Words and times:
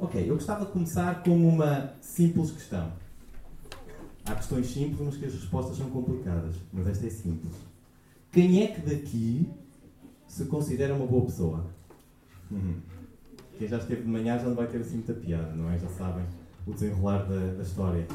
Ok, 0.00 0.30
eu 0.30 0.34
gostava 0.34 0.64
de 0.64 0.70
começar 0.70 1.24
com 1.24 1.36
uma 1.36 1.92
simples 2.00 2.52
questão. 2.52 2.92
Há 4.24 4.34
questões 4.36 4.68
simples, 4.68 5.00
mas 5.00 5.16
que 5.16 5.24
as 5.24 5.34
respostas 5.34 5.76
são 5.76 5.90
complicadas. 5.90 6.54
Mas 6.72 6.86
esta 6.86 7.06
é 7.06 7.10
simples. 7.10 7.52
Quem 8.30 8.62
é 8.62 8.68
que 8.68 8.80
daqui 8.80 9.50
se 10.28 10.44
considera 10.44 10.94
uma 10.94 11.06
boa 11.06 11.24
pessoa? 11.24 11.66
Uhum. 12.48 12.76
Quem 13.58 13.66
já 13.66 13.78
esteve 13.78 14.02
de 14.02 14.08
manhã 14.08 14.38
já 14.38 14.44
não 14.44 14.54
vai 14.54 14.68
ter 14.68 14.78
assim 14.78 14.96
muita 14.96 15.14
piada, 15.14 15.52
não 15.56 15.68
é? 15.68 15.76
Já 15.78 15.88
sabem 15.88 16.24
o 16.64 16.72
desenrolar 16.72 17.24
da, 17.24 17.54
da 17.54 17.62
história. 17.62 18.06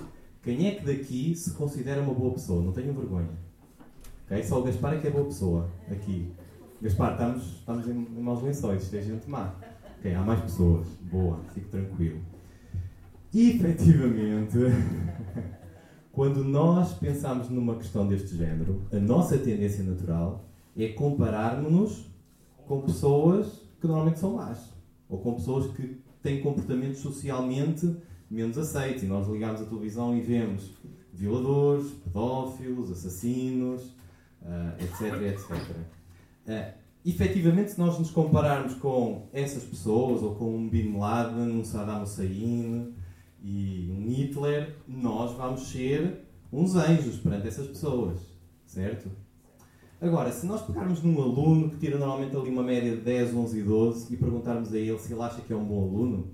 Quem 0.42 0.68
é 0.68 0.76
que 0.76 0.86
daqui 0.86 1.36
se 1.36 1.52
considera 1.52 2.02
uma 2.02 2.14
boa 2.14 2.34
pessoa? 2.34 2.64
Não 2.64 2.72
tenham 2.72 2.94
vergonha. 2.94 3.30
Okay? 4.26 4.42
Só 4.44 4.62
o 4.62 4.64
Gaspar 4.64 4.94
é 4.94 5.00
que 5.00 5.08
é 5.08 5.12
boa 5.12 5.26
pessoa 5.26 5.70
aqui. 5.92 6.32
Gaspar, 6.82 7.14
estamos, 7.14 7.44
estamos 7.58 7.88
em, 7.88 7.92
em 7.92 8.22
maus 8.22 8.42
lençóis, 8.42 8.94
é 8.94 9.02
gente 9.02 9.30
má. 9.30 9.54
Okay, 10.04 10.14
há 10.16 10.22
mais 10.22 10.42
pessoas. 10.42 10.86
Boa, 11.10 11.40
fico 11.54 11.70
tranquilo. 11.70 12.20
E, 13.34 13.52
efetivamente, 13.52 14.58
quando 16.12 16.44
nós 16.44 16.92
pensamos 16.96 17.50
numa 17.50 17.78
questão 17.78 18.06
deste 18.06 18.36
género, 18.36 18.82
a 18.92 18.98
nossa 18.98 19.38
tendência 19.38 19.82
natural 19.82 20.44
é 20.76 20.90
compararmos-nos 20.90 22.06
com 22.68 22.82
pessoas 22.82 23.48
que 23.80 23.88
normalmente 23.88 24.20
são 24.20 24.34
más. 24.34 24.74
Ou 25.08 25.20
com 25.20 25.36
pessoas 25.36 25.74
que 25.74 25.98
têm 26.22 26.42
comportamentos 26.42 27.00
socialmente 27.00 27.96
menos 28.30 28.58
aceitos. 28.58 29.04
E 29.04 29.06
nós 29.06 29.26
ligamos 29.30 29.62
a 29.62 29.66
televisão 29.66 30.18
e 30.18 30.20
vemos 30.20 30.70
violadores, 31.14 31.92
pedófilos, 32.04 32.92
assassinos, 32.92 33.84
uh, 34.42 34.84
etc, 34.84 35.22
etc. 35.22 35.78
Uh, 36.46 36.83
efetivamente, 37.06 37.72
se 37.72 37.80
nós 37.80 38.00
nos 38.00 38.12
compararmos 38.12 38.76
com 38.76 39.28
essas 39.34 39.64
pessoas, 39.64 40.22
ou 40.22 40.36
com 40.36 40.56
um 40.56 40.70
Bin 40.70 40.98
Laden, 40.98 41.60
um 41.60 41.64
Saddam 41.64 42.04
Hussein 42.04 42.94
e 43.44 43.90
um 43.92 44.10
Hitler, 44.10 44.76
nós 44.88 45.36
vamos 45.36 45.68
ser 45.70 46.26
uns 46.52 46.76
anjos 46.76 47.18
perante 47.18 47.48
essas 47.48 47.68
pessoas, 47.68 48.20
certo? 48.66 49.10
Agora, 50.00 50.32
se 50.32 50.46
nós 50.46 50.62
pegarmos 50.62 51.02
num 51.02 51.22
aluno 51.22 51.70
que 51.70 51.78
tira 51.78 51.98
normalmente 51.98 52.36
ali 52.36 52.50
uma 52.50 52.62
média 52.64 52.96
de 52.96 53.02
10, 53.02 53.34
11 53.34 53.60
e 53.60 53.64
12 53.64 54.14
e 54.14 54.18
perguntarmos 54.18 54.74
a 54.74 54.78
ele 54.78 54.98
se 55.00 55.14
ele 55.14 55.22
acha 55.22 55.42
que 55.42 55.54
é 55.54 55.56
um 55.56 55.64
bom 55.64 55.82
aluno, 55.82 56.34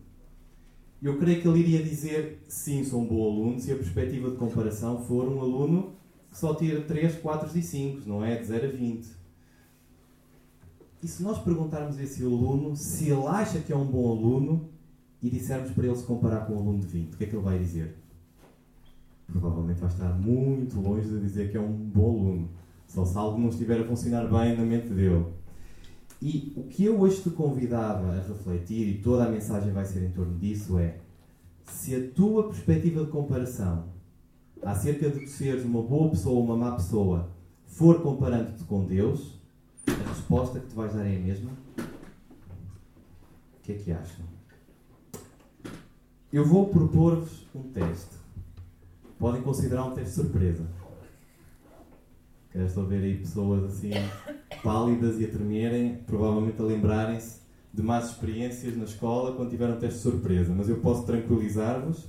eu 1.02 1.18
creio 1.18 1.42
que 1.42 1.48
ele 1.48 1.60
iria 1.60 1.84
dizer 1.84 2.44
sim, 2.48 2.84
sou 2.84 3.02
um 3.02 3.06
bom 3.06 3.24
aluno, 3.24 3.60
se 3.60 3.72
a 3.72 3.76
perspectiva 3.76 4.30
de 4.30 4.38
comparação 4.38 5.02
for 5.04 5.28
um 5.30 5.40
aluno 5.40 5.94
que 6.30 6.38
só 6.38 6.54
tira 6.54 6.82
3, 6.82 7.16
4 7.18 7.58
e 7.58 7.62
5, 7.62 8.10
não 8.10 8.24
é? 8.24 8.36
De 8.38 8.46
0 8.46 8.68
a 8.68 8.72
20. 8.72 9.19
E 11.02 11.08
se 11.08 11.24
nós 11.24 11.40
perguntarmos 11.40 11.98
a 11.98 12.04
esse 12.04 12.24
aluno 12.24 12.76
se 12.76 13.10
ele 13.10 13.26
acha 13.28 13.60
que 13.60 13.72
é 13.72 13.76
um 13.76 13.86
bom 13.86 14.12
aluno 14.12 14.70
e 15.22 15.30
dissermos 15.30 15.72
para 15.72 15.86
ele 15.86 15.96
se 15.96 16.04
comparar 16.04 16.46
com 16.46 16.54
um 16.54 16.60
aluno 16.60 16.80
de 16.80 16.88
20, 16.88 17.14
o 17.14 17.18
que 17.18 17.24
é 17.24 17.28
que 17.28 17.36
ele 17.36 17.44
vai 17.44 17.58
dizer? 17.58 17.98
Provavelmente 19.28 19.80
vai 19.80 19.90
estar 19.90 20.10
muito 20.14 20.80
longe 20.80 21.08
de 21.08 21.20
dizer 21.20 21.52
que 21.52 21.58
é 21.58 21.62
um 21.62 21.74
bom 21.74 22.10
aluno. 22.10 22.50
Só 22.88 23.06
se 23.06 23.18
algo 23.18 23.40
não 23.40 23.50
estiver 23.50 23.80
a 23.80 23.86
funcionar 23.86 24.28
bem 24.28 24.58
na 24.58 24.64
mente 24.64 24.90
dele. 24.90 25.26
E 26.22 26.52
o 26.58 26.64
que 26.64 26.84
eu 26.84 27.00
hoje 27.00 27.22
te 27.22 27.30
convidava 27.30 28.12
a 28.12 28.22
refletir, 28.22 28.90
e 28.90 29.02
toda 29.02 29.26
a 29.26 29.30
mensagem 29.30 29.72
vai 29.72 29.86
ser 29.86 30.04
em 30.04 30.12
torno 30.12 30.38
disso, 30.38 30.78
é 30.78 30.98
se 31.66 31.96
a 31.96 32.10
tua 32.10 32.50
perspectiva 32.50 33.06
de 33.06 33.12
comparação 33.12 33.86
acerca 34.62 35.10
de 35.10 35.26
seres 35.28 35.64
uma 35.64 35.82
boa 35.82 36.10
pessoa 36.10 36.36
ou 36.36 36.44
uma 36.44 36.58
má 36.58 36.76
pessoa 36.76 37.30
for 37.68 38.02
comparando-te 38.02 38.64
com 38.66 38.84
Deus, 38.84 39.39
a 40.04 40.10
resposta 40.10 40.60
que 40.60 40.68
te 40.68 40.76
vais 40.76 40.94
dar 40.94 41.06
é 41.06 41.16
a 41.16 41.20
mesma? 41.20 41.52
O 41.78 43.62
que 43.64 43.74
é 43.74 43.76
que 43.76 43.92
acham? 43.92 44.26
Eu 46.32 46.46
vou 46.46 46.70
propor-vos 46.70 47.46
um 47.54 47.64
teste. 47.64 48.16
Podem 49.18 49.42
considerar 49.42 49.86
um 49.86 49.92
teste 49.92 50.16
surpresa. 50.16 50.66
Estou 52.54 52.84
a 52.84 52.88
ver 52.88 53.04
aí 53.04 53.18
pessoas 53.18 53.64
assim 53.64 53.92
pálidas 54.64 55.20
e 55.20 55.26
a 55.26 55.28
tremerem, 55.28 55.98
provavelmente 56.06 56.62
a 56.62 56.66
lembrarem-se 56.66 57.40
de 57.74 57.84
más 57.84 58.10
experiências 58.10 58.76
na 58.76 58.86
escola 58.86 59.36
quando 59.36 59.50
tiveram 59.50 59.76
um 59.76 59.80
teste 59.80 60.00
surpresa. 60.00 60.54
Mas 60.56 60.68
eu 60.70 60.78
posso 60.78 61.06
tranquilizar-vos 61.06 62.08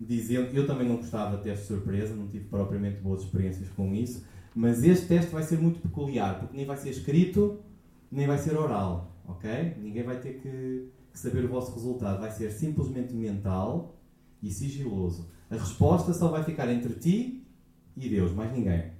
dizendo 0.00 0.48
eu 0.52 0.66
também 0.66 0.88
não 0.88 0.96
gostava 0.96 1.36
de 1.36 1.44
teste 1.44 1.62
de 1.62 1.68
surpresa, 1.68 2.14
não 2.14 2.26
tive 2.26 2.44
propriamente 2.46 3.00
boas 3.00 3.22
experiências 3.22 3.68
com 3.70 3.94
isso, 3.94 4.24
mas 4.54 4.82
este 4.84 5.06
teste 5.06 5.30
vai 5.30 5.42
ser 5.42 5.58
muito 5.58 5.80
peculiar, 5.80 6.38
porque 6.38 6.56
nem 6.56 6.66
vai 6.66 6.76
ser 6.76 6.90
escrito, 6.90 7.60
nem 8.10 8.26
vai 8.26 8.38
ser 8.38 8.56
oral, 8.56 9.16
ok? 9.26 9.76
Ninguém 9.80 10.02
vai 10.02 10.20
ter 10.20 10.34
que, 10.40 10.88
saber 11.14 11.44
o 11.44 11.48
vosso 11.48 11.74
resultado, 11.74 12.20
vai 12.20 12.30
ser 12.30 12.50
simplesmente 12.50 13.14
mental 13.14 13.96
e 14.42 14.50
sigiloso. 14.50 15.28
A 15.50 15.56
resposta 15.56 16.12
só 16.12 16.28
vai 16.28 16.42
ficar 16.42 16.70
entre 16.70 16.94
ti 16.94 17.46
e 17.96 18.08
Deus, 18.08 18.32
mais 18.32 18.52
ninguém. 18.52 18.90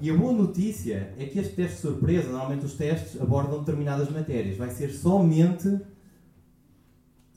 E 0.00 0.10
a 0.10 0.16
boa 0.16 0.32
notícia 0.32 1.14
é 1.16 1.26
que 1.26 1.38
este 1.38 1.54
teste 1.54 1.76
de 1.76 1.82
surpresa, 1.82 2.30
normalmente 2.30 2.64
os 2.64 2.74
testes 2.74 3.20
abordam 3.20 3.60
determinadas 3.60 4.10
matérias, 4.10 4.56
vai 4.56 4.70
ser 4.70 4.90
somente. 4.90 5.80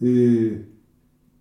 Eh, 0.01 0.65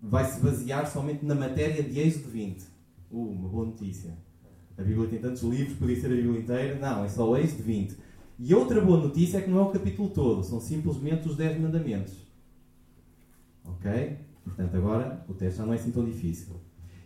vai 0.01 0.23
se 0.29 0.39
basear 0.39 0.89
somente 0.91 1.25
na 1.25 1.33
matéria 1.33 1.81
de 1.81 1.99
Êxodo 1.99 2.29
20. 2.29 2.63
Uh, 3.11 3.29
uma 3.31 3.49
boa 3.49 3.65
notícia. 3.65 4.15
A 4.77 4.81
Bíblia 4.81 5.07
tem 5.07 5.19
tantos 5.19 5.41
livros, 5.43 5.77
podia 5.77 5.99
ser 5.99 6.07
a 6.07 6.15
Bíblia 6.15 6.39
inteira. 6.39 6.79
Não, 6.79 7.05
é 7.05 7.07
só 7.07 7.29
o 7.29 7.37
Êxodo 7.37 7.63
20. 7.63 7.97
E 8.37 8.53
outra 8.53 8.81
boa 8.81 8.99
notícia 8.99 9.37
é 9.37 9.41
que 9.41 9.49
não 9.49 9.59
é 9.59 9.61
o 9.61 9.71
capítulo 9.71 10.09
todo, 10.09 10.43
são 10.43 10.59
simplesmente 10.59 11.27
os 11.27 11.37
10 11.37 11.61
mandamentos. 11.61 12.13
Ok? 13.63 14.17
Portanto, 14.43 14.75
agora 14.75 15.25
o 15.27 15.33
teste 15.33 15.57
já 15.57 15.65
não 15.65 15.73
é 15.73 15.77
assim 15.77 15.91
tão 15.91 16.03
difícil. 16.03 16.59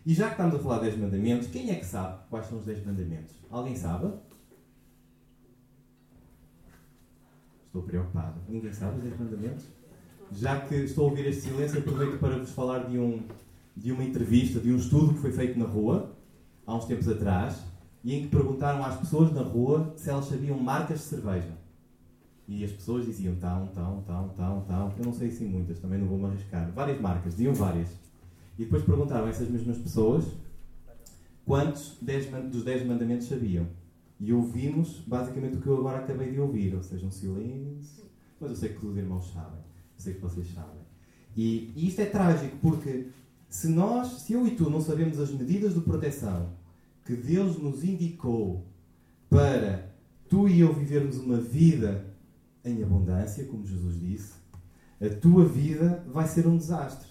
E 0.04 0.12
já 0.12 0.26
que 0.26 0.32
estamos 0.32 0.56
a 0.56 0.58
falar 0.58 0.78
de 0.78 0.86
10 0.86 0.98
mandamentos, 0.98 1.46
quem 1.48 1.70
é 1.70 1.76
que 1.76 1.86
sabe 1.86 2.18
quais 2.28 2.46
são 2.46 2.58
os 2.58 2.64
10 2.64 2.84
mandamentos? 2.84 3.36
Alguém 3.48 3.76
sabe? 3.76 4.12
Estou 7.66 7.82
preocupado. 7.82 8.40
Ninguém 8.48 8.72
sabe 8.72 8.96
os 8.96 9.04
10 9.04 9.20
mandamentos? 9.20 9.64
Já 10.32 10.60
que 10.60 10.74
estou 10.74 11.06
a 11.06 11.10
ouvir 11.10 11.26
este 11.26 11.42
silêncio, 11.42 11.78
aproveito 11.78 12.18
para 12.18 12.38
vos 12.38 12.50
falar 12.50 12.88
de, 12.88 12.98
um, 12.98 13.22
de 13.76 13.92
uma 13.92 14.02
entrevista, 14.02 14.58
de 14.58 14.72
um 14.72 14.76
estudo 14.76 15.14
que 15.14 15.20
foi 15.20 15.32
feito 15.32 15.58
na 15.58 15.66
rua, 15.66 16.16
há 16.66 16.74
uns 16.74 16.84
tempos 16.84 17.08
atrás, 17.08 17.62
e 18.02 18.14
em 18.14 18.22
que 18.22 18.28
perguntaram 18.28 18.84
às 18.84 18.96
pessoas 18.96 19.32
na 19.32 19.42
rua 19.42 19.92
se 19.96 20.08
elas 20.08 20.26
sabiam 20.26 20.58
marcas 20.58 21.00
de 21.00 21.04
cerveja. 21.04 21.52
E 22.48 22.64
as 22.64 22.72
pessoas 22.72 23.06
diziam 23.06 23.36
tão, 23.36 23.68
tão, 23.68 24.02
tão, 24.02 24.28
tão, 24.30 24.60
tão. 24.62 24.94
Eu 24.98 25.04
não 25.04 25.12
sei 25.12 25.28
assim 25.28 25.46
muitas, 25.46 25.78
também 25.78 25.98
não 25.98 26.08
vou 26.08 26.18
me 26.18 26.26
arriscar. 26.26 26.70
Várias 26.72 27.00
marcas, 27.00 27.32
diziam 27.32 27.54
várias. 27.54 27.88
E 28.58 28.64
depois 28.64 28.82
perguntaram 28.82 29.26
a 29.26 29.28
essas 29.28 29.48
mesmas 29.48 29.78
pessoas 29.78 30.24
quantos 31.46 31.96
dos 32.50 32.64
10 32.64 32.86
mandamentos 32.86 33.28
sabiam. 33.28 33.66
E 34.18 34.32
ouvimos 34.32 35.00
basicamente 35.06 35.56
o 35.56 35.60
que 35.60 35.66
eu 35.66 35.78
agora 35.78 35.98
acabei 35.98 36.30
de 36.30 36.40
ouvir, 36.40 36.74
ou 36.74 36.82
seja, 36.82 37.06
um 37.06 37.10
silêncio. 37.10 38.04
Mas 38.40 38.50
eu 38.50 38.56
sei 38.56 38.68
que 38.70 38.84
os 38.84 38.96
irmãos 38.96 39.32
sabem, 39.32 39.60
eu 39.60 40.00
sei 40.00 40.14
que 40.14 40.20
vocês 40.20 40.46
sabem. 40.52 40.80
E, 41.36 41.72
e 41.76 41.86
isto 41.86 42.00
é 42.00 42.06
trágico 42.06 42.56
porque 42.60 43.06
se 43.50 43.68
nós, 43.68 44.22
se 44.22 44.32
eu 44.32 44.46
e 44.46 44.52
tu 44.52 44.70
não 44.70 44.80
sabemos 44.80 45.18
as 45.18 45.32
medidas 45.32 45.74
de 45.74 45.80
proteção 45.80 46.52
que 47.04 47.16
Deus 47.16 47.58
nos 47.58 47.82
indicou 47.82 48.64
para 49.28 49.92
tu 50.28 50.48
e 50.48 50.60
eu 50.60 50.72
vivermos 50.72 51.18
uma 51.18 51.36
vida 51.36 52.14
em 52.64 52.80
abundância, 52.80 53.44
como 53.46 53.66
Jesus 53.66 53.98
disse, 53.98 54.34
a 55.00 55.08
tua 55.08 55.44
vida 55.44 56.04
vai 56.06 56.28
ser 56.28 56.46
um 56.46 56.56
desastre. 56.56 57.08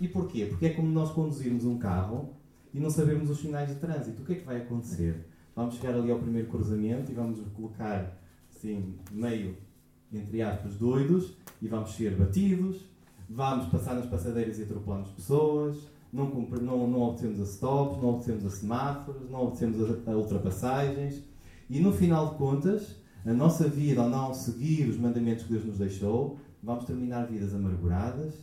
E 0.00 0.06
porquê? 0.06 0.46
Porque 0.46 0.66
é 0.66 0.70
como 0.74 0.88
nós 0.88 1.10
conduzirmos 1.10 1.64
um 1.64 1.76
carro 1.76 2.36
e 2.72 2.78
não 2.78 2.88
sabemos 2.88 3.28
os 3.28 3.40
sinais 3.40 3.68
de 3.68 3.74
trânsito. 3.74 4.22
O 4.22 4.24
que 4.24 4.34
é 4.34 4.36
que 4.36 4.46
vai 4.46 4.58
acontecer? 4.58 5.26
Vamos 5.56 5.74
chegar 5.74 5.94
ali 5.94 6.10
ao 6.12 6.20
primeiro 6.20 6.48
cruzamento 6.48 7.10
e 7.10 7.14
vamos 7.14 7.40
colocar, 7.52 8.16
assim, 8.48 8.94
meio, 9.10 9.56
entre 10.12 10.40
aspas, 10.40 10.76
doidos 10.76 11.36
e 11.60 11.66
vamos 11.66 11.96
ser 11.96 12.14
batidos, 12.14 12.89
vamos 13.30 13.66
passar 13.68 13.94
nas 13.94 14.06
passadeiras 14.06 14.58
e 14.58 14.64
atropelamos 14.64 15.08
pessoas, 15.10 15.76
não, 16.12 16.28
não, 16.28 16.88
não 16.88 17.00
obtemos 17.02 17.40
a 17.40 17.44
stops, 17.44 18.02
não 18.02 18.16
obtemos 18.16 18.44
a 18.44 18.50
semáforos, 18.50 19.30
não 19.30 19.44
obtemos 19.44 19.78
a, 19.88 20.10
a 20.10 20.16
ultrapassagens 20.16 21.22
e 21.68 21.78
no 21.78 21.92
final 21.92 22.30
de 22.30 22.34
contas, 22.34 22.96
a 23.24 23.32
nossa 23.32 23.68
vida 23.68 24.02
ao 24.02 24.10
não 24.10 24.34
seguir 24.34 24.88
os 24.88 24.96
mandamentos 24.96 25.44
que 25.44 25.52
Deus 25.52 25.64
nos 25.64 25.78
deixou, 25.78 26.40
vamos 26.60 26.84
terminar 26.84 27.26
vidas 27.26 27.54
amarguradas, 27.54 28.34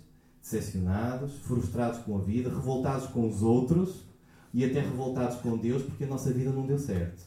decepcionados, 0.42 1.34
frustrados 1.40 2.00
com 2.00 2.18
a 2.18 2.22
vida, 2.22 2.50
revoltados 2.50 3.08
com 3.08 3.28
os 3.28 3.44
outros 3.44 4.06
e 4.54 4.64
até 4.64 4.80
revoltados 4.80 5.38
com 5.42 5.58
Deus 5.58 5.84
porque 5.84 6.06
a 6.06 6.08
nossa 6.08 6.32
vida 6.32 6.52
não 6.52 6.66
deu 6.66 6.80
certo. 6.80 7.22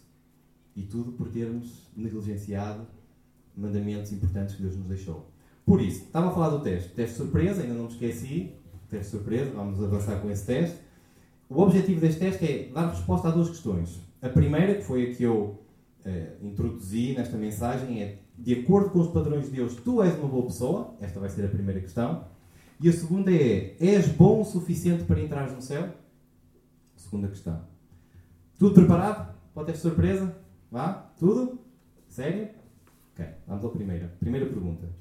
E 0.74 0.82
tudo 0.82 1.12
por 1.12 1.28
termos 1.28 1.90
negligenciado 1.94 2.86
mandamentos 3.54 4.10
importantes 4.12 4.54
que 4.54 4.62
Deus 4.62 4.76
nos 4.76 4.86
deixou. 4.86 5.28
Por 5.70 5.80
isso, 5.80 6.06
estava 6.06 6.30
a 6.30 6.32
falar 6.32 6.48
do 6.48 6.64
teste. 6.64 6.88
Teste 6.94 7.16
surpresa, 7.16 7.62
ainda 7.62 7.74
não 7.74 7.84
me 7.84 7.90
esqueci. 7.90 8.56
Teste 8.88 9.12
surpresa, 9.12 9.52
vamos 9.52 9.80
avançar 9.80 10.20
com 10.20 10.28
esse 10.28 10.44
teste. 10.44 10.76
O 11.48 11.62
objetivo 11.62 12.00
deste 12.00 12.18
teste 12.18 12.44
é 12.44 12.72
dar 12.74 12.88
resposta 12.88 13.28
a 13.28 13.30
duas 13.30 13.50
questões. 13.50 14.00
A 14.20 14.28
primeira, 14.28 14.74
que 14.74 14.82
foi 14.82 15.12
a 15.12 15.14
que 15.14 15.22
eu 15.22 15.62
eh, 16.04 16.32
introduzi 16.42 17.14
nesta 17.14 17.36
mensagem, 17.36 18.02
é: 18.02 18.18
de 18.36 18.54
acordo 18.54 18.90
com 18.90 18.98
os 18.98 19.12
padrões 19.12 19.44
de 19.44 19.52
Deus, 19.52 19.76
tu 19.76 20.02
és 20.02 20.12
uma 20.18 20.26
boa 20.26 20.46
pessoa? 20.46 20.96
Esta 21.00 21.20
vai 21.20 21.28
ser 21.28 21.44
a 21.44 21.48
primeira 21.48 21.80
questão. 21.80 22.24
E 22.80 22.88
a 22.88 22.92
segunda 22.92 23.30
é: 23.32 23.76
és 23.78 24.08
bom 24.08 24.40
o 24.40 24.44
suficiente 24.44 25.04
para 25.04 25.20
entrar 25.20 25.52
no 25.52 25.62
céu? 25.62 25.88
Segunda 26.96 27.28
questão. 27.28 27.60
Tudo 28.58 28.74
preparado? 28.74 29.36
Pode 29.54 29.70
ter 29.70 29.78
surpresa? 29.78 30.34
Vá? 30.68 31.12
Tudo? 31.16 31.60
Sério? 32.08 32.48
Ok, 33.14 33.24
vamos 33.46 33.64
à 33.64 33.68
primeira. 33.68 34.12
Primeira 34.18 34.46
pergunta. 34.46 34.98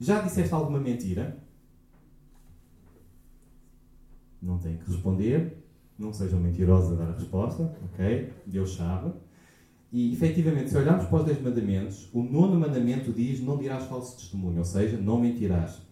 Já 0.00 0.22
disseste 0.22 0.54
alguma 0.54 0.80
mentira? 0.80 1.38
Não 4.40 4.58
tem 4.58 4.78
que 4.78 4.90
responder. 4.90 5.58
Não 5.98 6.12
sejam 6.12 6.40
mentirosos 6.40 6.92
a 6.92 6.94
dar 6.94 7.10
a 7.10 7.14
resposta. 7.14 7.76
Ok? 7.84 8.32
Deus 8.46 8.74
sabe. 8.74 9.12
E, 9.92 10.12
efetivamente, 10.12 10.70
se 10.70 10.78
olharmos 10.78 11.06
para 11.06 11.18
os 11.18 11.24
10 11.26 11.42
mandamentos, 11.42 12.08
o 12.14 12.22
nono 12.22 12.58
mandamento 12.58 13.12
diz: 13.12 13.40
Não 13.40 13.58
dirás 13.58 13.84
falso 13.84 14.16
testemunho, 14.16 14.58
ou 14.58 14.64
seja, 14.64 14.96
não 14.96 15.20
mentirás. 15.20 15.82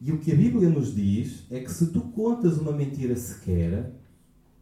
E 0.00 0.10
o 0.10 0.18
que 0.18 0.32
a 0.32 0.34
Bíblia 0.34 0.68
nos 0.68 0.92
diz 0.92 1.46
é 1.48 1.60
que 1.60 1.70
se 1.70 1.92
tu 1.92 2.00
contas 2.00 2.58
uma 2.58 2.72
mentira 2.72 3.14
sequer, 3.14 3.92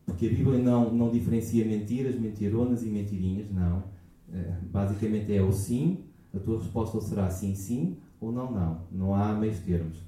porque 0.05 0.27
a 0.27 0.29
Bíblia 0.29 0.59
não, 0.59 0.93
não 0.93 1.11
diferencia 1.11 1.65
mentiras, 1.65 2.15
mentironas 2.21 2.83
e 2.83 2.91
mentirinhas, 2.91 3.51
não. 3.51 3.85
Eh, 4.31 4.59
basicamente 4.65 5.33
é 5.33 5.41
o 5.41 5.51
sim, 5.51 6.05
a 6.35 6.39
tua 6.39 6.59
resposta 6.59 7.01
será 7.01 7.31
sim, 7.31 7.55
sim, 7.55 7.97
ou 8.21 8.31
não, 8.31 8.53
não. 8.53 8.81
Não 8.93 9.15
há 9.15 9.33
meios 9.33 9.59
termos. 9.61 9.99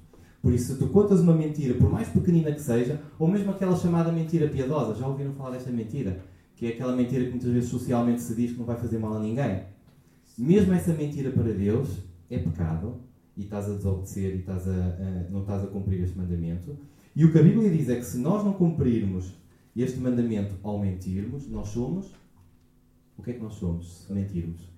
Por 0.41 0.53
isso, 0.53 0.73
se 0.73 0.79
tu 0.79 0.89
contas 0.89 1.21
uma 1.21 1.33
mentira, 1.33 1.73
por 1.75 1.89
mais 1.89 2.09
pequenina 2.09 2.51
que 2.51 2.61
seja, 2.61 3.01
ou 3.17 3.27
mesmo 3.27 3.51
aquela 3.51 3.75
chamada 3.75 4.11
mentira 4.11 4.49
piedosa, 4.49 4.93
já 4.93 5.07
ouviram 5.07 5.33
falar 5.33 5.51
desta 5.51 5.71
mentira? 5.71 6.19
Que 6.55 6.67
é 6.67 6.69
aquela 6.69 6.95
mentira 6.95 7.23
que 7.23 7.29
muitas 7.31 7.49
vezes 7.49 7.69
socialmente 7.69 8.21
se 8.21 8.35
diz 8.35 8.51
que 8.51 8.59
não 8.59 8.65
vai 8.65 8.75
fazer 8.75 8.99
mal 8.99 9.15
a 9.15 9.19
ninguém. 9.19 9.63
Mesmo 10.37 10.73
essa 10.73 10.93
mentira 10.93 11.31
para 11.31 11.53
Deus 11.53 11.97
é 12.29 12.37
pecado 12.37 12.95
e 13.37 13.43
estás 13.43 13.69
a 13.69 13.73
desobedecer 13.73 14.35
e 14.35 14.39
estás 14.39 14.67
a, 14.67 14.71
a, 14.71 15.29
não 15.31 15.41
estás 15.41 15.63
a 15.63 15.67
cumprir 15.67 16.03
este 16.03 16.17
mandamento. 16.17 16.77
E 17.15 17.23
o 17.23 17.31
que 17.31 17.39
a 17.39 17.43
Bíblia 17.43 17.69
diz 17.69 17.87
é 17.89 17.95
que 17.95 18.03
se 18.03 18.17
nós 18.17 18.43
não 18.43 18.53
cumprirmos 18.53 19.33
este 19.75 19.99
mandamento 19.99 20.55
ao 20.61 20.77
mentirmos, 20.77 21.47
nós 21.47 21.69
somos. 21.69 22.13
O 23.17 23.23
que 23.23 23.31
é 23.31 23.33
que 23.33 23.41
nós 23.41 23.53
somos 23.53 24.05
se 24.05 24.13
mentirmos? 24.13 24.72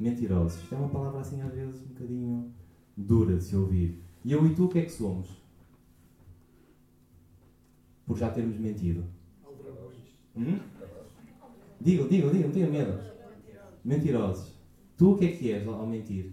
Mentirosos. 0.00 0.62
Isto 0.62 0.74
é 0.74 0.78
uma 0.78 0.88
palavra 0.88 1.20
assim 1.20 1.42
às 1.42 1.52
vezes 1.52 1.82
um 1.82 1.88
bocadinho 1.88 2.54
dura 2.96 3.36
de 3.36 3.44
se 3.44 3.54
ouvir. 3.54 4.02
E 4.24 4.32
eu 4.32 4.46
e 4.46 4.54
tu 4.54 4.64
o 4.64 4.68
que 4.68 4.78
é 4.78 4.82
que 4.82 4.92
somos? 4.92 5.28
Por 8.06 8.16
já 8.16 8.30
termos 8.30 8.58
mentido. 8.58 9.04
Hum? 10.34 10.58
Digo, 11.78 12.08
digo, 12.08 12.30
digo, 12.30 12.44
não 12.44 12.50
tenha 12.50 12.70
medo. 12.70 12.98
Mentirosos. 13.84 14.54
Tu 14.96 15.12
o 15.12 15.18
que 15.18 15.26
é 15.26 15.32
que 15.32 15.52
és 15.52 15.68
ao 15.68 15.86
mentir? 15.86 16.32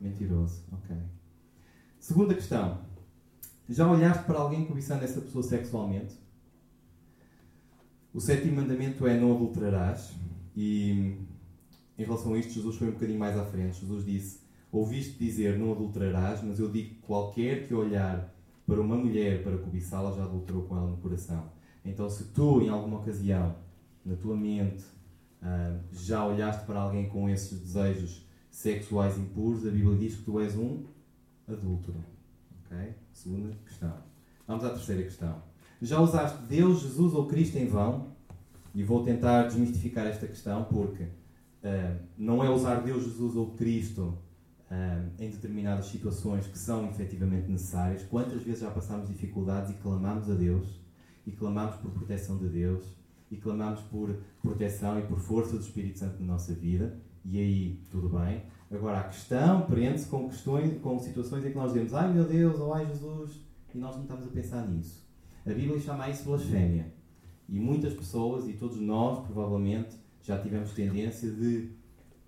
Mentiroso, 0.00 0.62
ok. 0.72 0.96
Segunda 1.98 2.34
questão. 2.34 2.82
Já 3.68 3.90
olhaste 3.90 4.24
para 4.24 4.38
alguém 4.38 4.64
cobiçando 4.64 5.04
essa 5.04 5.20
pessoa 5.20 5.42
sexualmente? 5.42 6.14
O 8.14 8.20
sétimo 8.20 8.56
mandamento 8.56 9.06
é 9.08 9.18
não 9.18 9.34
adulterarás. 9.34 10.14
E 10.56 11.18
em 11.98 12.04
relação 12.04 12.34
a 12.34 12.38
isto, 12.38 12.52
Jesus 12.52 12.76
foi 12.76 12.88
um 12.88 12.92
bocadinho 12.92 13.18
mais 13.18 13.36
à 13.36 13.44
frente. 13.44 13.80
Jesus 13.80 14.04
disse: 14.04 14.40
Ouviste 14.70 15.18
dizer 15.18 15.58
não 15.58 15.72
adulterarás, 15.72 16.42
mas 16.42 16.60
eu 16.60 16.70
digo 16.70 16.90
que 16.90 17.00
qualquer 17.00 17.66
que 17.66 17.74
olhar 17.74 18.32
para 18.66 18.80
uma 18.80 18.96
mulher 18.96 19.42
para 19.42 19.58
cobiçá-la 19.58 20.12
já 20.12 20.24
adulterou 20.24 20.62
com 20.62 20.76
ela 20.76 20.90
no 20.90 20.98
coração. 20.98 21.50
Então, 21.84 22.08
se 22.08 22.24
tu, 22.26 22.60
em 22.60 22.68
alguma 22.68 22.98
ocasião, 22.98 23.56
na 24.04 24.14
tua 24.14 24.36
mente, 24.36 24.84
ah, 25.42 25.78
já 25.92 26.24
olhaste 26.24 26.66
para 26.66 26.80
alguém 26.80 27.08
com 27.08 27.28
esses 27.28 27.58
desejos 27.58 28.26
sexuais 28.50 29.16
impuros, 29.18 29.66
a 29.66 29.70
Bíblia 29.70 29.96
diz 29.96 30.16
que 30.16 30.22
tu 30.22 30.38
és 30.38 30.56
um 30.56 30.84
adúltero. 31.48 32.04
Ok? 32.64 32.94
Segunda 33.12 33.54
questão. 33.64 33.94
Vamos 34.46 34.64
à 34.64 34.70
terceira 34.70 35.02
questão. 35.02 35.42
Já 35.80 36.00
usaste 36.00 36.42
Deus, 36.42 36.80
Jesus 36.80 37.14
ou 37.14 37.26
Cristo 37.26 37.56
em 37.56 37.66
vão? 37.66 38.08
E 38.74 38.82
vou 38.82 39.02
tentar 39.02 39.44
desmistificar 39.44 40.06
esta 40.06 40.26
questão 40.26 40.64
porque 40.64 41.06
não 42.16 42.44
é 42.44 42.50
usar 42.50 42.76
Deus, 42.82 43.04
Jesus 43.04 43.36
ou 43.36 43.52
Cristo 43.52 44.18
uh, 44.70 45.10
em 45.18 45.30
determinadas 45.30 45.86
situações 45.86 46.46
que 46.46 46.58
são 46.58 46.88
efetivamente 46.88 47.50
necessárias. 47.50 48.02
Quantas 48.04 48.42
vezes 48.42 48.60
já 48.60 48.70
passámos 48.70 49.08
dificuldades 49.08 49.70
e 49.70 49.74
clamamos 49.74 50.30
a 50.30 50.34
Deus 50.34 50.80
e 51.26 51.32
clamamos 51.32 51.76
por 51.76 51.90
proteção 51.90 52.38
de 52.38 52.48
Deus 52.48 52.84
e 53.30 53.36
clamamos 53.36 53.80
por 53.82 54.16
proteção 54.42 54.98
e 54.98 55.02
por 55.02 55.18
força 55.18 55.56
do 55.56 55.62
Espírito 55.62 55.98
Santo 55.98 56.20
na 56.20 56.32
nossa 56.34 56.54
vida 56.54 56.98
e 57.24 57.38
aí 57.38 57.80
tudo 57.90 58.08
bem. 58.08 58.42
Agora 58.70 59.00
a 59.00 59.04
questão 59.04 59.62
prende-se 59.62 60.06
com 60.08 60.28
questões, 60.28 60.80
com 60.80 60.98
situações 60.98 61.44
em 61.44 61.50
que 61.50 61.56
nós 61.56 61.72
dizemos 61.72 61.94
ai 61.94 62.12
meu 62.12 62.24
Deus, 62.24 62.58
ou 62.58 62.72
ai 62.72 62.86
Jesus, 62.86 63.32
e 63.74 63.78
nós 63.78 63.94
não 63.96 64.02
estamos 64.02 64.26
a 64.26 64.30
pensar 64.30 64.66
nisso. 64.66 65.06
A 65.46 65.50
Bíblia 65.50 65.80
chama 65.80 66.08
isso 66.08 66.24
blasfémia. 66.24 66.92
E 67.48 67.58
muitas 67.58 67.94
pessoas, 67.94 68.46
e 68.46 68.52
todos 68.52 68.78
nós 68.78 69.24
provavelmente, 69.24 69.96
já 70.28 70.38
tivemos 70.38 70.72
tendência 70.72 71.30
de 71.30 71.70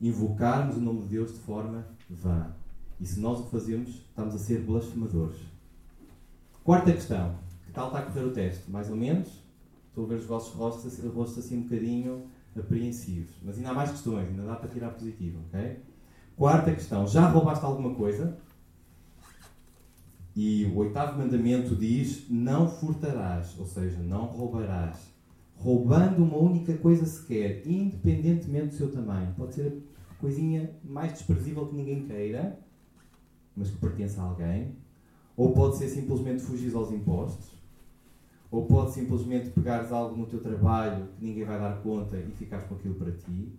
invocarmos 0.01 0.79
o 0.79 0.81
nome 0.81 1.03
de 1.03 1.09
Deus 1.09 1.35
de 1.35 1.39
forma 1.41 1.87
vã. 2.09 2.51
E 2.99 3.05
se 3.05 3.21
nós 3.21 3.39
o 3.41 3.45
fazemos, 3.45 3.91
estamos 3.91 4.35
a 4.35 4.39
ser 4.39 4.63
blasfemadores. 4.63 5.39
Quarta 6.65 6.93
questão. 6.93 7.35
Que 7.67 7.73
tal 7.73 7.89
está 7.89 7.99
a 7.99 8.03
correr 8.03 8.25
o 8.25 8.33
teste? 8.33 8.71
Mais 8.71 8.89
ou 8.89 8.97
menos? 8.97 9.29
Estou 9.89 10.07
a 10.07 10.09
ver 10.09 10.15
os 10.15 10.25
vossos 10.25 10.55
rostos, 10.55 10.99
rostos 11.15 11.45
assim 11.45 11.59
um 11.59 11.63
bocadinho 11.65 12.25
apreensivos. 12.59 13.35
Mas 13.43 13.59
ainda 13.59 13.69
há 13.69 13.75
mais 13.75 13.91
questões, 13.91 14.29
ainda 14.29 14.45
dá 14.45 14.57
para 14.57 14.71
tirar 14.71 14.91
positivo, 14.91 15.39
ok? 15.49 15.79
Quarta 16.37 16.73
questão: 16.73 17.07
já 17.07 17.29
roubaste 17.29 17.65
alguma 17.65 17.95
coisa? 17.95 18.39
E 20.35 20.65
o 20.65 20.77
oitavo 20.79 21.19
mandamento 21.19 21.77
diz: 21.77 22.25
não 22.31 22.67
furtarás, 22.67 23.59
ou 23.59 23.67
seja, 23.67 23.99
não 23.99 24.25
roubarás. 24.25 24.97
Roubando 25.61 26.25
uma 26.25 26.37
única 26.37 26.77
coisa 26.79 27.05
sequer, 27.07 27.67
independentemente 27.67 28.69
do 28.69 28.75
seu 28.75 28.91
tamanho. 28.91 29.35
Pode 29.37 29.55
ser 29.55 29.83
a 30.11 30.15
coisinha 30.15 30.71
mais 30.83 31.13
desprezível 31.13 31.67
que 31.67 31.75
ninguém 31.75 32.07
queira, 32.07 32.59
mas 33.55 33.71
que 33.71 33.79
pertence 33.79 34.19
a 34.19 34.23
alguém. 34.23 34.77
Ou 35.37 35.53
pode 35.53 35.77
ser 35.77 35.89
simplesmente 35.89 36.43
fugir 36.43 36.75
aos 36.75 36.91
impostos 36.91 37.61
ou 38.51 38.67
pode 38.67 38.93
simplesmente 38.93 39.51
pegares 39.51 39.93
algo 39.93 40.17
no 40.17 40.27
teu 40.27 40.41
trabalho 40.41 41.07
que 41.17 41.25
ninguém 41.25 41.45
vai 41.45 41.59
dar 41.59 41.81
conta 41.83 42.17
e 42.17 42.31
ficares 42.33 42.67
com 42.67 42.75
aquilo 42.75 42.97
para 42.97 43.13
ti. 43.13 43.53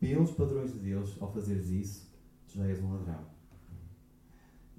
Pelos 0.00 0.32
padrões 0.32 0.72
de 0.72 0.80
Deus, 0.80 1.16
ao 1.20 1.32
fazeres 1.32 1.68
isso, 1.68 2.10
tu 2.48 2.58
já 2.58 2.66
és 2.66 2.82
um 2.82 2.92
ladrão. 2.92 3.20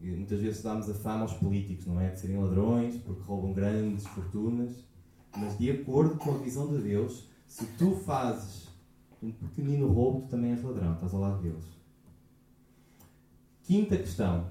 E 0.02 0.12
muitas 0.12 0.42
vezes 0.42 0.62
damos 0.62 0.90
a 0.90 0.94
fama 0.94 1.22
aos 1.22 1.34
políticos, 1.36 1.86
não 1.86 2.02
é? 2.02 2.10
De 2.10 2.20
serem 2.20 2.38
ladrões, 2.38 2.98
porque 2.98 3.22
roubam 3.22 3.54
grandes 3.54 4.06
fortunas. 4.08 4.86
Mas 5.38 5.58
de 5.58 5.72
acordo 5.72 6.16
com 6.18 6.36
a 6.36 6.38
visão 6.38 6.68
de 6.68 6.82
Deus, 6.82 7.28
se 7.48 7.66
tu 7.78 7.96
fazes 7.96 8.68
um 9.22 9.32
pequenino 9.32 9.88
roubo, 9.88 10.22
tu 10.22 10.28
também 10.28 10.52
és 10.52 10.62
ladrão, 10.62 10.94
estás 10.94 11.14
ao 11.14 11.20
lado 11.20 11.42
de 11.42 11.50
Deus. 11.50 11.66
Quinta 13.64 13.98
questão. 13.98 14.48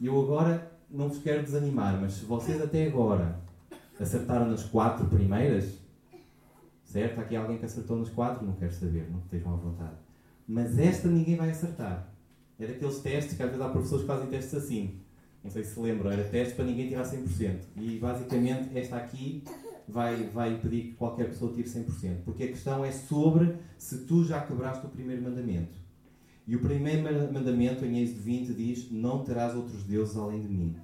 Eu 0.00 0.20
agora 0.20 0.72
não 0.90 1.08
vos 1.08 1.18
quero 1.18 1.42
desanimar, 1.42 2.00
mas 2.00 2.14
se 2.14 2.24
vocês 2.24 2.60
até 2.60 2.86
agora 2.86 3.40
acertaram 3.98 4.46
nas 4.48 4.64
quatro 4.64 5.06
primeiras, 5.06 5.78
certo? 6.84 7.18
Há 7.18 7.22
aqui 7.22 7.36
alguém 7.36 7.58
que 7.58 7.64
acertou 7.64 7.96
nas 7.96 8.08
quatro, 8.08 8.46
não 8.46 8.54
quero 8.54 8.72
saber, 8.72 9.08
não 9.10 9.20
estejam 9.20 9.52
à 9.52 9.56
vontade. 9.56 9.96
Mas 10.46 10.78
esta 10.78 11.08
ninguém 11.08 11.36
vai 11.36 11.50
acertar. 11.50 12.12
É 12.58 12.66
daqueles 12.66 13.00
testes 13.00 13.36
que 13.36 13.42
às 13.42 13.48
vezes 13.48 13.64
há 13.64 13.68
professores 13.68 14.02
que 14.02 14.06
fazem 14.06 14.28
testes 14.28 14.54
assim. 14.54 15.00
Não 15.42 15.50
sei 15.50 15.64
se 15.64 15.78
lembram, 15.80 16.10
era 16.10 16.24
testes 16.24 16.54
para 16.54 16.64
ninguém 16.64 16.88
tirar 16.88 17.04
100%. 17.04 17.58
E 17.76 17.98
basicamente 17.98 18.76
esta 18.78 18.96
aqui 18.96 19.42
vai, 19.88 20.24
vai 20.30 20.54
impedir 20.54 20.82
que 20.82 20.92
qualquer 20.92 21.28
pessoa 21.28 21.52
tire 21.52 21.68
100%. 21.68 22.22
Porque 22.24 22.44
a 22.44 22.48
questão 22.48 22.84
é 22.84 22.92
sobre 22.92 23.56
se 23.76 23.98
tu 24.04 24.24
já 24.24 24.40
quebraste 24.40 24.86
o 24.86 24.88
primeiro 24.88 25.22
mandamento. 25.22 25.80
E 26.46 26.56
o 26.56 26.60
primeiro 26.60 27.02
mandamento, 27.32 27.84
em 27.84 28.00
Êxodo 28.00 28.20
20, 28.20 28.54
diz: 28.54 28.90
Não 28.90 29.22
terás 29.22 29.54
outros 29.54 29.84
deuses 29.84 30.16
além 30.16 30.40
de 30.40 30.48
mim. 30.48 30.76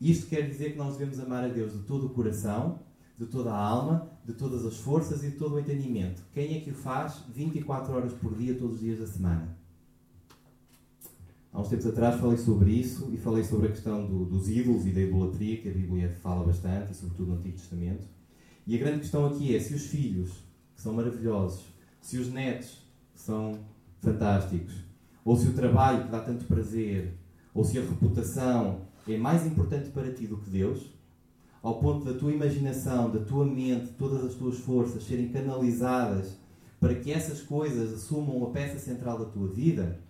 Isto 0.00 0.26
quer 0.26 0.48
dizer 0.48 0.72
que 0.72 0.78
nós 0.78 0.96
devemos 0.96 1.20
amar 1.20 1.44
a 1.44 1.48
Deus 1.48 1.72
de 1.72 1.80
todo 1.80 2.06
o 2.06 2.10
coração, 2.10 2.80
de 3.16 3.26
toda 3.26 3.52
a 3.52 3.56
alma, 3.56 4.10
de 4.24 4.32
todas 4.32 4.64
as 4.64 4.78
forças 4.78 5.22
e 5.22 5.30
de 5.30 5.36
todo 5.36 5.54
o 5.54 5.60
entendimento. 5.60 6.22
Quem 6.32 6.56
é 6.56 6.60
que 6.60 6.70
o 6.70 6.74
faz 6.74 7.22
24 7.32 7.94
horas 7.94 8.12
por 8.12 8.34
dia, 8.36 8.54
todos 8.54 8.76
os 8.76 8.80
dias 8.80 8.98
da 8.98 9.06
semana? 9.06 9.63
Há 11.54 11.60
uns 11.60 11.68
tempos 11.68 11.86
atrás 11.86 12.20
falei 12.20 12.36
sobre 12.36 12.72
isso 12.72 13.10
e 13.12 13.16
falei 13.16 13.44
sobre 13.44 13.68
a 13.68 13.70
questão 13.70 14.04
do, 14.04 14.24
dos 14.24 14.48
ídolos 14.48 14.84
e 14.86 14.90
da 14.90 15.00
idolatria, 15.00 15.58
que 15.58 15.68
a 15.68 15.72
Bíblia 15.72 16.10
fala 16.20 16.44
bastante, 16.44 16.90
e 16.90 16.94
sobretudo 16.96 17.28
no 17.28 17.36
Antigo 17.36 17.56
Testamento. 17.56 18.08
E 18.66 18.74
a 18.74 18.78
grande 18.80 18.98
questão 18.98 19.24
aqui 19.26 19.54
é 19.54 19.60
se 19.60 19.72
os 19.72 19.86
filhos, 19.86 20.32
que 20.74 20.82
são 20.82 20.92
maravilhosos, 20.92 21.62
se 22.00 22.18
os 22.18 22.28
netos, 22.28 22.82
que 23.12 23.20
são 23.20 23.60
fantásticos, 24.00 24.74
ou 25.24 25.36
se 25.36 25.46
o 25.46 25.52
trabalho 25.52 26.02
que 26.02 26.10
dá 26.10 26.18
tanto 26.18 26.44
prazer, 26.44 27.16
ou 27.54 27.62
se 27.62 27.78
a 27.78 27.82
reputação 27.82 28.88
é 29.06 29.16
mais 29.16 29.46
importante 29.46 29.90
para 29.90 30.12
ti 30.12 30.26
do 30.26 30.38
que 30.38 30.50
Deus, 30.50 30.92
ao 31.62 31.78
ponto 31.78 32.04
da 32.04 32.18
tua 32.18 32.32
imaginação, 32.32 33.12
da 33.12 33.20
tua 33.20 33.46
mente, 33.46 33.92
todas 33.92 34.24
as 34.24 34.34
tuas 34.34 34.58
forças 34.58 35.04
serem 35.04 35.28
canalizadas 35.28 36.36
para 36.80 36.96
que 36.96 37.12
essas 37.12 37.40
coisas 37.42 37.94
assumam 37.94 38.44
a 38.44 38.50
peça 38.50 38.80
central 38.80 39.20
da 39.20 39.26
tua 39.26 39.46
vida, 39.46 40.02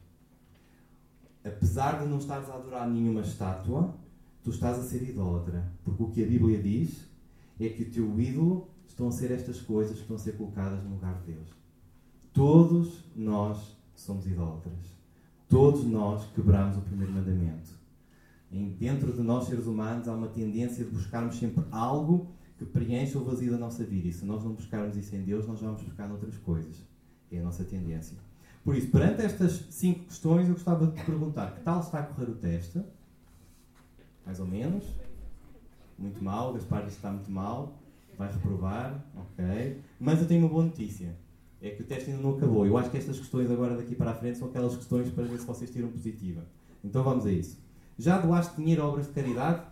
apesar 1.44 2.00
de 2.00 2.08
não 2.08 2.18
estares 2.18 2.48
a 2.48 2.54
adorar 2.54 2.88
nenhuma 2.88 3.20
estátua, 3.20 3.94
tu 4.42 4.50
estás 4.50 4.78
a 4.78 4.82
ser 4.82 5.02
idólatra. 5.08 5.70
Porque 5.84 6.02
o 6.02 6.10
que 6.10 6.24
a 6.24 6.26
Bíblia 6.26 6.62
diz 6.62 7.08
é 7.60 7.68
que 7.68 7.82
o 7.82 7.90
teu 7.90 8.20
ídolo 8.20 8.68
estão 8.88 9.08
a 9.08 9.12
ser 9.12 9.30
estas 9.30 9.60
coisas 9.60 9.96
que 9.96 10.02
estão 10.02 10.16
a 10.16 10.18
ser 10.18 10.36
colocadas 10.36 10.82
no 10.82 10.90
lugar 10.90 11.14
de 11.20 11.32
Deus. 11.32 11.48
Todos 12.32 13.04
nós 13.14 13.76
somos 13.94 14.26
idólatras. 14.26 14.94
Todos 15.48 15.84
nós 15.84 16.26
quebramos 16.32 16.76
o 16.76 16.80
primeiro 16.80 17.12
mandamento. 17.12 17.70
Dentro 18.78 19.12
de 19.12 19.20
nós, 19.22 19.46
seres 19.46 19.66
humanos, 19.66 20.08
há 20.08 20.14
uma 20.14 20.28
tendência 20.28 20.84
de 20.84 20.90
buscarmos 20.90 21.36
sempre 21.36 21.64
algo 21.70 22.28
que 22.56 22.64
preencha 22.64 23.18
o 23.18 23.24
vazio 23.24 23.50
da 23.50 23.58
nossa 23.58 23.84
vida. 23.84 24.08
E 24.08 24.12
se 24.12 24.24
nós 24.24 24.44
não 24.44 24.52
buscarmos 24.52 24.96
isso 24.96 25.14
em 25.14 25.22
Deus, 25.22 25.46
nós 25.46 25.60
vamos 25.60 25.82
buscar 25.82 26.08
noutras 26.08 26.36
coisas. 26.38 26.76
É 27.30 27.38
a 27.40 27.42
nossa 27.42 27.64
tendência. 27.64 28.16
Por 28.64 28.74
isso, 28.74 28.90
perante 28.90 29.22
estas 29.22 29.66
cinco 29.70 30.04
questões, 30.06 30.48
eu 30.48 30.54
gostava 30.54 30.86
de 30.86 30.94
te 30.94 31.04
perguntar: 31.04 31.54
que 31.54 31.60
tal 31.60 31.80
está 31.80 31.98
a 31.98 32.02
correr 32.02 32.30
o 32.30 32.34
teste? 32.34 32.82
Mais 34.24 34.40
ou 34.40 34.46
menos? 34.46 34.84
Muito 35.98 36.24
mal, 36.24 36.54
Gaspar 36.54 36.82
diz 36.84 36.92
que 36.92 36.96
está 36.96 37.10
muito 37.10 37.30
mal, 37.30 37.78
vai 38.16 38.32
reprovar, 38.32 39.04
ok. 39.14 39.80
Mas 40.00 40.20
eu 40.20 40.26
tenho 40.26 40.40
uma 40.40 40.48
boa 40.48 40.64
notícia: 40.64 41.14
é 41.60 41.70
que 41.70 41.82
o 41.82 41.84
teste 41.84 42.10
ainda 42.10 42.22
não 42.22 42.36
acabou. 42.36 42.66
Eu 42.66 42.78
acho 42.78 42.90
que 42.90 42.96
estas 42.96 43.18
questões 43.18 43.50
agora 43.50 43.76
daqui 43.76 43.94
para 43.94 44.12
a 44.12 44.14
frente 44.14 44.38
são 44.38 44.48
aquelas 44.48 44.74
questões 44.74 45.10
para 45.10 45.24
ver 45.24 45.38
se 45.38 45.46
vocês 45.46 45.70
tiram 45.70 45.88
positiva. 45.88 46.42
Então 46.82 47.04
vamos 47.04 47.26
a 47.26 47.32
isso. 47.32 47.58
Já 47.98 48.18
doaste 48.18 48.56
dinheiro 48.56 48.82
a 48.82 48.88
obras 48.88 49.06
de 49.06 49.12
caridade? 49.12 49.62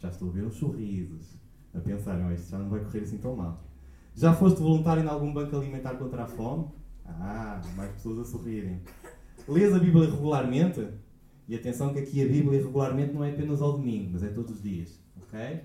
Já 0.00 0.08
estou 0.08 0.28
a 0.28 0.32
ver 0.32 0.44
uns 0.44 0.54
sorrisos. 0.56 1.38
A 1.74 1.80
pensar, 1.80 2.16
não, 2.16 2.32
isto 2.32 2.50
já 2.50 2.58
não 2.58 2.68
vai 2.68 2.80
correr 2.80 3.00
assim 3.00 3.18
tão 3.18 3.36
mal. 3.36 3.62
Já 4.14 4.32
foste 4.32 4.60
voluntário 4.60 5.02
em 5.02 5.06
algum 5.06 5.32
banco 5.32 5.56
alimentar 5.56 5.94
contra 5.94 6.24
a 6.24 6.26
fome? 6.26 6.66
Ah, 7.08 7.60
mais 7.76 7.92
pessoas 7.92 8.18
a 8.18 8.24
sorrirem. 8.24 8.80
Lês 9.48 9.74
a 9.74 9.78
Bíblia 9.78 10.10
regularmente? 10.10 10.88
E 11.48 11.54
atenção 11.54 11.92
que 11.92 12.00
aqui 12.00 12.22
a 12.22 12.28
Bíblia 12.28 12.62
regularmente 12.62 13.14
não 13.14 13.24
é 13.24 13.30
apenas 13.30 13.62
ao 13.62 13.72
domingo, 13.72 14.10
mas 14.12 14.22
é 14.22 14.28
todos 14.28 14.56
os 14.56 14.62
dias. 14.62 15.00
Ok? 15.22 15.62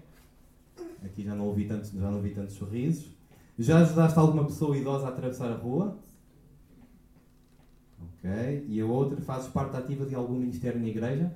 Aqui 1.04 1.24
já 1.24 1.36
não 1.36 1.48
ouvi 1.48 1.66
tantos, 1.68 1.92
já 1.92 2.10
não 2.10 2.18
ouvi 2.18 2.34
tantos 2.34 2.56
sorrisos. 2.56 3.12
Já 3.60 3.80
ajudaste 3.80 4.18
alguma 4.18 4.46
pessoa 4.46 4.78
idosa 4.78 5.06
a 5.06 5.10
atravessar 5.10 5.52
a 5.52 5.56
rua? 5.56 6.00
Ok. 8.02 8.66
E 8.70 8.80
a 8.80 8.86
outra, 8.86 9.22
fazes 9.22 9.50
parte 9.50 9.76
ativa 9.76 10.06
de 10.06 10.16
algum 10.16 10.36
ministério 10.40 10.80
na 10.80 10.88
igreja? 10.88 11.36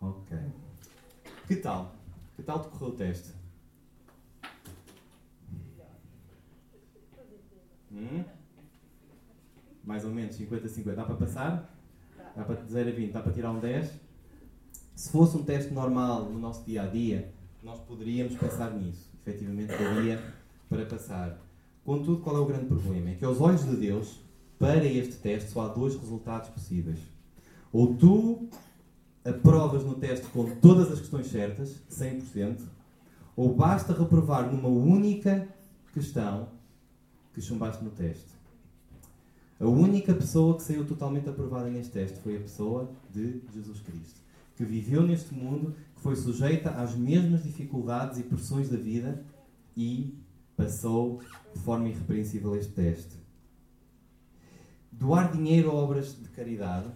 Ok. 0.00 0.36
Que 1.46 1.56
tal? 1.56 1.94
Que 2.36 2.42
tal 2.42 2.64
te 2.64 2.68
correu 2.70 2.88
o 2.88 2.96
teste? 2.96 3.32
Hum? 7.92 8.24
Mais 9.90 10.04
ou 10.04 10.12
menos 10.12 10.38
50-50. 10.38 10.94
Dá 10.94 11.04
para 11.04 11.16
passar? 11.16 11.76
Dá 12.36 12.44
para 12.44 12.62
0 12.62 12.90
a 12.90 12.92
20? 12.92 13.10
Dá 13.10 13.20
para 13.20 13.32
tirar 13.32 13.50
um 13.50 13.58
10? 13.58 13.90
Se 14.94 15.10
fosse 15.10 15.36
um 15.36 15.42
teste 15.42 15.74
normal 15.74 16.26
no 16.26 16.38
nosso 16.38 16.64
dia 16.64 16.82
a 16.82 16.86
dia, 16.86 17.32
nós 17.60 17.80
poderíamos 17.80 18.36
pensar 18.36 18.70
nisso. 18.70 19.10
Efetivamente, 19.26 19.70
daria 19.70 20.22
para 20.68 20.86
passar. 20.86 21.36
Contudo, 21.84 22.20
qual 22.20 22.36
é 22.36 22.38
o 22.38 22.46
grande 22.46 22.66
problema? 22.66 23.10
É 23.10 23.14
que, 23.14 23.24
aos 23.24 23.40
olhos 23.40 23.64
de 23.64 23.74
Deus, 23.74 24.20
para 24.60 24.84
este 24.84 25.16
teste, 25.16 25.50
só 25.50 25.62
há 25.62 25.68
dois 25.68 25.96
resultados 25.96 26.50
possíveis. 26.50 27.00
Ou 27.72 27.92
tu 27.96 28.48
aprovas 29.24 29.82
no 29.82 29.96
teste 29.96 30.24
com 30.28 30.54
todas 30.60 30.92
as 30.92 31.00
questões 31.00 31.26
certas, 31.26 31.82
100%, 31.90 32.60
ou 33.34 33.56
basta 33.56 33.92
reprovar 33.92 34.52
numa 34.52 34.68
única 34.68 35.48
questão 35.92 36.48
que 37.34 37.40
chumbaste 37.40 37.82
no 37.82 37.90
teste. 37.90 38.39
A 39.60 39.68
única 39.68 40.14
pessoa 40.14 40.56
que 40.56 40.62
saiu 40.62 40.86
totalmente 40.86 41.28
aprovada 41.28 41.68
neste 41.68 41.92
teste 41.92 42.18
foi 42.20 42.38
a 42.38 42.40
pessoa 42.40 42.90
de 43.12 43.42
Jesus 43.52 43.78
Cristo, 43.80 44.18
que 44.56 44.64
viveu 44.64 45.02
neste 45.02 45.34
mundo, 45.34 45.74
que 45.94 46.00
foi 46.00 46.16
sujeita 46.16 46.70
às 46.70 46.96
mesmas 46.96 47.42
dificuldades 47.42 48.18
e 48.18 48.22
pressões 48.22 48.70
da 48.70 48.78
vida 48.78 49.22
e 49.76 50.18
passou 50.56 51.20
de 51.52 51.60
forma 51.60 51.90
irrepreensível 51.90 52.56
este 52.56 52.72
teste. 52.72 53.18
Doar 54.90 55.30
dinheiro 55.30 55.70
a 55.70 55.74
obras 55.74 56.18
de 56.18 56.30
caridade, 56.30 56.88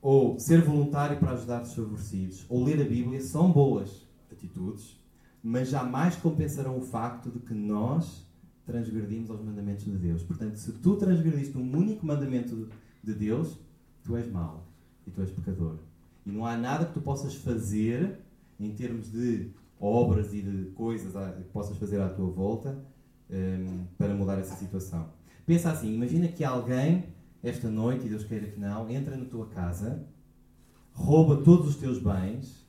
ou 0.00 0.40
ser 0.40 0.62
voluntário 0.62 1.18
para 1.18 1.32
ajudar 1.32 1.60
os 1.60 1.68
desfavorecidos, 1.68 2.46
ou 2.48 2.64
ler 2.64 2.80
a 2.80 2.88
Bíblia 2.88 3.20
são 3.20 3.52
boas 3.52 4.08
atitudes, 4.32 4.98
mas 5.42 5.68
jamais 5.68 6.16
compensarão 6.16 6.78
o 6.78 6.82
facto 6.82 7.30
de 7.30 7.38
que 7.38 7.52
nós 7.52 8.26
transgredimos 8.70 9.30
aos 9.30 9.42
mandamentos 9.42 9.84
de 9.84 9.96
Deus. 9.96 10.22
Portanto, 10.22 10.56
se 10.56 10.72
tu 10.72 10.96
transgrediste 10.96 11.56
um 11.58 11.76
único 11.76 12.06
mandamento 12.06 12.68
de 13.02 13.14
Deus, 13.14 13.58
tu 14.04 14.16
és 14.16 14.30
mau 14.30 14.66
e 15.06 15.10
tu 15.10 15.20
és 15.20 15.30
pecador. 15.30 15.76
E 16.24 16.30
não 16.30 16.46
há 16.46 16.56
nada 16.56 16.86
que 16.86 16.94
tu 16.94 17.00
possas 17.00 17.34
fazer 17.34 18.18
em 18.58 18.70
termos 18.72 19.10
de 19.10 19.50
obras 19.78 20.32
e 20.32 20.42
de 20.42 20.70
coisas 20.72 21.12
que 21.36 21.44
possas 21.44 21.76
fazer 21.78 22.00
à 22.00 22.08
tua 22.08 22.30
volta 22.30 22.78
um, 23.30 23.84
para 23.96 24.14
mudar 24.14 24.38
essa 24.38 24.54
situação. 24.54 25.08
Pensa 25.46 25.70
assim: 25.72 25.94
imagina 25.94 26.28
que 26.28 26.44
alguém, 26.44 27.06
esta 27.42 27.68
noite, 27.68 28.06
e 28.06 28.08
Deus 28.08 28.24
queira 28.24 28.46
que 28.46 28.60
não, 28.60 28.88
entra 28.90 29.16
na 29.16 29.24
tua 29.24 29.46
casa, 29.46 30.06
rouba 30.92 31.42
todos 31.42 31.68
os 31.68 31.76
teus 31.76 31.98
bens 31.98 32.60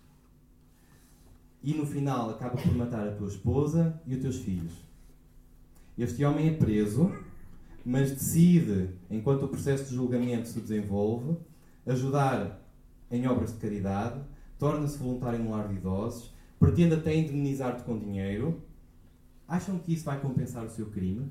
e 1.64 1.74
no 1.74 1.86
final 1.86 2.32
acaba 2.32 2.58
por 2.58 2.74
matar 2.74 3.08
a 3.08 3.12
tua 3.12 3.28
esposa 3.28 4.02
e 4.08 4.16
os 4.16 4.22
teus 4.22 4.38
filhos. 4.38 4.74
Este 6.02 6.26
homem 6.26 6.48
é 6.48 6.54
preso, 6.54 7.14
mas 7.86 8.10
decide, 8.10 8.90
enquanto 9.08 9.44
o 9.44 9.48
processo 9.48 9.88
de 9.88 9.94
julgamento 9.94 10.48
se 10.48 10.60
desenvolve, 10.60 11.38
ajudar 11.86 12.60
em 13.12 13.28
obras 13.28 13.54
de 13.54 13.60
caridade, 13.60 14.20
torna-se 14.58 14.98
voluntário 14.98 15.40
em 15.40 15.44
um 15.44 15.52
lar 15.52 15.68
de 15.68 15.76
idosos, 15.76 16.34
pretende 16.60 16.96
até 16.96 17.16
indemnizar-te 17.16 17.84
com 17.84 18.00
dinheiro. 18.00 18.64
Acham 19.48 19.78
que 19.78 19.94
isso 19.94 20.04
vai 20.06 20.20
compensar 20.20 20.66
o 20.66 20.72
seu 20.72 20.88
crime? 20.88 21.30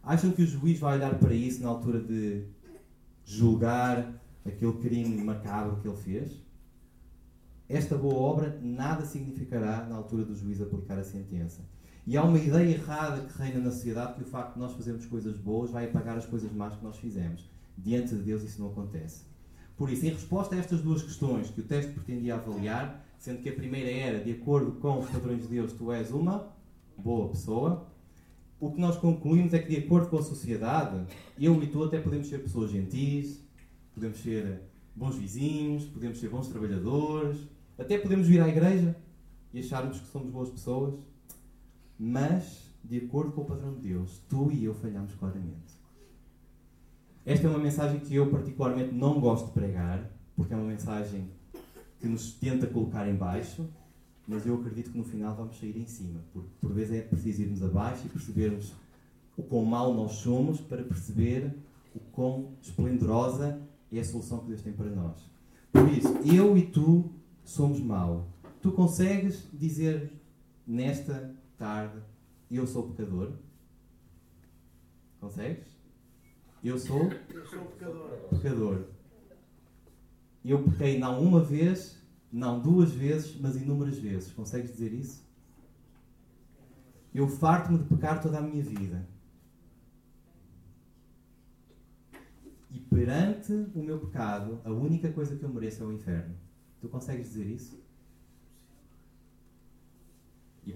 Acham 0.00 0.30
que 0.30 0.42
o 0.42 0.46
juiz 0.46 0.78
vai 0.78 0.96
olhar 0.96 1.18
para 1.18 1.34
isso 1.34 1.60
na 1.60 1.68
altura 1.68 1.98
de 1.98 2.46
julgar 3.24 4.22
aquele 4.44 4.74
crime 4.74 5.24
macabro 5.24 5.80
que 5.80 5.88
ele 5.88 5.96
fez? 5.96 6.40
Esta 7.68 7.98
boa 7.98 8.14
obra 8.14 8.60
nada 8.62 9.04
significará 9.04 9.84
na 9.86 9.96
altura 9.96 10.24
do 10.24 10.36
juiz 10.36 10.60
aplicar 10.60 11.00
a 11.00 11.02
sentença. 11.02 11.62
E 12.06 12.16
há 12.16 12.22
uma 12.22 12.38
ideia 12.38 12.74
errada 12.74 13.20
que 13.26 13.36
reina 13.36 13.58
na 13.58 13.72
sociedade 13.72 14.14
que 14.14 14.22
o 14.22 14.26
facto 14.26 14.54
de 14.54 14.60
nós 14.60 14.72
fazermos 14.72 15.04
coisas 15.06 15.36
boas 15.36 15.72
vai 15.72 15.86
apagar 15.86 16.16
as 16.16 16.24
coisas 16.24 16.52
más 16.52 16.76
que 16.76 16.84
nós 16.84 16.96
fizemos. 16.98 17.50
Diante 17.76 18.14
de 18.14 18.22
Deus 18.22 18.44
isso 18.44 18.60
não 18.60 18.68
acontece. 18.68 19.24
Por 19.76 19.90
isso, 19.90 20.06
em 20.06 20.10
resposta 20.10 20.54
a 20.54 20.58
estas 20.58 20.80
duas 20.80 21.02
questões 21.02 21.50
que 21.50 21.60
o 21.60 21.64
texto 21.64 21.92
pretendia 21.92 22.36
avaliar, 22.36 23.04
sendo 23.18 23.42
que 23.42 23.48
a 23.48 23.52
primeira 23.52 23.90
era, 23.90 24.24
de 24.24 24.32
acordo 24.32 24.72
com 24.72 25.00
os 25.00 25.10
padrões 25.10 25.42
de 25.42 25.48
Deus, 25.48 25.72
tu 25.72 25.90
és 25.90 26.12
uma 26.12 26.48
boa 26.96 27.28
pessoa, 27.28 27.88
o 28.58 28.70
que 28.70 28.80
nós 28.80 28.96
concluímos 28.96 29.52
é 29.52 29.58
que, 29.58 29.68
de 29.68 29.84
acordo 29.84 30.08
com 30.08 30.18
a 30.18 30.22
sociedade, 30.22 31.04
eu 31.38 31.60
e 31.62 31.66
tu 31.66 31.82
até 31.82 32.00
podemos 32.00 32.28
ser 32.28 32.38
pessoas 32.38 32.70
gentis, 32.70 33.44
podemos 33.92 34.18
ser 34.18 34.62
bons 34.94 35.16
vizinhos, 35.16 35.84
podemos 35.84 36.18
ser 36.18 36.30
bons 36.30 36.48
trabalhadores, 36.48 37.38
até 37.76 37.98
podemos 37.98 38.26
vir 38.26 38.40
à 38.40 38.48
igreja 38.48 38.96
e 39.52 39.58
acharmos 39.58 40.00
que 40.00 40.06
somos 40.06 40.30
boas 40.30 40.48
pessoas, 40.48 40.94
mas, 41.98 42.70
de 42.84 42.98
acordo 42.98 43.32
com 43.32 43.42
o 43.42 43.44
padrão 43.44 43.74
de 43.74 43.88
Deus, 43.88 44.20
tu 44.28 44.50
e 44.50 44.64
eu 44.64 44.74
falhamos 44.74 45.14
claramente. 45.14 45.74
Esta 47.24 47.46
é 47.46 47.50
uma 47.50 47.58
mensagem 47.58 48.00
que 48.00 48.14
eu 48.14 48.30
particularmente 48.30 48.94
não 48.94 49.20
gosto 49.20 49.46
de 49.46 49.52
pregar, 49.52 50.08
porque 50.36 50.54
é 50.54 50.56
uma 50.56 50.66
mensagem 50.66 51.28
que 51.98 52.06
nos 52.06 52.32
tenta 52.34 52.66
colocar 52.66 53.08
em 53.08 53.16
baixo, 53.16 53.66
mas 54.28 54.46
eu 54.46 54.54
acredito 54.54 54.90
que 54.92 54.98
no 54.98 55.04
final 55.04 55.34
vamos 55.34 55.58
sair 55.58 55.76
em 55.76 55.86
cima, 55.86 56.20
porque 56.32 56.48
por 56.60 56.72
vezes 56.72 56.94
é 56.94 57.00
preciso 57.00 57.42
irmos 57.42 57.62
abaixo 57.62 58.06
e 58.06 58.08
percebermos 58.08 58.72
o 59.36 59.42
quão 59.42 59.64
mal 59.64 59.92
nós 59.94 60.12
somos 60.12 60.60
para 60.60 60.82
perceber 60.82 61.52
o 61.94 62.00
quão 62.12 62.52
esplendorosa 62.60 63.60
é 63.92 64.00
a 64.00 64.04
solução 64.04 64.38
que 64.40 64.48
Deus 64.48 64.62
tem 64.62 64.72
para 64.72 64.90
nós. 64.90 65.16
Por 65.72 65.88
isso, 65.88 66.08
eu 66.24 66.56
e 66.56 66.62
tu 66.62 67.10
somos 67.44 67.80
mau. 67.80 68.28
Tu 68.60 68.72
consegues 68.72 69.48
dizer 69.52 70.12
nesta 70.66 71.34
tarde, 71.56 72.00
eu 72.50 72.66
sou 72.66 72.90
pecador? 72.90 73.32
Consegues? 75.20 75.66
Eu 76.62 76.78
sou? 76.78 77.10
Eu 77.30 77.46
sou 77.46 77.64
pecador. 77.66 78.10
Pecador. 78.30 78.84
Eu 80.44 80.62
pequei 80.62 80.98
não 80.98 81.20
uma 81.22 81.42
vez, 81.42 82.00
não 82.32 82.60
duas 82.60 82.92
vezes, 82.92 83.38
mas 83.40 83.56
inúmeras 83.56 83.98
vezes. 83.98 84.32
Consegues 84.32 84.70
dizer 84.70 84.92
isso? 84.92 85.26
Eu 87.12 87.28
farto-me 87.28 87.78
de 87.78 87.84
pecar 87.84 88.22
toda 88.22 88.38
a 88.38 88.42
minha 88.42 88.62
vida. 88.62 89.08
E 92.70 92.78
perante 92.78 93.52
o 93.74 93.82
meu 93.82 93.98
pecado, 93.98 94.60
a 94.64 94.70
única 94.70 95.10
coisa 95.12 95.34
que 95.34 95.42
eu 95.42 95.48
mereço 95.48 95.82
é 95.82 95.86
o 95.86 95.92
inferno. 95.92 96.36
Tu 96.80 96.88
consegues 96.88 97.28
dizer 97.28 97.46
isso? 97.46 97.82
E 100.66 100.74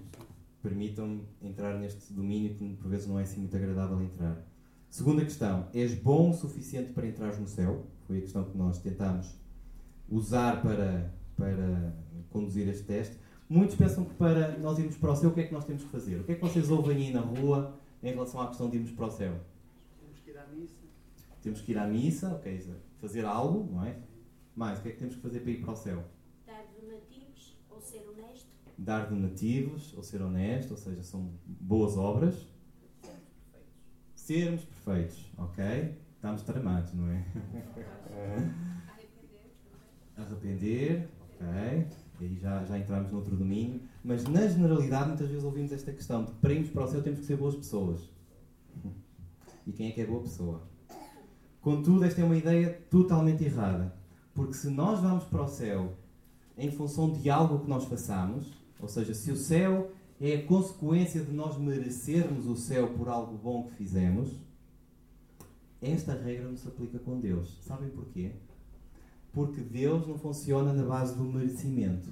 permitam-me 0.62 1.22
entrar 1.42 1.78
neste 1.78 2.12
domínio 2.12 2.54
que 2.54 2.74
por 2.76 2.88
vezes 2.88 3.06
não 3.06 3.18
é 3.18 3.22
assim 3.22 3.40
muito 3.40 3.56
agradável 3.56 4.02
entrar. 4.02 4.44
Segunda 4.88 5.22
questão: 5.24 5.68
és 5.72 5.94
bom 5.94 6.30
o 6.30 6.34
suficiente 6.34 6.92
para 6.92 7.06
entrar 7.06 7.34
no 7.38 7.46
céu? 7.46 7.86
Foi 8.06 8.18
a 8.18 8.20
questão 8.20 8.44
que 8.44 8.56
nós 8.56 8.78
tentámos 8.78 9.38
usar 10.08 10.60
para, 10.60 11.14
para 11.36 11.94
conduzir 12.30 12.68
este 12.68 12.84
teste. 12.84 13.16
Muitos 13.48 13.76
pensam 13.76 14.04
que 14.04 14.14
para 14.14 14.58
nós 14.58 14.78
irmos 14.78 14.96
para 14.96 15.12
o 15.12 15.16
céu, 15.16 15.30
o 15.30 15.34
que 15.34 15.40
é 15.40 15.46
que 15.46 15.52
nós 15.52 15.64
temos 15.64 15.82
que 15.82 15.88
fazer? 15.88 16.20
O 16.20 16.24
que 16.24 16.32
é 16.32 16.34
que 16.34 16.40
vocês 16.40 16.70
ouvem 16.70 16.96
aí 16.96 17.12
na 17.12 17.20
rua 17.20 17.78
em 18.02 18.10
relação 18.10 18.40
à 18.40 18.48
questão 18.48 18.68
de 18.68 18.76
irmos 18.76 18.92
para 18.92 19.06
o 19.06 19.10
céu? 19.10 19.40
Temos 20.00 20.20
que 20.20 20.30
ir 20.30 20.38
à 20.38 20.46
missa. 20.46 20.74
Temos 21.42 21.60
que 21.60 21.72
ir 21.72 21.78
à 21.78 21.86
missa, 21.86 22.34
ok, 22.34 22.74
fazer 23.00 23.24
algo, 23.24 23.72
não 23.72 23.84
é? 23.84 23.96
Mais, 24.54 24.78
o 24.78 24.82
que 24.82 24.88
é 24.88 24.92
que 24.92 24.98
temos 24.98 25.14
que 25.14 25.22
fazer 25.22 25.40
para 25.40 25.50
ir 25.50 25.60
para 25.62 25.72
o 25.72 25.76
céu? 25.76 26.04
Dar 26.46 26.64
donativos 26.80 27.56
ou 27.70 27.80
ser 27.80 28.06
honesto. 28.08 28.50
Dar 28.82 29.10
donativos 29.10 29.92
ou 29.94 30.02
ser 30.02 30.22
honesto, 30.22 30.70
ou 30.70 30.76
seja, 30.78 31.02
são 31.02 31.30
boas 31.46 31.98
obras. 31.98 32.48
Sermos 34.14 34.64
perfeitos, 34.64 35.30
ok? 35.36 35.98
Estamos 36.14 36.42
tramados, 36.42 36.94
não 36.94 37.06
é? 37.08 37.24
Arrepender, 40.16 41.10
ok? 41.34 41.86
E 42.20 42.24
aí 42.24 42.38
já, 42.38 42.64
já 42.64 42.78
entramos 42.78 43.12
noutro 43.12 43.36
domínio. 43.36 43.82
Mas 44.02 44.24
na 44.24 44.46
generalidade, 44.46 45.08
muitas 45.08 45.28
vezes 45.28 45.44
ouvimos 45.44 45.72
esta 45.72 45.92
questão 45.92 46.24
de 46.24 46.32
para 46.32 46.54
irmos 46.54 46.70
para 46.70 46.84
o 46.84 46.88
céu 46.88 47.02
temos 47.02 47.20
que 47.20 47.26
ser 47.26 47.36
boas 47.36 47.54
pessoas. 47.54 48.10
E 49.66 49.72
quem 49.72 49.88
é 49.88 49.92
que 49.92 50.00
é 50.00 50.06
boa 50.06 50.22
pessoa? 50.22 50.62
Contudo, 51.60 52.04
esta 52.04 52.22
é 52.22 52.24
uma 52.24 52.36
ideia 52.36 52.82
totalmente 52.88 53.44
errada. 53.44 53.94
Porque 54.34 54.54
se 54.54 54.70
nós 54.70 55.00
vamos 55.00 55.24
para 55.24 55.42
o 55.42 55.48
céu 55.48 55.98
em 56.56 56.70
função 56.70 57.12
de 57.12 57.28
algo 57.28 57.60
que 57.60 57.68
nós 57.68 57.84
façamos, 57.84 58.52
ou 58.80 58.88
seja, 58.88 59.14
se 59.14 59.30
o 59.30 59.36
céu 59.36 59.92
é 60.20 60.34
a 60.34 60.46
consequência 60.46 61.22
de 61.22 61.32
nós 61.32 61.56
merecermos 61.56 62.46
o 62.46 62.56
céu 62.56 62.88
por 62.88 63.08
algo 63.08 63.36
bom 63.36 63.64
que 63.64 63.74
fizemos, 63.74 64.30
esta 65.80 66.14
regra 66.14 66.48
não 66.48 66.56
se 66.56 66.68
aplica 66.68 66.98
com 66.98 67.18
Deus. 67.18 67.58
Sabem 67.64 67.88
porquê? 67.88 68.32
Porque 69.32 69.60
Deus 69.60 70.06
não 70.06 70.18
funciona 70.18 70.72
na 70.72 70.84
base 70.84 71.16
do 71.16 71.24
merecimento. 71.24 72.08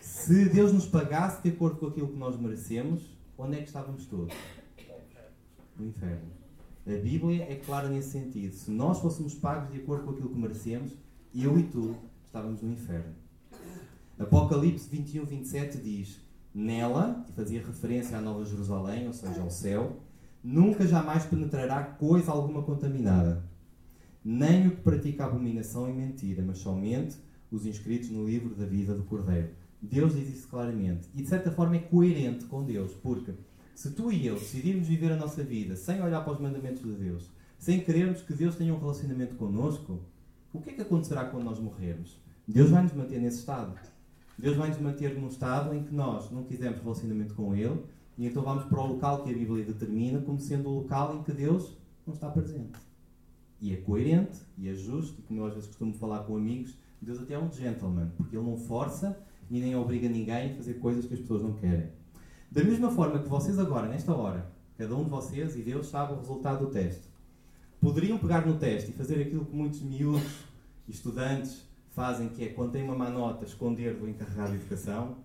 Se 0.00 0.48
Deus 0.48 0.72
nos 0.72 0.86
pagasse 0.86 1.42
de 1.42 1.50
acordo 1.50 1.76
com 1.76 1.86
aquilo 1.86 2.08
que 2.08 2.16
nós 2.16 2.40
merecemos, 2.40 3.02
onde 3.36 3.56
é 3.56 3.60
que 3.60 3.66
estávamos 3.66 4.06
todos? 4.06 4.34
No 5.76 5.86
inferno. 5.86 6.30
A 6.86 7.02
Bíblia 7.02 7.44
é 7.44 7.56
clara 7.56 7.88
nesse 7.88 8.12
sentido. 8.12 8.54
Se 8.54 8.70
nós 8.70 8.98
fôssemos 9.00 9.34
pagos 9.34 9.70
de 9.72 9.80
acordo 9.80 10.04
com 10.04 10.10
aquilo 10.12 10.30
que 10.30 10.38
merecemos, 10.38 10.96
eu 11.34 11.58
e 11.58 11.64
tu 11.64 11.94
estávamos 12.24 12.62
no 12.62 12.72
inferno. 12.72 13.14
Apocalipse 14.20 14.86
21, 14.90 15.24
27 15.24 15.78
diz: 15.78 16.20
Nela, 16.54 17.24
e 17.26 17.32
fazia 17.32 17.64
referência 17.64 18.18
à 18.18 18.20
Nova 18.20 18.44
Jerusalém, 18.44 19.06
ou 19.06 19.14
seja, 19.14 19.40
ao 19.40 19.48
céu, 19.48 19.96
nunca 20.44 20.86
jamais 20.86 21.24
penetrará 21.24 21.82
coisa 21.82 22.30
alguma 22.30 22.62
contaminada, 22.62 23.42
nem 24.22 24.66
o 24.66 24.72
que 24.72 24.82
pratica 24.82 25.24
abominação 25.24 25.88
e 25.88 25.94
mentira, 25.94 26.42
mas 26.46 26.58
somente 26.58 27.16
os 27.50 27.64
inscritos 27.64 28.10
no 28.10 28.26
livro 28.26 28.54
da 28.54 28.66
vida 28.66 28.94
do 28.94 29.04
Cordeiro. 29.04 29.48
Deus 29.80 30.14
diz 30.14 30.28
isso 30.28 30.48
claramente. 30.48 31.08
E 31.14 31.22
de 31.22 31.28
certa 31.28 31.50
forma 31.50 31.76
é 31.76 31.78
coerente 31.78 32.44
com 32.44 32.62
Deus, 32.62 32.92
porque 32.92 33.32
se 33.74 33.90
tu 33.92 34.12
e 34.12 34.26
eu 34.26 34.34
decidirmos 34.34 34.86
viver 34.86 35.12
a 35.12 35.16
nossa 35.16 35.42
vida 35.42 35.76
sem 35.76 36.02
olhar 36.02 36.22
para 36.22 36.34
os 36.34 36.40
mandamentos 36.40 36.82
de 36.82 36.92
Deus, 36.92 37.30
sem 37.58 37.80
querermos 37.80 38.20
que 38.20 38.34
Deus 38.34 38.54
tenha 38.54 38.74
um 38.74 38.78
relacionamento 38.78 39.34
connosco, 39.36 39.98
o 40.52 40.60
que 40.60 40.68
é 40.68 40.72
que 40.74 40.82
acontecerá 40.82 41.24
quando 41.24 41.44
nós 41.44 41.58
morrermos? 41.58 42.20
Deus 42.46 42.68
vai 42.68 42.82
nos 42.82 42.92
manter 42.92 43.18
nesse 43.18 43.38
estado. 43.38 43.72
Deus 44.40 44.56
vai 44.56 44.68
nos 44.68 44.78
manter 44.78 45.14
num 45.14 45.28
estado 45.28 45.74
em 45.74 45.84
que 45.84 45.94
nós 45.94 46.30
não 46.30 46.44
quisermos 46.44 46.80
relacionamento 46.80 47.34
com 47.34 47.54
Ele 47.54 47.78
e 48.16 48.26
então 48.26 48.42
vamos 48.42 48.64
para 48.64 48.80
o 48.80 48.86
local 48.86 49.22
que 49.22 49.30
a 49.30 49.34
Bíblia 49.34 49.64
determina 49.64 50.18
como 50.20 50.40
sendo 50.40 50.70
o 50.70 50.78
local 50.78 51.16
em 51.16 51.22
que 51.22 51.32
Deus 51.32 51.76
não 52.06 52.14
está 52.14 52.30
presente. 52.30 52.78
E 53.60 53.74
é 53.74 53.76
coerente 53.76 54.38
e 54.56 54.68
é 54.68 54.74
justo, 54.74 55.20
e 55.20 55.22
como 55.22 55.40
eu 55.40 55.46
às 55.46 55.52
vezes 55.52 55.68
costumo 55.68 55.92
falar 55.92 56.20
com 56.20 56.36
amigos, 56.36 56.74
Deus 57.02 57.20
até 57.20 57.34
é 57.34 57.38
um 57.38 57.52
gentleman, 57.52 58.10
porque 58.16 58.34
Ele 58.34 58.46
não 58.46 58.56
força 58.56 59.18
e 59.50 59.60
nem 59.60 59.76
obriga 59.76 60.08
ninguém 60.08 60.52
a 60.52 60.56
fazer 60.56 60.74
coisas 60.74 61.04
que 61.04 61.12
as 61.12 61.20
pessoas 61.20 61.42
não 61.42 61.52
querem. 61.52 61.90
Da 62.50 62.64
mesma 62.64 62.90
forma 62.90 63.18
que 63.18 63.28
vocês 63.28 63.58
agora, 63.58 63.88
nesta 63.88 64.14
hora, 64.14 64.50
cada 64.78 64.96
um 64.96 65.04
de 65.04 65.10
vocês 65.10 65.54
e 65.54 65.60
Deus 65.60 65.88
sabe 65.88 66.14
o 66.14 66.16
resultado 66.16 66.64
do 66.64 66.72
teste, 66.72 67.02
poderiam 67.78 68.16
pegar 68.16 68.46
no 68.46 68.56
teste 68.56 68.90
e 68.90 68.94
fazer 68.94 69.20
aquilo 69.20 69.44
que 69.44 69.54
muitos 69.54 69.82
miúdos 69.82 70.44
estudantes 70.88 71.68
fazem, 71.90 72.28
que 72.28 72.44
é 72.44 72.48
quando 72.48 72.72
têm 72.72 72.82
uma 72.82 72.94
má 72.94 73.10
nota, 73.10 73.44
esconder 73.44 73.94
do 73.94 74.08
encarregado 74.08 74.52
de 74.52 74.56
educação, 74.56 75.16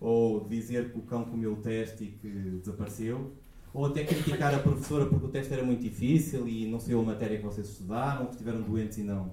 ou 0.00 0.46
dizer 0.48 0.92
que 0.92 0.98
o 0.98 1.02
cão 1.02 1.24
comeu 1.24 1.52
o 1.52 1.56
teste 1.56 2.04
e 2.04 2.06
que 2.08 2.28
desapareceu, 2.60 3.32
ou 3.72 3.86
até 3.86 4.04
criticar 4.04 4.54
a 4.54 4.58
professora 4.58 5.06
porque 5.06 5.26
o 5.26 5.28
teste 5.28 5.52
era 5.52 5.62
muito 5.62 5.82
difícil 5.82 6.48
e 6.48 6.66
não 6.68 6.80
saiu 6.80 7.00
a 7.00 7.04
matéria 7.04 7.38
que 7.38 7.44
vocês 7.44 7.68
estudaram, 7.68 8.26
que 8.26 8.32
estiveram 8.32 8.62
doentes 8.62 8.98
e 8.98 9.02
não, 9.02 9.30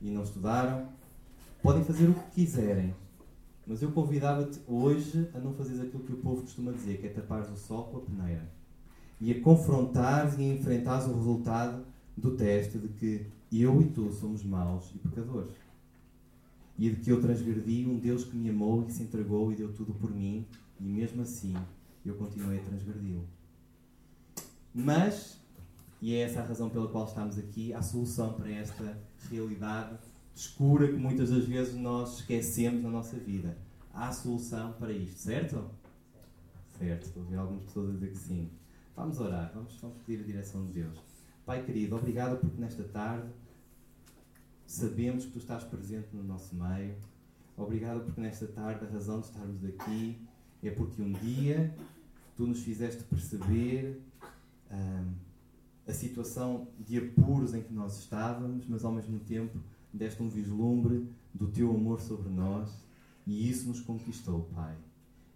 e 0.00 0.10
não 0.10 0.22
estudaram. 0.22 0.88
Podem 1.62 1.82
fazer 1.82 2.08
o 2.08 2.14
que 2.14 2.30
quiserem, 2.32 2.94
mas 3.66 3.82
eu 3.82 3.90
convidava-te 3.90 4.60
hoje 4.68 5.28
a 5.34 5.38
não 5.38 5.54
fazeres 5.54 5.80
aquilo 5.80 6.04
que 6.04 6.12
o 6.12 6.18
povo 6.18 6.42
costuma 6.42 6.72
dizer, 6.72 6.98
que 6.98 7.06
é 7.06 7.10
tapares 7.10 7.50
o 7.50 7.56
sol 7.56 7.84
com 7.84 7.96
a 7.98 8.00
peneira. 8.00 8.48
E 9.20 9.32
a 9.32 9.40
confrontares 9.40 10.38
e 10.38 10.42
a 10.42 10.54
enfrentares 10.54 11.06
o 11.06 11.14
resultado 11.14 11.84
do 12.16 12.36
teste 12.36 12.78
de 12.78 12.88
que 12.88 13.26
eu 13.50 13.80
e 13.80 13.86
tu 13.86 14.12
somos 14.12 14.44
maus 14.44 14.92
e 14.94 14.98
pecadores. 14.98 15.54
E 16.78 16.90
de 16.90 16.96
que 16.96 17.10
eu 17.10 17.20
transgredi 17.20 17.86
um 17.86 17.98
Deus 17.98 18.24
que 18.24 18.36
me 18.36 18.50
amou 18.50 18.84
e 18.86 18.90
se 18.90 19.02
entregou 19.02 19.52
e 19.52 19.56
deu 19.56 19.72
tudo 19.72 19.94
por 19.94 20.10
mim, 20.10 20.46
e 20.80 20.84
mesmo 20.84 21.22
assim 21.22 21.54
eu 22.04 22.14
continuei 22.16 22.58
a 22.58 22.62
transgredi-lo. 22.62 23.26
Mas, 24.74 25.40
e 26.02 26.14
é 26.14 26.20
essa 26.22 26.40
a 26.40 26.46
razão 26.46 26.68
pela 26.68 26.88
qual 26.88 27.04
estamos 27.04 27.38
aqui, 27.38 27.72
há 27.72 27.80
solução 27.80 28.32
para 28.32 28.50
esta 28.50 28.98
realidade 29.30 29.96
escura 30.34 30.88
que 30.88 30.96
muitas 30.96 31.30
das 31.30 31.44
vezes 31.44 31.74
nós 31.74 32.18
esquecemos 32.18 32.82
na 32.82 32.90
nossa 32.90 33.16
vida. 33.16 33.56
Há 33.92 34.12
solução 34.12 34.72
para 34.72 34.92
isto, 34.92 35.20
certo? 35.20 35.70
Certo, 36.78 37.06
estou 37.06 37.22
a 37.22 37.26
ver 37.26 37.36
algumas 37.36 37.64
pessoas 37.64 37.90
a 37.90 37.92
dizer 37.92 38.10
que 38.10 38.18
sim. 38.18 38.50
Vamos 38.96 39.20
orar, 39.20 39.52
vamos, 39.54 39.76
vamos 39.80 39.96
pedir 40.04 40.22
a 40.22 40.26
direção 40.26 40.66
de 40.66 40.72
Deus. 40.72 40.98
Pai 41.46 41.64
querido, 41.64 41.94
obrigado 41.94 42.38
porque 42.38 42.60
nesta 42.60 42.82
tarde 42.82 43.28
sabemos 44.66 45.24
que 45.24 45.32
tu 45.32 45.38
estás 45.38 45.64
presente 45.64 46.08
no 46.12 46.22
nosso 46.22 46.54
meio. 46.54 46.96
Obrigado 47.56 48.04
porque 48.04 48.20
nesta 48.20 48.46
tarde 48.46 48.84
a 48.84 48.88
razão 48.88 49.20
de 49.20 49.26
estarmos 49.26 49.64
aqui 49.64 50.18
é 50.62 50.70
porque 50.70 51.00
um 51.00 51.12
dia 51.12 51.74
tu 52.36 52.46
nos 52.46 52.60
fizeste 52.60 53.04
perceber 53.04 54.00
hum, 54.70 55.12
a 55.86 55.92
situação 55.92 56.68
de 56.80 56.98
apuros 56.98 57.54
em 57.54 57.62
que 57.62 57.72
nós 57.72 57.98
estávamos, 57.98 58.66
mas 58.66 58.84
ao 58.84 58.92
mesmo 58.92 59.20
tempo 59.20 59.58
deste 59.92 60.22
um 60.22 60.28
vislumbre 60.28 61.08
do 61.32 61.46
teu 61.46 61.70
amor 61.70 62.00
sobre 62.00 62.28
nós 62.28 62.84
e 63.26 63.48
isso 63.48 63.68
nos 63.68 63.80
conquistou, 63.80 64.48
Pai. 64.54 64.76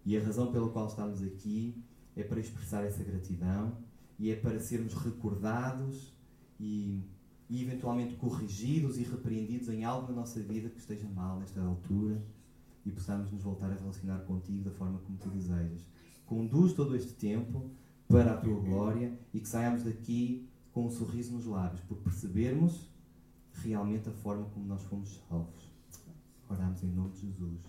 E 0.05 0.17
a 0.17 0.23
razão 0.23 0.51
pela 0.51 0.69
qual 0.69 0.87
estamos 0.87 1.21
aqui 1.21 1.75
é 2.15 2.23
para 2.23 2.39
expressar 2.39 2.83
essa 2.83 3.03
gratidão 3.03 3.77
e 4.17 4.31
é 4.31 4.35
para 4.35 4.59
sermos 4.59 4.93
recordados 4.93 6.13
e, 6.59 7.01
e 7.49 7.63
eventualmente 7.63 8.15
corrigidos 8.15 8.97
e 8.99 9.03
repreendidos 9.03 9.69
em 9.69 9.83
algo 9.83 10.07
na 10.09 10.19
nossa 10.19 10.39
vida 10.39 10.69
que 10.69 10.79
esteja 10.79 11.07
mal 11.09 11.39
nesta 11.39 11.59
altura 11.61 12.21
e 12.85 12.91
possamos 12.91 13.31
nos 13.31 13.41
voltar 13.41 13.71
a 13.71 13.75
relacionar 13.75 14.19
contigo 14.19 14.63
da 14.63 14.71
forma 14.71 14.99
como 14.99 15.17
tu 15.17 15.29
desejas. 15.29 15.81
Conduz 16.27 16.73
todo 16.73 16.95
este 16.95 17.13
tempo 17.13 17.71
para 18.07 18.33
a 18.33 18.37
tua 18.37 18.59
glória 18.59 19.17
e 19.33 19.39
que 19.39 19.47
saiamos 19.47 19.83
daqui 19.83 20.47
com 20.71 20.85
um 20.85 20.91
sorriso 20.91 21.33
nos 21.33 21.45
lábios, 21.45 21.81
por 21.81 21.97
percebermos 21.97 22.87
realmente 23.63 24.07
a 24.09 24.11
forma 24.11 24.45
como 24.45 24.65
nós 24.67 24.83
fomos 24.83 25.19
salvos. 25.27 25.71
Oramos 26.47 26.83
em 26.83 26.87
nome 26.87 27.11
de 27.11 27.21
Jesus. 27.21 27.59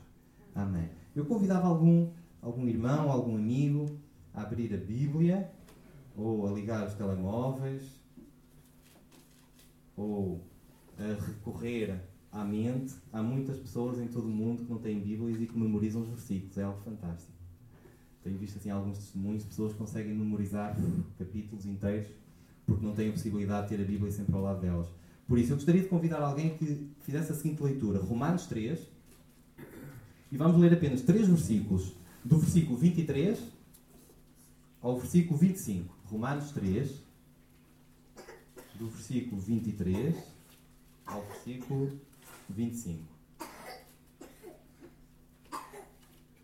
Amém. 0.54 0.90
Eu 1.16 1.24
convidava 1.24 1.66
algum, 1.66 2.10
algum 2.42 2.66
irmão, 2.66 3.10
algum 3.10 3.34
amigo 3.34 3.98
a 4.34 4.42
abrir 4.42 4.74
a 4.74 4.78
Bíblia 4.78 5.50
ou 6.16 6.46
a 6.46 6.52
ligar 6.52 6.86
os 6.86 6.94
telemóveis 6.94 7.99
ou 10.00 10.44
a 10.98 11.24
recorrer 11.24 12.00
à 12.32 12.44
mente. 12.44 12.94
Há 13.12 13.22
muitas 13.22 13.58
pessoas 13.58 13.98
em 13.98 14.08
todo 14.08 14.26
o 14.26 14.30
mundo 14.30 14.64
que 14.64 14.70
não 14.70 14.78
têm 14.78 15.00
Bíblias 15.00 15.40
e 15.40 15.46
que 15.46 15.58
memorizam 15.58 16.02
os 16.02 16.08
versículos. 16.08 16.56
É 16.58 16.62
algo 16.62 16.80
fantástico. 16.80 17.32
Tenho 18.22 18.38
visto 18.38 18.58
assim 18.58 18.70
alguns 18.70 18.98
testemunhos 18.98 19.42
de 19.42 19.48
pessoas 19.48 19.72
que 19.72 19.78
conseguem 19.78 20.14
memorizar 20.14 20.76
capítulos 21.18 21.64
inteiros 21.64 22.08
porque 22.66 22.84
não 22.84 22.94
têm 22.94 23.08
a 23.08 23.12
possibilidade 23.12 23.68
de 23.68 23.76
ter 23.76 23.82
a 23.82 23.86
Bíblia 23.86 24.12
sempre 24.12 24.34
ao 24.34 24.42
lado 24.42 24.60
delas. 24.60 24.88
Por 25.26 25.38
isso, 25.38 25.52
eu 25.52 25.56
gostaria 25.56 25.82
de 25.82 25.88
convidar 25.88 26.20
alguém 26.20 26.56
que 26.56 26.90
fizesse 27.00 27.32
a 27.32 27.34
seguinte 27.34 27.62
leitura: 27.62 27.98
Romanos 27.98 28.46
3, 28.46 28.78
e 30.30 30.36
vamos 30.36 30.60
ler 30.60 30.72
apenas 30.72 31.02
três 31.02 31.26
versículos, 31.26 31.94
do 32.24 32.38
versículo 32.38 32.76
23 32.76 33.40
ao 34.80 34.98
versículo 34.98 35.38
25. 35.38 35.94
Romanos 36.04 36.50
3, 36.52 37.02
do 38.80 38.88
versículo 38.88 39.38
23 39.42 40.16
ao 41.04 41.20
versículo 41.26 42.00
25. 42.48 43.04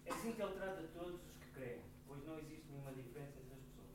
É 0.05 0.13
assim 0.13 0.33
que 0.33 0.43
ele 0.43 0.53
trata 0.53 0.83
todos 0.93 1.15
os 1.15 1.33
que 1.41 1.47
creem, 1.55 1.81
pois 2.07 2.23
não 2.27 2.39
existe 2.39 2.67
nenhuma 2.69 2.93
diferença 2.93 3.41
entre 3.41 3.55
as 3.55 3.65
pessoas. 3.65 3.89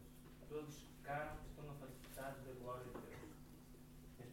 Todos 0.50 0.74
que 0.74 0.88
pecaram 1.04 1.38
estão 1.46 1.70
afastados 1.70 2.44
da 2.44 2.52
glória 2.64 2.88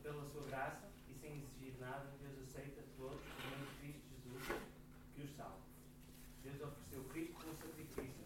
Pela 0.02 0.24
sua 0.32 0.42
graça 0.46 0.88
e 1.10 1.14
sem 1.20 1.44
exigir 1.44 1.78
nada, 1.78 2.10
Deus 2.22 2.48
aceita 2.48 2.80
todos 2.96 3.20
por 3.20 3.50
meio 3.50 3.66
de 3.68 3.76
Cristo 3.76 4.08
Jesus 4.24 4.58
que 5.14 5.20
os 5.20 5.36
salva. 5.36 5.60
Deus 6.42 6.62
ofereceu 6.62 7.04
Cristo 7.12 7.34
como 7.34 7.54
sacrifício 7.58 8.24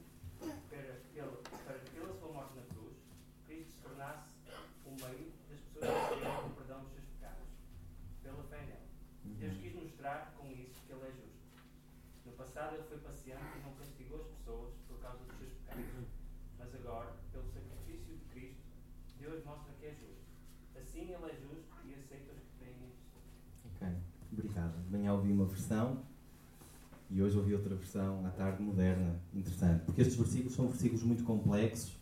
para, 0.70 1.00
pela, 1.12 1.42
para 1.66 1.78
que 1.80 1.90
pela 1.90 2.14
sua 2.14 2.32
morte 2.32 2.54
na 2.54 2.62
cruz, 2.72 2.94
Cristo 3.48 3.72
se 3.72 3.78
tornasse 3.82 4.30
o 4.86 4.90
meio 4.90 5.32
das 5.48 5.60
pessoas 5.60 5.88
receberem 5.88 6.46
o 6.46 6.50
perdão 6.50 6.80
dos 6.80 6.92
seus 6.92 7.06
pecados, 7.06 7.48
pela 8.22 8.42
fé 8.44 8.60
nele. 8.62 9.38
Deus 9.38 9.56
quis 9.58 9.74
mostrar 9.74 10.34
com 10.36 10.46
isso 10.52 10.80
que 10.86 10.92
ele 10.92 11.02
é 11.02 11.10
justo. 11.12 11.42
No 12.26 12.32
passado 13.22 13.37
ele 13.37 13.38
foi 13.38 13.38
paciente 13.38 13.58
e 13.58 13.62
não 13.62 13.72
castigou 13.74 14.20
as 14.20 14.26
pessoas 14.26 14.72
por 14.88 14.98
causa 14.98 15.18
dos 15.24 15.38
seus 15.38 15.52
pecados. 15.52 16.08
Mas 16.58 16.74
agora, 16.74 17.16
pelo 17.30 17.44
sacrifício 17.46 18.14
de 18.16 18.24
Cristo, 18.30 18.62
Deus 19.18 19.44
mostra 19.44 19.72
que 19.78 19.87
é 19.87 19.90
justo. 19.90 20.26
Assim 20.76 21.00
ele 21.00 21.14
é 21.14 21.35
justo 21.35 21.70
e 21.85 21.94
aceita 21.94 22.32
os 22.32 22.42
que 22.42 22.64
têm 22.64 22.74
justiça. 22.74 23.18
Ok, 23.74 23.88
obrigado. 24.32 24.82
De 24.85 24.90
manhã 24.90 25.12
ouvi 25.12 25.32
uma 25.32 25.46
versão 25.46 26.02
e 27.11 27.22
hoje 27.22 27.37
ouvi 27.37 27.54
outra 27.54 27.74
versão 27.74 28.26
à 28.26 28.30
tarde 28.30 28.62
moderna. 28.62 29.20
Interessante, 29.32 29.85
porque 29.85 30.00
estes 30.00 30.16
versículos 30.16 30.54
são 30.54 30.66
versículos 30.66 31.02
muito 31.02 31.24
complexos 31.24 32.00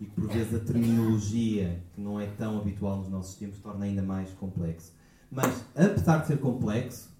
e 0.00 0.06
que 0.06 0.12
por 0.12 0.28
vezes 0.28 0.54
a 0.54 0.60
terminologia, 0.60 1.82
que 1.92 2.00
não 2.00 2.20
é 2.20 2.26
tão 2.26 2.58
habitual 2.58 2.98
nos 2.98 3.08
nossos 3.08 3.34
tempos, 3.36 3.58
torna 3.58 3.84
ainda 3.84 4.02
mais 4.02 4.32
complexo. 4.34 4.94
Mas, 5.30 5.64
apesar 5.74 6.18
de 6.18 6.28
ser 6.28 6.38
complexo, 6.38 7.10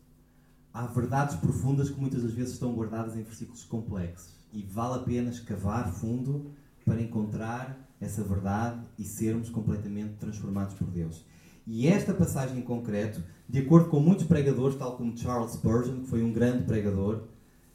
há 0.73 0.87
verdades 0.87 1.37
profundas 1.37 1.91
que 1.91 2.01
muitas 2.01 2.23
das 2.23 2.33
vezes 2.33 2.55
estão 2.55 2.75
guardadas 2.75 3.17
em 3.17 3.23
versículos 3.23 3.65
complexos. 3.65 4.35
E 4.53 4.63
vale 4.63 4.95
a 4.95 5.05
pena 5.05 5.31
escavar 5.31 5.93
fundo 5.93 6.53
para 6.85 7.01
encontrar 7.01 7.79
essa 8.01 8.23
verdade 8.23 8.81
e 8.99 9.05
sermos 9.05 9.51
completamente 9.51 10.15
transformados 10.15 10.75
por 10.75 10.87
Deus. 10.87 11.25
E 11.67 11.87
esta 11.87 12.15
passagem 12.15 12.59
em 12.59 12.63
concreto, 12.63 13.23
de 13.49 13.59
acordo 13.59 13.91
com 13.91 14.01
muitos 14.01 14.27
pregadores, 14.27 14.79
tal 14.79 14.97
como 14.97 15.17
Charles 15.17 15.53
Spurgeon, 15.53 16.01
que 16.01 16.07
foi 16.07 16.23
um 16.23 16.33
grande 16.33 16.65
pregador, 16.65 17.25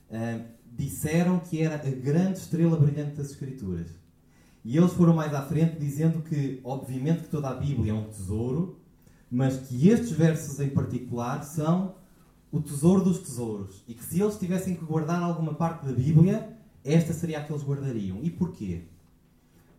uh, 0.10 0.44
disseram 0.76 1.40
que 1.40 1.62
era 1.62 1.76
a 1.76 1.92
grande 1.92 2.40
estrela 2.40 2.76
brilhante 2.76 3.18
das 3.18 3.30
Escrituras. 3.30 3.88
E 4.66 4.78
eles 4.78 4.94
foram 4.94 5.14
mais 5.14 5.34
à 5.34 5.42
frente 5.44 5.78
dizendo 5.78 6.22
que, 6.22 6.60
obviamente, 6.64 7.24
que 7.24 7.30
toda 7.30 7.50
a 7.50 7.54
Bíblia 7.54 7.92
é 7.92 7.96
um 7.96 8.06
tesouro, 8.06 8.80
mas 9.30 9.68
que 9.68 9.90
estes 9.90 10.12
versos 10.12 10.60
em 10.60 10.70
particular 10.70 11.44
são 11.44 11.96
o 12.54 12.62
tesouro 12.62 13.04
dos 13.04 13.18
tesouros. 13.18 13.84
E 13.88 13.96
que 13.96 14.04
se 14.06 14.22
eles 14.22 14.38
tivessem 14.38 14.76
que 14.76 14.86
guardar 14.86 15.24
alguma 15.24 15.56
parte 15.56 15.88
da 15.88 15.92
Bíblia, 15.92 16.56
esta 16.86 17.12
seria 17.12 17.40
a 17.40 17.44
que 17.44 17.52
eles 17.52 17.64
guardariam. 17.64 18.20
E 18.22 18.30
porquê? 18.30 18.84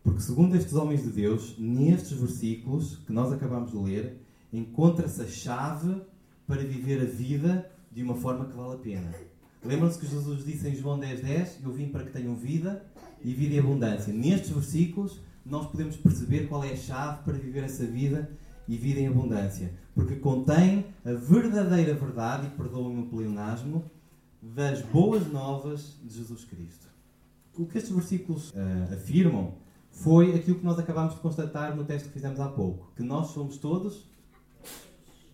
Porque, 0.02 0.20
segundo 0.20 0.56
estes 0.56 0.74
homens 0.74 1.04
de 1.04 1.10
Deus, 1.10 1.54
nestes 1.56 2.18
versículos 2.18 2.96
que 3.06 3.12
nós 3.12 3.32
acabamos 3.32 3.70
de 3.70 3.78
ler, 3.78 4.20
encontra-se 4.52 5.22
a 5.22 5.26
chave 5.26 6.02
para 6.48 6.64
viver 6.64 7.00
a 7.00 7.04
vida 7.04 7.70
de 7.92 8.02
uma 8.02 8.16
forma 8.16 8.46
que 8.46 8.56
vale 8.56 8.74
a 8.74 8.78
pena. 8.78 9.14
Lembram-se 9.64 9.98
que 10.00 10.08
Jesus 10.08 10.44
disse 10.44 10.68
em 10.68 10.74
João 10.74 10.98
10,10: 10.98 11.22
10, 11.22 11.58
Eu 11.62 11.72
vim 11.72 11.88
para 11.90 12.02
que 12.02 12.10
tenham 12.10 12.34
vida 12.34 12.84
e 13.22 13.32
vida 13.32 13.54
em 13.54 13.60
abundância. 13.60 14.12
Nestes 14.12 14.50
versículos, 14.50 15.20
nós 15.46 15.68
podemos 15.68 15.96
perceber 15.96 16.48
qual 16.48 16.64
é 16.64 16.72
a 16.72 16.76
chave 16.76 17.22
para 17.22 17.34
viver 17.34 17.62
essa 17.62 17.86
vida 17.86 18.36
e 18.68 18.76
vida 18.76 19.00
em 19.00 19.08
abundância. 19.08 19.72
Porque 19.94 20.16
contém 20.16 20.86
a 21.04 21.12
verdadeira 21.12 21.94
verdade, 21.94 22.46
e 22.46 22.50
perdoem 22.50 23.00
o 23.00 23.06
pleonasmo, 23.06 23.84
das 24.42 24.82
boas 24.82 25.26
novas 25.32 25.98
de 26.02 26.14
Jesus 26.14 26.44
Cristo. 26.44 26.88
O 27.56 27.66
que 27.66 27.78
estes 27.78 27.92
versículos 27.92 28.50
uh, 28.50 28.94
afirmam 28.94 29.54
foi 29.90 30.34
aquilo 30.34 30.58
que 30.58 30.64
nós 30.64 30.78
acabámos 30.78 31.14
de 31.14 31.20
constatar 31.20 31.74
no 31.74 31.84
texto 31.84 32.06
que 32.06 32.12
fizemos 32.12 32.40
há 32.40 32.48
pouco: 32.48 32.92
que 32.96 33.02
nós 33.02 33.28
somos 33.28 33.56
todos 33.56 34.08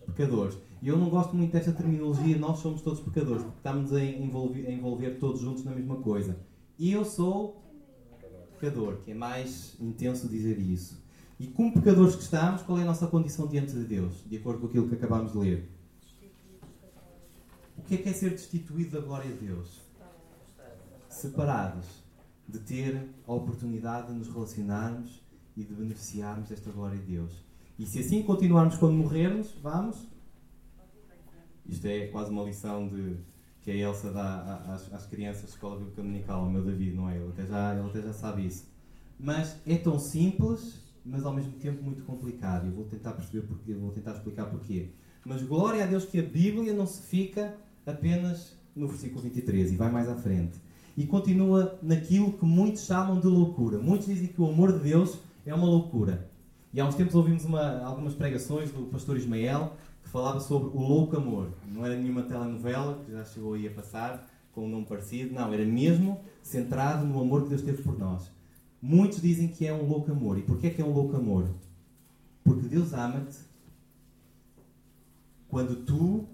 pecadores. 0.05 0.57
E 0.81 0.87
eu 0.87 0.97
não 0.97 1.09
gosto 1.09 1.35
muito 1.35 1.51
desta 1.51 1.71
terminologia, 1.71 2.37
nós 2.37 2.59
somos 2.59 2.81
todos 2.81 2.99
pecadores, 2.99 3.43
porque 3.43 3.57
estamos 3.57 3.93
a 3.93 4.03
envolver, 4.03 4.67
a 4.67 4.71
envolver 4.71 5.19
todos 5.19 5.41
juntos 5.41 5.63
na 5.63 5.71
mesma 5.71 5.97
coisa. 5.97 6.37
E 6.77 6.91
eu 6.91 7.05
sou 7.05 7.61
pecador, 8.59 8.97
que 9.03 9.11
é 9.11 9.13
mais 9.13 9.75
intenso 9.79 10.27
dizer 10.27 10.59
isso. 10.59 11.00
E 11.41 11.47
como 11.47 11.73
pecadores 11.73 12.15
que 12.15 12.21
estamos, 12.21 12.61
qual 12.61 12.77
é 12.77 12.83
a 12.83 12.85
nossa 12.85 13.07
condição 13.07 13.47
diante 13.47 13.73
de 13.73 13.83
Deus, 13.83 14.23
de 14.29 14.37
acordo 14.37 14.59
com 14.59 14.67
aquilo 14.67 14.87
que 14.87 14.93
acabámos 14.93 15.31
de 15.31 15.39
ler? 15.39 15.71
O 17.75 17.81
que 17.81 17.95
é 17.95 17.97
que 17.97 18.09
é 18.09 18.13
ser 18.13 18.29
destituído 18.29 18.91
da 18.91 18.99
glória 19.03 19.31
de 19.31 19.47
Deus? 19.47 19.81
Separados 21.09 21.87
de 22.47 22.59
ter 22.59 23.09
a 23.25 23.33
oportunidade 23.33 24.09
de 24.09 24.19
nos 24.19 24.27
relacionarmos 24.27 25.19
e 25.57 25.63
de 25.63 25.73
beneficiarmos 25.73 26.49
desta 26.49 26.69
glória 26.69 26.99
de 26.99 27.05
Deus. 27.05 27.43
E 27.79 27.87
se 27.87 28.01
assim 28.01 28.21
continuarmos 28.21 28.77
quando 28.77 28.93
morrermos, 28.93 29.51
vamos. 29.63 30.07
Isto 31.65 31.87
é 31.87 32.05
quase 32.09 32.29
uma 32.29 32.43
lição 32.43 32.87
de, 32.87 33.17
que 33.61 33.71
a 33.71 33.75
Elsa 33.75 34.11
dá 34.11 34.57
às, 34.67 34.93
às 34.93 35.07
crianças 35.07 35.41
da 35.41 35.49
escola 35.49 35.79
bíblica 35.79 36.03
dominical, 36.03 36.43
ao 36.43 36.51
meu 36.51 36.63
David, 36.63 36.93
não 36.93 37.09
é? 37.09 37.17
Ele 37.17 37.29
até, 37.29 37.47
já, 37.47 37.73
ele 37.73 37.89
até 37.89 38.01
já 38.03 38.13
sabe 38.13 38.45
isso. 38.45 38.69
Mas 39.19 39.59
é 39.65 39.75
tão 39.77 39.97
simples, 39.97 40.90
mas 41.05 41.25
ao 41.25 41.33
mesmo 41.33 41.53
tempo 41.53 41.83
muito 41.83 42.03
complicado. 42.03 42.67
Eu 42.67 42.73
vou 42.73 42.85
tentar 42.85 43.13
perceber 43.13 43.45
porquê, 43.47 43.73
vou 43.73 43.91
tentar 43.91 44.13
explicar 44.13 44.45
porquê. 44.45 44.89
Mas 45.25 45.41
glória 45.43 45.83
a 45.83 45.87
Deus 45.87 46.05
que 46.05 46.19
a 46.19 46.23
Bíblia 46.23 46.73
não 46.73 46.85
se 46.85 47.01
fica 47.03 47.55
apenas 47.85 48.57
no 48.75 48.87
versículo 48.87 49.21
23 49.21 49.73
e 49.73 49.75
vai 49.75 49.91
mais 49.91 50.07
à 50.07 50.15
frente. 50.15 50.59
E 50.97 51.05
continua 51.05 51.79
naquilo 51.81 52.33
que 52.33 52.45
muitos 52.45 52.85
chamam 52.85 53.19
de 53.19 53.27
loucura. 53.27 53.77
Muitos 53.77 54.07
dizem 54.07 54.27
que 54.27 54.41
o 54.41 54.49
amor 54.49 54.73
de 54.73 54.79
Deus 54.79 55.19
é 55.45 55.53
uma 55.53 55.65
loucura. 55.65 56.29
E 56.73 56.79
há 56.79 56.85
uns 56.85 56.95
tempos 56.95 57.15
ouvimos 57.15 57.43
uma, 57.43 57.79
algumas 57.79 58.13
pregações 58.13 58.71
do 58.71 58.83
pastor 58.83 59.17
Ismael 59.17 59.73
que 60.03 60.09
falava 60.09 60.39
sobre 60.39 60.69
o 60.69 60.81
louco 60.81 61.17
amor. 61.17 61.49
Não 61.67 61.85
era 61.85 61.95
nenhuma 61.95 62.23
telenovela 62.23 63.01
que 63.05 63.11
já 63.11 63.23
chegou 63.25 63.53
aí 63.53 63.67
a 63.67 63.71
passar 63.71 64.27
com 64.53 64.65
um 64.65 64.69
nome 64.69 64.85
parecido. 64.85 65.33
Não, 65.33 65.53
era 65.53 65.65
mesmo 65.65 66.19
centrado 66.41 67.05
no 67.05 67.19
amor 67.21 67.43
que 67.43 67.49
Deus 67.49 67.61
teve 67.61 67.83
por 67.83 67.97
nós. 67.97 68.31
Muitos 68.81 69.21
dizem 69.21 69.47
que 69.47 69.67
é 69.67 69.73
um 69.73 69.87
louco 69.87 70.11
amor. 70.11 70.37
E 70.37 70.41
porquê 70.41 70.67
é 70.67 70.69
que 70.71 70.81
é 70.81 70.85
um 70.85 70.93
louco 70.93 71.15
amor? 71.15 71.49
Porque 72.43 72.67
Deus 72.67 72.93
ama-te 72.93 73.37
quando 75.47 75.85
tu 75.85 76.27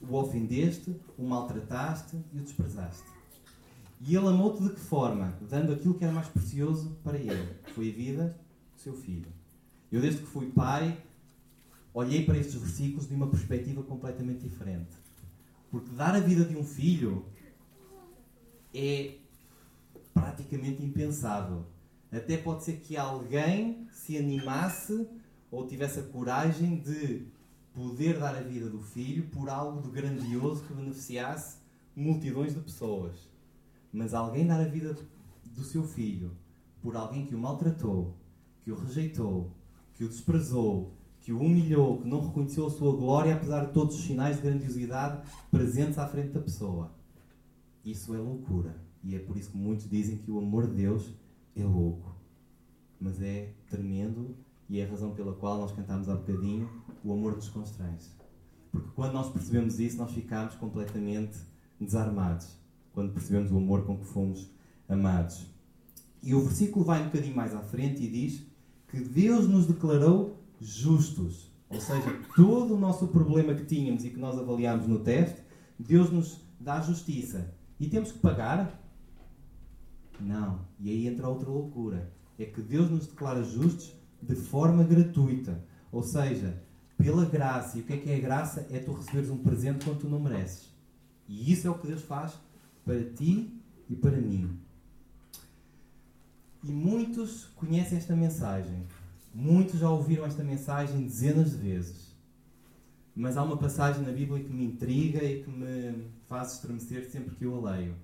o 0.00 0.14
ofendeste, 0.16 0.94
o 1.16 1.22
maltrataste 1.22 2.16
e 2.32 2.38
o 2.38 2.42
desprezaste. 2.42 3.06
E 4.00 4.16
ele 4.16 4.26
amou-te 4.26 4.62
de 4.62 4.70
que 4.70 4.80
forma? 4.80 5.32
Dando 5.48 5.72
aquilo 5.72 5.94
que 5.94 6.04
era 6.04 6.12
mais 6.12 6.28
precioso 6.28 6.98
para 7.04 7.16
ele, 7.16 7.54
que 7.64 7.72
foi 7.72 7.88
a 7.88 7.92
vida 7.92 8.40
do 8.74 8.80
seu 8.80 8.94
filho. 8.94 9.28
Eu, 9.92 10.00
desde 10.00 10.22
que 10.22 10.26
fui 10.26 10.50
pai, 10.50 11.00
olhei 11.94 12.24
para 12.24 12.36
estes 12.36 12.56
versículos 12.56 13.08
de 13.08 13.14
uma 13.14 13.28
perspectiva 13.28 13.82
completamente 13.82 14.40
diferente. 14.40 14.90
Porque 15.70 15.94
dar 15.94 16.16
a 16.16 16.20
vida 16.20 16.44
de 16.44 16.56
um 16.56 16.64
filho 16.64 17.24
é 18.74 19.14
praticamente 20.12 20.82
impensável. 20.82 21.66
Até 22.10 22.36
pode 22.36 22.64
ser 22.64 22.78
que 22.78 22.96
alguém 22.96 23.86
se 23.90 24.18
animasse 24.18 25.08
ou 25.50 25.66
tivesse 25.66 26.00
a 26.00 26.02
coragem 26.02 26.76
de 26.80 27.26
poder 27.74 28.18
dar 28.18 28.36
a 28.36 28.40
vida 28.40 28.68
do 28.68 28.80
filho 28.80 29.28
por 29.28 29.48
algo 29.48 29.80
de 29.80 29.90
grandioso 29.90 30.62
que 30.64 30.74
beneficiasse 30.74 31.58
multidões 31.96 32.54
de 32.54 32.60
pessoas. 32.60 33.28
Mas 33.92 34.14
alguém 34.14 34.46
dar 34.46 34.60
a 34.60 34.68
vida 34.68 34.96
do 35.44 35.64
seu 35.64 35.84
filho 35.84 36.30
por 36.82 36.96
alguém 36.96 37.24
que 37.24 37.34
o 37.34 37.38
maltratou, 37.38 38.14
que 38.62 38.72
o 38.72 38.74
rejeitou, 38.74 39.50
que 39.94 40.04
o 40.04 40.08
desprezou, 40.08 40.92
que 41.20 41.32
o 41.32 41.40
humilhou, 41.40 41.98
que 41.98 42.08
não 42.08 42.26
reconheceu 42.26 42.66
a 42.66 42.70
sua 42.70 42.92
glória, 42.96 43.34
apesar 43.34 43.66
de 43.66 43.72
todos 43.72 43.96
os 43.96 44.04
sinais 44.04 44.36
de 44.36 44.42
grandiosidade 44.42 45.22
presentes 45.50 45.98
à 45.98 46.06
frente 46.06 46.30
da 46.30 46.40
pessoa. 46.40 46.90
Isso 47.84 48.14
é 48.14 48.18
loucura. 48.18 48.74
E 49.02 49.16
é 49.16 49.18
por 49.18 49.36
isso 49.36 49.50
que 49.50 49.56
muitos 49.56 49.88
dizem 49.88 50.18
que 50.18 50.30
o 50.30 50.38
amor 50.38 50.68
de 50.68 50.74
Deus 50.74 51.12
é 51.56 51.64
louco. 51.64 52.14
Mas 53.00 53.20
é 53.20 53.52
tremendo 53.68 54.36
e 54.68 54.78
é 54.78 54.84
a 54.84 54.88
razão 54.88 55.12
pela 55.12 55.34
qual 55.34 55.58
nós 55.58 55.72
cantamos 55.72 56.08
há 56.08 56.14
bocadinho 56.14 56.68
o 57.04 57.12
amor 57.12 57.34
nos 57.34 57.48
constrange. 57.48 58.08
Porque 58.70 58.88
quando 58.94 59.12
nós 59.12 59.30
percebemos 59.30 59.78
isso, 59.80 59.98
nós 59.98 60.12
ficamos 60.12 60.54
completamente 60.54 61.38
desarmados. 61.78 62.56
Quando 62.92 63.12
percebemos 63.12 63.50
o 63.50 63.56
amor 63.56 63.84
com 63.84 63.98
que 63.98 64.04
fomos 64.04 64.50
amados. 64.88 65.46
E 66.22 66.34
o 66.34 66.42
versículo 66.42 66.84
vai 66.84 67.02
um 67.02 67.06
bocadinho 67.06 67.34
mais 67.34 67.54
à 67.54 67.60
frente 67.60 68.02
e 68.02 68.08
diz 68.08 68.46
que 68.88 69.00
Deus 69.00 69.48
nos 69.48 69.66
declarou 69.66 70.40
justos. 70.60 71.50
Ou 71.68 71.80
seja, 71.80 72.20
todo 72.36 72.74
o 72.74 72.78
nosso 72.78 73.08
problema 73.08 73.54
que 73.54 73.64
tínhamos 73.64 74.04
e 74.04 74.10
que 74.10 74.18
nós 74.18 74.38
avaliámos 74.38 74.86
no 74.86 75.00
teste, 75.00 75.42
Deus 75.78 76.10
nos 76.10 76.40
dá 76.60 76.80
justiça. 76.80 77.52
E 77.80 77.88
temos 77.88 78.12
que 78.12 78.18
pagar? 78.18 78.81
Não. 80.20 80.60
E 80.78 80.90
aí 80.90 81.06
entra 81.06 81.28
outra 81.28 81.48
loucura. 81.48 82.10
É 82.38 82.44
que 82.44 82.60
Deus 82.60 82.90
nos 82.90 83.06
declara 83.06 83.42
justos 83.42 83.92
de 84.20 84.34
forma 84.34 84.84
gratuita. 84.84 85.62
Ou 85.90 86.02
seja, 86.02 86.62
pela 86.96 87.24
graça. 87.24 87.78
E 87.78 87.80
o 87.80 87.84
que 87.84 87.92
é 87.92 87.96
que 87.96 88.10
é 88.10 88.18
graça? 88.18 88.66
É 88.70 88.78
tu 88.78 88.92
receberes 88.92 89.30
um 89.30 89.38
presente 89.38 89.84
quando 89.84 90.00
tu 90.00 90.08
não 90.08 90.20
mereces. 90.20 90.72
E 91.28 91.52
isso 91.52 91.66
é 91.66 91.70
o 91.70 91.78
que 91.78 91.86
Deus 91.86 92.02
faz 92.02 92.34
para 92.84 93.02
ti 93.04 93.60
e 93.88 93.94
para 93.94 94.16
mim. 94.16 94.58
E 96.64 96.70
muitos 96.70 97.46
conhecem 97.56 97.98
esta 97.98 98.14
mensagem, 98.14 98.86
Muitos 99.34 99.80
já 99.80 99.88
ouviram 99.88 100.26
esta 100.26 100.44
mensagem 100.44 101.04
dezenas 101.04 101.52
de 101.52 101.56
vezes. 101.56 102.14
Mas 103.16 103.36
há 103.36 103.42
uma 103.42 103.56
passagem 103.56 104.02
na 104.02 104.12
Bíblia 104.12 104.44
que 104.44 104.52
me 104.52 104.64
intriga 104.64 105.24
e 105.24 105.42
que 105.42 105.50
me 105.50 106.04
faz 106.28 106.54
estremecer 106.54 107.10
sempre 107.10 107.34
que 107.34 107.44
eu 107.44 107.56
a 107.56 107.72
leio, 107.72 107.94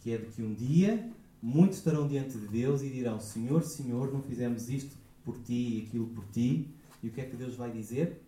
que 0.00 0.10
é 0.10 0.16
de 0.16 0.26
que 0.26 0.42
um 0.42 0.54
dia 0.54 1.10
muitos 1.42 1.78
estarão 1.78 2.08
diante 2.08 2.36
de 2.36 2.46
Deus 2.48 2.82
e 2.82 2.88
dirão: 2.88 3.20
Senhor, 3.20 3.62
Senhor, 3.62 4.12
não 4.12 4.22
fizemos 4.22 4.68
isto 4.68 4.96
por 5.24 5.38
ti 5.38 5.78
e 5.78 5.86
aquilo 5.86 6.06
por 6.08 6.24
ti. 6.26 6.68
E 7.02 7.08
o 7.08 7.12
que 7.12 7.20
é 7.20 7.24
que 7.24 7.36
Deus 7.36 7.54
vai 7.54 7.70
dizer? 7.70 8.22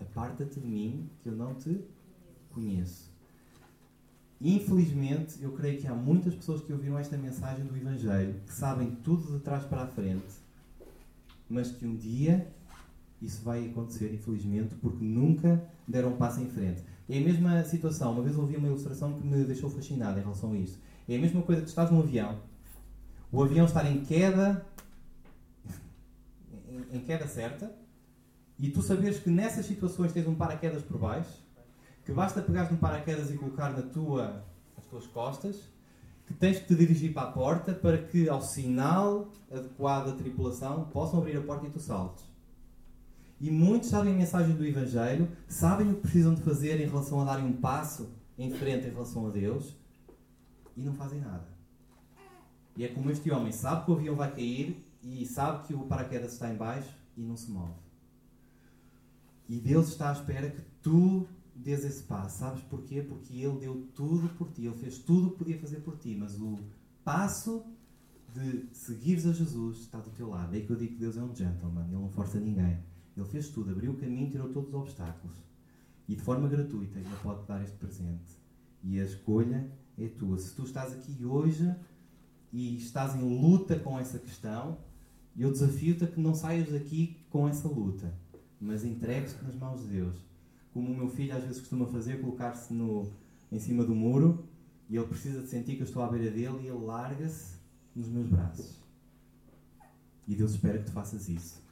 Aparta-te 0.00 0.60
de 0.60 0.66
mim, 0.66 1.08
que 1.22 1.28
eu 1.28 1.34
não 1.34 1.54
te 1.54 1.80
conheço. 2.52 3.12
Infelizmente, 4.40 5.42
eu 5.42 5.52
creio 5.52 5.80
que 5.80 5.86
há 5.86 5.94
muitas 5.94 6.34
pessoas 6.34 6.60
que 6.60 6.72
ouviram 6.72 6.98
esta 6.98 7.16
mensagem 7.16 7.64
do 7.64 7.76
Evangelho, 7.76 8.40
que 8.46 8.52
sabem 8.52 8.90
tudo 9.02 9.32
de 9.32 9.42
trás 9.42 9.64
para 9.64 9.82
a 9.84 9.86
frente, 9.86 10.34
mas 11.48 11.70
que 11.70 11.86
um 11.86 11.96
dia 11.96 12.46
isso 13.22 13.42
vai 13.42 13.66
acontecer, 13.66 14.12
infelizmente, 14.12 14.74
porque 14.76 15.02
nunca 15.02 15.64
deram 15.88 16.10
um 16.10 16.16
passo 16.16 16.40
em 16.40 16.48
frente. 16.48 16.82
É 17.08 17.18
a 17.18 17.20
mesma 17.20 17.62
situação. 17.64 18.12
Uma 18.12 18.22
vez 18.22 18.36
ouvi 18.36 18.56
uma 18.56 18.68
ilustração 18.68 19.12
que 19.12 19.26
me 19.26 19.44
deixou 19.44 19.68
fascinado 19.70 20.18
em 20.18 20.22
relação 20.22 20.52
a 20.52 20.56
isto. 20.56 20.78
É 21.08 21.16
a 21.16 21.20
mesma 21.20 21.42
coisa 21.42 21.62
que 21.62 21.68
estás 21.68 21.90
num 21.90 22.00
avião, 22.00 22.38
o 23.30 23.42
avião 23.42 23.66
estar 23.66 23.84
em 23.84 24.02
queda, 24.04 24.64
em, 26.68 26.96
em 26.96 27.00
queda 27.00 27.26
certa, 27.26 27.70
e 28.58 28.70
tu 28.70 28.80
saberes 28.80 29.18
que 29.18 29.28
nessas 29.28 29.66
situações 29.66 30.12
tens 30.12 30.26
um 30.26 30.34
paraquedas 30.34 30.82
por 30.82 30.98
baixo, 30.98 31.42
que 32.04 32.12
basta 32.12 32.40
pegar 32.40 32.70
no 32.70 32.78
paraquedas 32.78 33.30
e 33.30 33.36
colocar 33.36 33.70
na 33.70 33.82
tua, 33.82 34.44
nas 34.76 34.86
tuas 34.86 35.06
costas, 35.06 35.56
que 36.26 36.32
tens 36.32 36.58
que 36.58 36.66
te 36.66 36.74
dirigir 36.74 37.12
para 37.12 37.28
a 37.28 37.32
porta 37.32 37.74
para 37.74 37.98
que, 37.98 38.28
ao 38.28 38.40
sinal 38.40 39.28
adequado 39.50 40.06
da 40.06 40.12
tripulação, 40.12 40.84
possam 40.84 41.18
abrir 41.18 41.36
a 41.36 41.42
porta 41.42 41.66
e 41.66 41.70
tu 41.70 41.80
saltes. 41.80 42.24
E 43.44 43.50
muitos 43.50 43.90
sabem 43.90 44.14
a 44.14 44.16
mensagem 44.16 44.56
do 44.56 44.64
Evangelho, 44.64 45.28
sabem 45.46 45.90
o 45.90 45.96
que 45.96 46.00
precisam 46.00 46.34
de 46.34 46.40
fazer 46.40 46.80
em 46.80 46.86
relação 46.86 47.20
a 47.20 47.24
darem 47.24 47.44
um 47.44 47.52
passo 47.52 48.08
em 48.38 48.50
frente 48.50 48.86
em 48.86 48.90
relação 48.90 49.26
a 49.26 49.30
Deus 49.30 49.76
e 50.74 50.80
não 50.80 50.94
fazem 50.94 51.20
nada. 51.20 51.46
E 52.74 52.84
é 52.84 52.88
como 52.88 53.10
este 53.10 53.30
homem 53.30 53.52
sabe 53.52 53.84
que 53.84 53.90
o 53.90 53.96
avião 53.96 54.16
vai 54.16 54.32
cair 54.32 54.82
e 55.02 55.26
sabe 55.26 55.66
que 55.66 55.74
o 55.74 55.80
paraquedas 55.80 56.32
está 56.32 56.50
em 56.50 56.56
baixo 56.56 56.90
e 57.18 57.20
não 57.20 57.36
se 57.36 57.50
move. 57.50 57.74
E 59.46 59.60
Deus 59.60 59.88
está 59.88 60.08
à 60.08 60.12
espera 60.14 60.48
que 60.48 60.62
tu 60.82 61.28
dês 61.54 61.84
esse 61.84 62.02
passo. 62.04 62.38
Sabes 62.38 62.62
porquê? 62.62 63.02
Porque 63.02 63.34
Ele 63.34 63.58
deu 63.58 63.86
tudo 63.94 64.26
por 64.38 64.52
ti. 64.52 64.64
Ele 64.64 64.78
fez 64.78 64.96
tudo 64.96 65.26
o 65.26 65.30
que 65.32 65.36
podia 65.36 65.58
fazer 65.58 65.80
por 65.80 65.98
ti. 65.98 66.16
Mas 66.18 66.40
o 66.40 66.60
passo 67.04 67.62
de 68.34 68.64
seguires 68.72 69.26
a 69.26 69.34
Jesus 69.34 69.80
está 69.80 69.98
do 69.98 70.08
teu 70.12 70.30
lado. 70.30 70.54
É 70.54 70.56
aí 70.56 70.64
que 70.64 70.72
eu 70.72 70.76
digo 70.76 70.94
que 70.94 70.98
Deus 70.98 71.18
é 71.18 71.22
um 71.22 71.36
gentleman. 71.36 71.84
Ele 71.84 72.00
não 72.00 72.08
força 72.08 72.40
ninguém. 72.40 72.93
Ele 73.16 73.26
fez 73.26 73.48
tudo. 73.48 73.70
Abriu 73.70 73.92
o 73.92 73.96
caminho, 73.96 74.30
tirou 74.30 74.48
todos 74.50 74.68
os 74.68 74.74
obstáculos. 74.74 75.34
E 76.08 76.14
de 76.14 76.22
forma 76.22 76.48
gratuita 76.48 76.98
Ele 76.98 77.08
pode 77.22 77.46
dar 77.46 77.62
este 77.62 77.76
presente. 77.76 78.38
E 78.82 79.00
a 79.00 79.04
escolha 79.04 79.70
é 79.98 80.08
tua. 80.08 80.38
Se 80.38 80.54
tu 80.54 80.64
estás 80.64 80.92
aqui 80.92 81.24
hoje 81.24 81.74
e 82.52 82.76
estás 82.76 83.16
em 83.16 83.22
luta 83.22 83.78
com 83.78 83.98
essa 83.98 84.18
questão, 84.18 84.78
eu 85.36 85.50
desafio-te 85.50 86.04
a 86.04 86.06
que 86.06 86.20
não 86.20 86.34
saias 86.34 86.70
daqui 86.70 87.16
com 87.30 87.48
essa 87.48 87.66
luta, 87.66 88.14
mas 88.60 88.84
entregues-te 88.84 89.42
nas 89.42 89.54
mãos 89.56 89.80
de 89.80 89.88
Deus 89.88 90.14
como 90.74 90.90
o 90.90 90.96
meu 90.96 91.08
filho 91.08 91.34
às 91.36 91.44
vezes 91.44 91.60
costuma 91.60 91.86
fazer, 91.86 92.20
colocar-se 92.20 92.74
em 93.52 93.58
cima 93.60 93.84
do 93.84 93.94
muro 93.94 94.44
e 94.90 94.96
ele 94.96 95.06
precisa 95.06 95.40
de 95.40 95.48
sentir 95.48 95.76
que 95.76 95.82
eu 95.82 95.86
estou 95.86 96.02
à 96.02 96.08
beira 96.08 96.28
dele 96.32 96.64
e 96.64 96.66
ele 96.66 96.84
larga-se 96.84 97.54
nos 97.94 98.08
meus 98.08 98.26
braços. 98.26 98.82
E 100.26 100.34
Deus 100.34 100.50
espera 100.50 100.78
que 100.78 100.86
tu 100.86 100.90
faças 100.90 101.28
isso. 101.28 101.62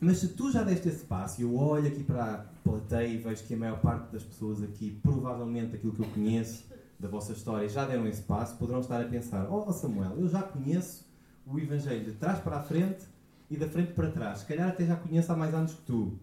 Mas 0.00 0.18
se 0.18 0.28
tu 0.28 0.50
já 0.50 0.62
deste 0.62 0.88
esse 0.88 1.04
passo, 1.04 1.40
e 1.40 1.44
eu 1.44 1.56
olho 1.56 1.86
aqui 1.86 2.02
para 2.02 2.34
a 2.34 2.38
plateia 2.62 3.08
e 3.08 3.16
vejo 3.18 3.44
que 3.44 3.54
a 3.54 3.56
maior 3.56 3.80
parte 3.80 4.12
das 4.12 4.22
pessoas 4.22 4.62
aqui, 4.62 4.98
provavelmente 5.02 5.76
aquilo 5.76 5.92
que 5.92 6.00
eu 6.00 6.08
conheço 6.08 6.64
da 6.98 7.08
vossa 7.08 7.32
história, 7.32 7.68
já 7.68 7.86
deram 7.86 8.06
esse 8.06 8.22
passo, 8.22 8.56
poderão 8.56 8.80
estar 8.80 9.00
a 9.00 9.04
pensar: 9.04 9.50
Oh 9.50 9.72
Samuel, 9.72 10.18
eu 10.18 10.28
já 10.28 10.42
conheço 10.42 11.06
o 11.46 11.58
Evangelho 11.58 12.04
de 12.04 12.12
trás 12.12 12.38
para 12.40 12.58
a 12.58 12.62
frente 12.62 13.04
e 13.50 13.56
da 13.56 13.68
frente 13.68 13.92
para 13.92 14.10
trás. 14.10 14.40
Se 14.40 14.46
calhar 14.46 14.68
até 14.68 14.84
já 14.84 14.96
conheço 14.96 15.32
há 15.32 15.36
mais 15.36 15.54
anos 15.54 15.74
que 15.74 15.82
tu 15.82 16.18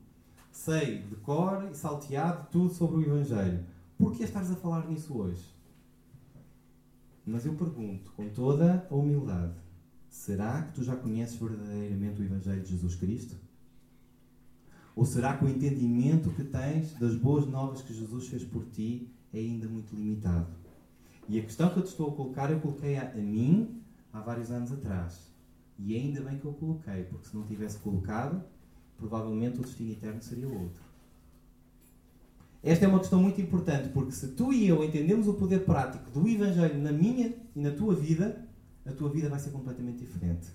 sei 0.52 1.04
de 1.04 1.16
cor 1.18 1.70
e 1.72 1.76
salteado 1.76 2.48
tudo 2.52 2.74
sobre 2.74 2.98
o 2.98 3.02
Evangelho. 3.02 3.66
Por 3.98 4.16
que 4.16 4.24
estás 4.24 4.52
a 4.52 4.56
falar 4.56 4.88
nisso 4.88 5.18
hoje? 5.18 5.44
Mas 7.26 7.46
eu 7.46 7.54
pergunto, 7.54 8.12
com 8.14 8.28
toda 8.30 8.86
a 8.90 8.96
humildade, 8.96 9.54
será 10.10 10.64
que 10.64 10.74
tu 10.74 10.84
já 10.84 10.96
conheces 10.96 11.36
verdadeiramente 11.36 12.22
o 12.22 12.26
Evangelho 12.26 12.62
de 12.62 12.72
Jesus 12.72 12.96
Cristo? 12.96 13.36
Ou 14.96 15.06
será 15.06 15.38
que 15.38 15.46
o 15.46 15.50
entendimento 15.50 16.30
que 16.32 16.44
tens 16.44 16.94
das 16.94 17.16
boas 17.16 17.46
novas 17.48 17.82
que 17.82 17.94
Jesus 17.94 18.28
fez 18.28 18.44
por 18.44 18.66
ti 18.66 19.10
é 19.34 19.40
ainda 19.40 19.68
muito 19.68 19.96
limitado? 19.96 20.48
E 21.30 21.40
a 21.40 21.42
questão 21.44 21.70
que 21.70 21.78
eu 21.78 21.84
te 21.84 21.90
estou 21.90 22.10
a 22.10 22.16
colocar, 22.16 22.52
eu 22.52 22.60
coloquei 22.60 22.98
a, 22.98 23.10
a 23.12 23.16
mim 23.16 23.82
há 24.12 24.20
vários 24.20 24.52
anos 24.52 24.72
atrás. 24.72 25.32
E 25.80 25.96
ainda 25.96 26.22
bem 26.22 26.38
que 26.38 26.46
eu 26.46 26.54
coloquei, 26.54 27.04
porque 27.04 27.28
se 27.28 27.36
não 27.36 27.44
tivesse 27.44 27.78
colocado, 27.80 28.44
provavelmente 28.98 29.60
o 29.60 29.64
destino 29.64 29.92
eterno 29.92 30.22
seria 30.22 30.48
outro. 30.48 30.82
Esta 32.64 32.86
é 32.86 32.88
uma 32.88 33.00
questão 33.00 33.20
muito 33.20 33.42
importante, 33.42 33.90
porque 33.90 34.12
se 34.12 34.28
tu 34.30 34.54
e 34.54 34.68
eu 34.68 34.84
entendemos 34.84 35.28
o 35.28 35.34
poder 35.34 35.66
prático 35.66 36.12
do 36.12 36.28
Evangelho 36.28 36.80
na 36.80 36.92
minha 36.92 37.34
e 37.56 37.60
na 37.60 37.72
tua 37.72 37.96
vida, 37.96 38.48
a 38.86 38.92
tua 38.92 39.10
vida 39.10 39.30
vai 39.30 39.40
ser 39.40 39.50
completamente 39.50 40.00
diferente. 40.00 40.48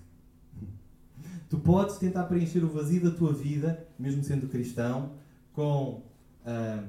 Tu 1.49 1.57
podes 1.57 1.97
tentar 1.97 2.23
preencher 2.25 2.63
o 2.63 2.67
vazio 2.67 3.01
da 3.01 3.11
tua 3.11 3.33
vida, 3.33 3.87
mesmo 3.97 4.23
sendo 4.23 4.47
cristão, 4.47 5.13
com 5.53 6.03
uh, 6.45 6.87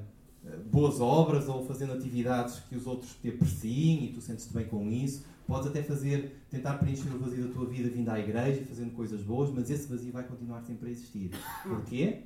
boas 0.71 0.99
obras 0.99 1.47
ou 1.47 1.65
fazendo 1.65 1.93
atividades 1.93 2.59
que 2.67 2.75
os 2.75 2.85
outros 2.85 3.15
te 3.21 3.29
apreciem 3.29 4.05
e 4.05 4.13
tu 4.13 4.21
sentes-te 4.21 4.53
bem 4.53 4.65
com 4.65 4.89
isso. 4.89 5.25
Podes 5.47 5.67
até 5.67 5.81
fazer, 5.81 6.43
tentar 6.49 6.75
preencher 6.75 7.09
o 7.09 7.19
vazio 7.19 7.47
da 7.47 7.53
tua 7.53 7.65
vida 7.65 7.89
vindo 7.89 8.09
à 8.09 8.19
igreja 8.19 8.61
e 8.61 8.65
fazendo 8.65 8.91
coisas 8.91 9.21
boas, 9.21 9.49
mas 9.51 9.69
esse 9.69 9.87
vazio 9.87 10.11
vai 10.11 10.23
continuar 10.23 10.61
sempre 10.61 10.89
a 10.89 10.91
existir. 10.91 11.31
Porquê? 11.63 12.23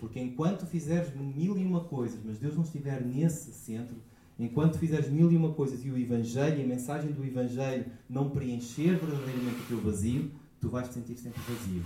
Porque 0.00 0.20
enquanto 0.20 0.66
fizeres 0.66 1.14
mil 1.14 1.58
e 1.58 1.64
uma 1.64 1.84
coisas, 1.84 2.20
mas 2.24 2.38
Deus 2.38 2.54
não 2.54 2.62
estiver 2.62 3.04
nesse 3.04 3.52
centro, 3.52 3.96
enquanto 4.38 4.78
fizeres 4.78 5.10
mil 5.10 5.30
e 5.30 5.36
uma 5.36 5.52
coisas 5.52 5.84
e 5.84 5.90
o 5.90 5.98
Evangelho 5.98 6.62
a 6.62 6.66
mensagem 6.66 7.12
do 7.12 7.24
Evangelho 7.24 7.86
não 8.08 8.30
preencher 8.30 8.96
verdadeiramente 8.96 9.60
o 9.60 9.66
teu 9.68 9.80
vazio, 9.80 10.30
tu 10.64 10.70
vais 10.70 10.88
te 10.88 10.94
sentir 10.94 11.18
sempre 11.18 11.42
vazio. 11.42 11.84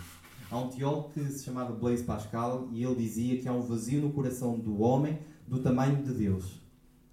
Há 0.49 0.57
um 0.57 0.69
teólogo 0.69 1.11
que 1.11 1.25
se 1.33 1.45
chamava 1.45 1.75
Blaise 1.75 2.05
Pascal 2.05 2.69
e 2.71 2.85
ele 2.85 2.95
dizia 2.95 3.37
que 3.41 3.49
há 3.49 3.53
um 3.53 3.61
vazio 3.61 4.01
no 4.01 4.12
coração 4.12 4.57
do 4.57 4.81
homem 4.81 5.19
do 5.49 5.59
tamanho 5.59 6.01
de 6.01 6.14
Deus. 6.14 6.61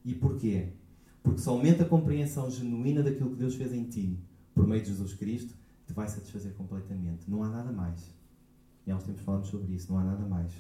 E 0.04 0.13
porquê? 0.13 0.73
Porque 1.23 1.41
somente 1.41 1.82
a 1.82 1.86
compreensão 1.86 2.51
genuína 2.51 3.01
daquilo 3.01 3.32
que 3.32 3.38
Deus 3.38 3.56
fez 3.56 3.73
em 3.73 3.84
ti, 3.84 4.19
por 4.54 4.67
meio 4.67 4.84
de 4.84 4.89
Jesus 4.89 5.15
Cristo, 5.15 5.56
te 5.88 5.93
vai 5.93 6.08
satisfazer 6.08 6.54
completamente. 6.54 7.30
Não 7.30 7.41
há 7.41 7.49
nada 7.49 7.71
mais. 7.71 8.13
E 8.86 8.91
há 8.91 8.95
uns 8.95 9.04
tempos 9.04 9.23
falamos 9.23 9.47
sobre 9.47 9.73
isso, 9.73 9.91
não 9.91 9.97
há 9.97 10.04
nada 10.04 10.23
mais. 10.23 10.51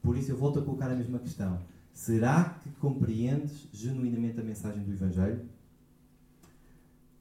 Por 0.00 0.16
isso 0.16 0.30
eu 0.30 0.36
volto 0.36 0.60
a 0.60 0.62
colocar 0.62 0.88
a 0.88 0.94
mesma 0.94 1.18
questão. 1.18 1.58
Será 1.92 2.60
que 2.62 2.70
compreendes 2.78 3.68
genuinamente 3.72 4.38
a 4.38 4.44
mensagem 4.44 4.84
do 4.84 4.92
Evangelho? 4.92 5.48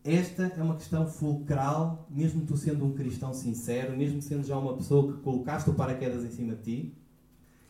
Esta 0.03 0.43
é 0.43 0.61
uma 0.61 0.75
questão 0.75 1.07
fulcral, 1.07 2.07
mesmo 2.09 2.45
tu 2.45 2.57
sendo 2.57 2.85
um 2.85 2.93
cristão 2.93 3.33
sincero, 3.33 3.95
mesmo 3.95 4.21
sendo 4.21 4.45
já 4.45 4.57
uma 4.57 4.75
pessoa 4.75 5.13
que 5.13 5.21
colocaste 5.21 5.69
o 5.69 5.73
paraquedas 5.73 6.25
em 6.25 6.31
cima 6.31 6.55
de 6.55 6.61
ti, 6.61 6.93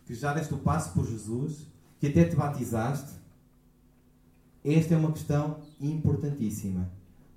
que 0.05 0.15
já 0.15 0.33
deste 0.33 0.53
o 0.53 0.57
passo 0.57 0.93
por 0.93 1.05
Jesus, 1.05 1.67
que 1.99 2.07
até 2.07 2.25
te 2.25 2.35
batizaste, 2.35 3.13
esta 4.65 4.95
é 4.95 4.97
uma 4.97 5.11
questão 5.11 5.59
importantíssima, 5.79 6.89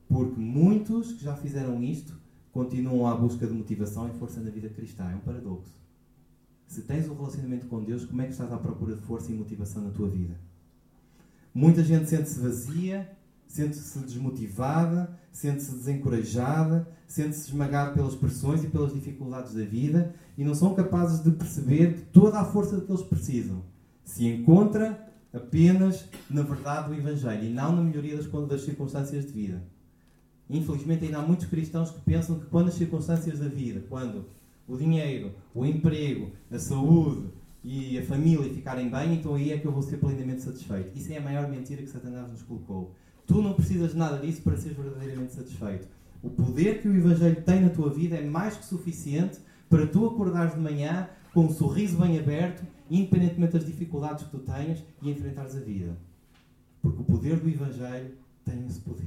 porque 0.09 0.41
muitos 0.41 1.13
que 1.13 1.25
já 1.25 1.37
fizeram 1.37 1.83
isto 1.83 2.15
continuam 2.53 3.07
à 3.07 3.15
busca 3.15 3.47
de 3.47 3.53
motivação 3.53 4.09
e 4.09 4.19
força 4.19 4.41
na 4.41 4.49
vida 4.49 4.71
cristã. 4.71 5.11
É 5.11 5.15
um 5.15 5.21
paradoxo. 5.21 5.77
Se 6.67 6.83
tens 6.83 7.07
um 7.09 7.15
relacionamento 7.15 7.67
com 7.67 7.85
Deus, 7.85 8.05
como 8.07 8.23
é 8.23 8.25
que 8.25 8.33
estás 8.33 8.51
à 8.51 8.57
procura 8.57 8.95
de 8.95 9.03
força 9.03 9.31
e 9.31 9.35
motivação 9.35 9.83
na 9.83 9.91
tua 9.91 10.09
vida? 10.09 10.35
Muita 11.53 11.85
gente 11.85 12.09
sente-se 12.09 12.41
vazia, 12.41 13.16
sente-se 13.47 13.99
desmotivada, 14.01 15.19
sente-se 15.33 15.73
desencorajada, 15.73 16.89
sente-se 17.07 17.49
esmagada 17.49 17.93
pelas 17.93 18.15
pressões 18.15 18.65
e 18.65 18.69
pelas 18.69 18.93
dificuldades 18.93 19.55
da 19.55 19.65
vida 19.65 20.15
e 20.37 20.45
não 20.45 20.55
são 20.55 20.75
capazes 20.75 21.23
de 21.23 21.31
perceber 21.31 22.09
toda 22.13 22.41
a 22.41 22.45
força 22.45 22.81
que 22.81 22.91
eles 22.91 23.03
precisam 23.03 23.63
se 24.07 24.25
encontra 24.25 25.05
apenas 25.35 26.09
na 26.31 26.43
verdade 26.43 26.89
do 26.89 26.95
Evangelho 26.95 27.45
e 27.45 27.53
não 27.53 27.75
na 27.75 27.83
melhoria 27.83 28.17
das, 28.17 28.27
das 28.49 28.63
circunstâncias 28.63 29.27
de 29.27 29.33
vida. 29.33 29.63
Infelizmente, 30.49 31.05
ainda 31.05 31.19
há 31.19 31.23
muitos 31.23 31.47
cristãos 31.47 31.91
que 31.91 32.01
pensam 32.01 32.39
que 32.39 32.47
quando 32.47 32.69
as 32.69 32.75
circunstâncias 32.75 33.41
da 33.41 33.49
vida, 33.49 33.85
quando 33.89 34.25
o 34.67 34.77
dinheiro, 34.77 35.35
o 35.53 35.67
emprego, 35.67 36.31
a 36.51 36.59
saúde 36.59 37.29
e 37.65 37.99
a 37.99 38.05
família 38.05 38.49
ficarem 38.55 38.89
bem, 38.89 39.15
então 39.15 39.35
aí 39.35 39.53
é 39.53 39.59
que 39.59 39.67
eu 39.67 39.73
vou 39.73 39.83
ser 39.83 39.97
plenamente 39.97 40.43
satisfeito. 40.43 40.97
Isso 40.97 41.13
é 41.13 41.19
a 41.19 41.21
maior 41.21 41.49
mentira 41.49 41.83
que 41.83 41.89
Satanás 41.89 42.31
nos 42.31 42.43
colocou. 42.43 42.95
Tu 43.27 43.43
não 43.43 43.55
precisas 43.55 43.93
de 43.93 43.97
nada 43.97 44.19
disso 44.19 44.43
para 44.43 44.57
seres 44.57 44.77
verdadeiramente 44.77 45.33
satisfeito. 45.33 45.89
O 46.23 46.31
poder 46.31 46.81
que 46.81 46.89
o 46.89 46.97
Evangelho 46.97 47.43
tem 47.43 47.61
na 47.61 47.71
tua 47.71 47.91
vida 47.91 48.17
é 48.17 48.25
mais 48.25 48.57
que 48.57 48.65
suficiente 48.65 49.39
para 49.69 49.87
tu 49.87 50.07
acordares 50.07 50.55
de 50.55 50.61
manhã 50.61 51.09
com 51.35 51.47
um 51.47 51.53
sorriso 51.53 51.99
bem 51.99 52.19
aberto, 52.19 52.65
independentemente 52.91 53.53
das 53.53 53.67
dificuldades 53.67 54.25
que 54.25 54.31
tu 54.31 54.39
tenhas, 54.39 54.83
e 55.03 55.11
enfrentares 55.11 55.57
a 55.57 55.61
vida. 55.61 55.97
Porque 56.81 57.01
o 57.01 57.05
poder 57.05 57.39
do 57.39 57.49
Evangelho 57.49 58.15
tem 58.45 58.65
esse 58.67 58.81
poder. 58.81 59.05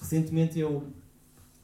Recentemente 0.00 0.58
eu 0.58 0.86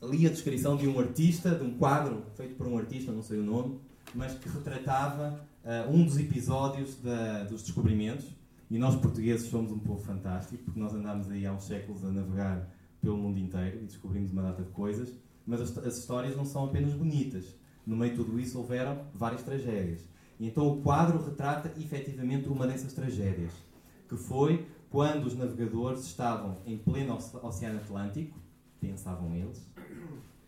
li 0.03 0.27
a 0.27 0.31
descrição 0.31 0.77
de 0.77 0.87
um 0.87 0.99
artista, 1.01 1.55
de 1.55 1.65
um 1.65 1.79
quadro 1.79 2.25
feito 2.37 2.55
por 2.57 2.67
um 2.67 2.77
artista, 2.77 3.11
não 3.11 3.23
sei 3.23 3.39
o 3.39 3.43
nome, 3.43 3.79
mas 4.15 4.35
que 4.35 4.49
retratava 4.49 5.41
uh, 5.65 5.91
um 5.91 6.05
dos 6.05 6.19
episódios 6.19 6.97
da, 7.01 7.45
dos 7.45 7.63
descobrimentos. 7.63 8.27
E 8.71 8.79
nós 8.79 8.97
portugueses 8.97 9.49
somos 9.49 9.71
um 9.71 9.79
povo 9.79 10.01
fantástico, 10.01 10.65
porque 10.65 10.81
nós 10.81 10.95
andámos 10.95 11.31
aí 11.31 11.47
há 11.47 11.53
uns 11.53 11.65
séculos 11.65 12.05
a 12.05 12.11
navegar 12.11 12.69
pelo 13.01 13.17
mundo 13.17 13.39
inteiro 13.39 13.81
e 13.83 13.85
descobrimos 13.85 14.33
uma 14.33 14.43
data 14.43 14.63
de 14.63 14.71
coisas, 14.71 15.13
mas 15.47 15.61
as, 15.61 15.77
as 15.79 15.99
histórias 15.99 16.35
não 16.35 16.45
são 16.45 16.65
apenas 16.65 16.95
bonitas. 16.95 17.45
No 17.87 17.97
meio 17.97 18.13
de 18.13 18.25
tudo 18.25 18.41
isso 18.41 18.59
houveram 18.59 19.05
várias 19.15 19.43
tragédias. 19.43 20.09
E 20.41 20.47
então 20.49 20.67
o 20.67 20.83
quadro 20.83 21.23
retrata 21.23 21.73
efetivamente 21.79 22.49
uma 22.49 22.67
dessas 22.67 22.93
tragédias, 22.93 23.53
que 24.09 24.17
foi 24.17 24.67
quando 24.91 25.27
os 25.27 25.37
navegadores 25.37 26.05
estavam 26.05 26.59
em 26.65 26.79
pleno 26.79 27.19
Oceano 27.43 27.79
Atlântico, 27.79 28.39
pensavam 28.81 29.35
eles, 29.35 29.69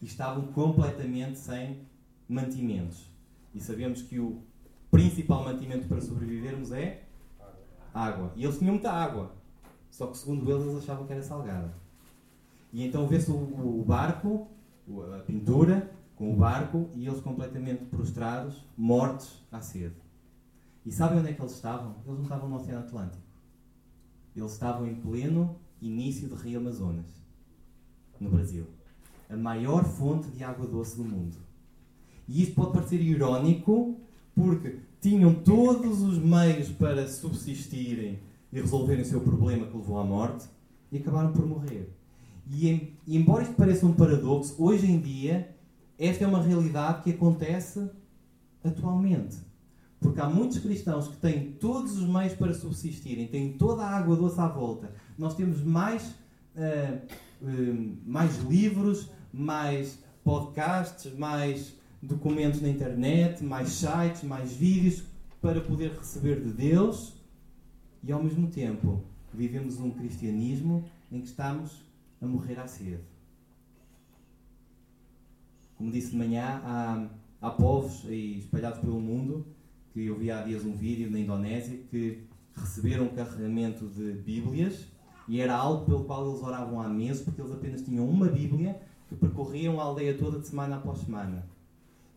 e 0.01 0.07
estavam 0.07 0.47
completamente 0.49 1.39
sem 1.39 1.81
mantimentos. 2.29 3.05
E 3.55 3.61
sabemos 3.61 4.03
que 4.03 4.19
o 4.19 4.43
principal 4.91 5.45
mantimento 5.45 5.87
para 5.87 6.01
sobrevivermos 6.01 6.73
é 6.73 7.05
água. 7.93 8.33
E 8.37 8.45
eles 8.45 8.59
tinham 8.59 8.75
muita 8.75 8.91
água. 8.91 9.33
Só 9.91 10.07
que, 10.07 10.19
segundo 10.19 10.51
eles, 10.51 10.67
eles 10.67 10.83
achavam 10.83 11.07
que 11.07 11.13
era 11.13 11.23
salgada. 11.23 11.75
E 12.73 12.85
então 12.85 13.07
vê-se 13.07 13.31
o, 13.31 13.81
o, 13.81 13.85
barco, 13.85 14.49
a 15.17 15.21
pintura, 15.21 15.91
com 16.15 16.33
o 16.33 16.37
barco, 16.37 16.91
e 16.95 17.07
eles 17.07 17.21
completamente 17.21 17.85
prostrados, 17.87 18.65
mortos 18.77 19.43
à 19.51 19.61
sede. 19.61 19.97
E 20.85 20.93
sabem 20.93 21.19
onde 21.19 21.31
é 21.31 21.33
que 21.33 21.41
eles 21.41 21.53
estavam? 21.53 21.97
Eles 22.05 22.17
não 22.19 22.23
estavam 22.23 22.49
no 22.49 22.57
Oceano 22.57 22.81
Atlântico. 22.81 23.23
Eles 24.35 24.53
estavam 24.53 24.87
em 24.87 24.95
pleno 24.95 25.57
início 25.81 26.29
do 26.29 26.35
Rio 26.35 26.61
Amazonas, 26.61 27.07
no 28.21 28.31
Brasil. 28.31 28.67
A 29.29 29.37
maior 29.37 29.85
fonte 29.85 30.29
de 30.29 30.45
água 30.45 30.67
doce 30.67 30.97
do 30.97 31.05
mundo. 31.05 31.37
E 32.29 32.43
isto 32.43 32.55
pode 32.55 32.73
parecer 32.73 33.01
irónico, 33.01 33.99
porque 34.37 34.81
tinham 35.01 35.35
todos 35.35 36.03
os 36.03 36.19
meios 36.19 36.69
para 36.69 37.09
subsistirem 37.09 38.21
e 38.53 38.61
resolverem 38.61 39.03
o 39.03 39.07
seu 39.07 39.23
problema 39.23 39.67
que 39.67 39.77
levou 39.77 39.99
à 39.99 40.05
morte 40.05 40.47
e 40.93 40.99
acabaram 40.99 41.33
por 41.33 41.47
morrer. 41.47 41.91
E, 42.49 42.93
e, 43.07 43.17
embora 43.17 43.43
isto 43.43 43.55
pareça 43.55 43.87
um 43.87 43.95
paradoxo, 43.95 44.55
hoje 44.63 44.87
em 44.87 45.01
dia 45.01 45.57
esta 45.99 46.25
é 46.25 46.27
uma 46.27 46.43
realidade 46.43 47.03
que 47.03 47.11
acontece 47.11 47.91
atualmente. 48.63 49.39
Porque 49.99 50.21
há 50.21 50.29
muitos 50.29 50.59
cristãos 50.59 51.09
que 51.09 51.17
têm 51.17 51.53
todos 51.53 51.97
os 51.97 52.07
meios 52.07 52.35
para 52.35 52.53
subsistirem, 52.53 53.27
têm 53.29 53.55
toda 53.55 53.83
a 53.83 53.97
água 53.97 54.15
doce 54.15 54.39
à 54.39 54.47
volta. 54.47 54.93
Nós 55.17 55.35
temos 55.35 55.63
mais, 55.63 56.15
uh, 56.55 57.01
uh, 57.43 57.97
mais 58.05 58.37
livros, 58.43 59.11
mais 59.33 59.99
podcasts, 60.23 61.17
mais 61.17 61.75
documentos 62.03 62.61
na 62.61 62.69
internet, 62.69 63.43
mais 63.43 63.69
sites, 63.71 64.23
mais 64.23 64.53
vídeos 64.53 65.05
para 65.41 65.61
poder 65.61 65.93
receber 65.93 66.41
de 66.41 66.53
Deus 66.53 67.15
e 68.03 68.13
ao 68.13 68.23
mesmo 68.23 68.49
tempo 68.49 69.03
vivemos 69.33 69.79
um 69.79 69.91
cristianismo 69.91 70.85
em 71.11 71.21
que 71.21 71.27
estamos 71.27 71.83
a 72.21 72.27
morrer 72.27 72.59
à 72.59 72.67
sede. 72.67 73.01
Como 75.77 75.91
disse 75.91 76.11
de 76.11 76.17
manhã, 76.17 76.61
há, 76.65 77.09
há 77.41 77.51
povos 77.51 78.05
espalhados 78.05 78.81
pelo 78.81 79.01
mundo 79.01 79.47
que 79.93 80.07
eu 80.07 80.19
vi 80.19 80.31
há 80.31 80.43
dias 80.43 80.65
um 80.65 80.73
vídeo 80.73 81.11
na 81.11 81.19
Indonésia 81.19 81.79
que 81.91 82.25
receberam 82.55 83.05
um 83.05 83.09
carregamento 83.09 83.87
de 83.87 84.13
Bíblias 84.13 84.87
e 85.29 85.41
era 85.41 85.55
algo 85.55 85.85
pelo 85.85 86.05
qual 86.05 86.29
eles 86.29 86.43
oravam 86.43 86.81
há 86.81 86.89
meses 86.89 87.23
porque 87.23 87.41
eles 87.41 87.53
apenas 87.53 87.83
tinham 87.83 88.09
uma 88.09 88.27
Bíblia 88.27 88.81
que 89.09 89.15
percorriam 89.15 89.81
a 89.81 89.85
aldeia 89.85 90.17
toda 90.17 90.39
de 90.39 90.47
semana 90.47 90.77
após 90.77 91.01
semana. 91.01 91.47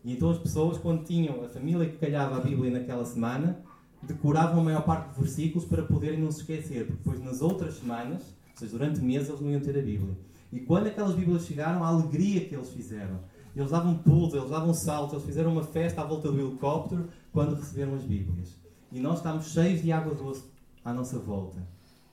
E 0.04 0.12
então 0.12 0.30
as 0.30 0.38
pessoas, 0.38 0.78
quando 0.78 1.04
tinham 1.04 1.44
a 1.44 1.48
família 1.48 1.88
que 1.88 1.98
calhava 1.98 2.36
a 2.36 2.40
Bíblia 2.40 2.70
naquela 2.70 3.04
semana, 3.04 3.62
decoravam 4.02 4.60
a 4.60 4.64
maior 4.64 4.82
parte 4.82 5.08
dos 5.08 5.18
versículos 5.18 5.66
para 5.68 5.82
poderem 5.82 6.20
não 6.20 6.30
se 6.30 6.40
esquecer, 6.40 6.86
porque 6.86 6.98
depois 6.98 7.20
nas 7.22 7.42
outras 7.42 7.74
semanas, 7.74 8.22
ou 8.22 8.56
seja, 8.56 8.72
durante 8.72 9.00
meses, 9.00 9.28
eles 9.28 9.40
não 9.40 9.50
iam 9.50 9.60
ter 9.60 9.78
a 9.78 9.82
Bíblia. 9.82 10.16
E 10.52 10.60
quando 10.60 10.86
aquelas 10.86 11.14
Bíblias 11.14 11.46
chegaram, 11.46 11.84
a 11.84 11.88
alegria 11.88 12.44
que 12.44 12.54
eles 12.54 12.70
fizeram. 12.70 13.20
Eles 13.54 13.70
davam 13.70 13.98
pulos, 13.98 14.32
eles 14.32 14.50
davam 14.50 14.72
saltos, 14.72 15.14
eles 15.14 15.26
fizeram 15.26 15.52
uma 15.52 15.64
festa 15.64 16.00
à 16.02 16.04
volta 16.04 16.30
do 16.30 16.40
helicóptero 16.40 17.08
quando 17.32 17.56
receberam 17.56 17.94
as 17.94 18.02
Bíblias. 18.02 18.56
E 18.92 19.00
nós 19.00 19.18
estamos 19.18 19.50
cheios 19.52 19.82
de 19.82 19.92
água 19.92 20.14
doce 20.14 20.44
à 20.84 20.92
nossa 20.92 21.18
volta. 21.18 21.58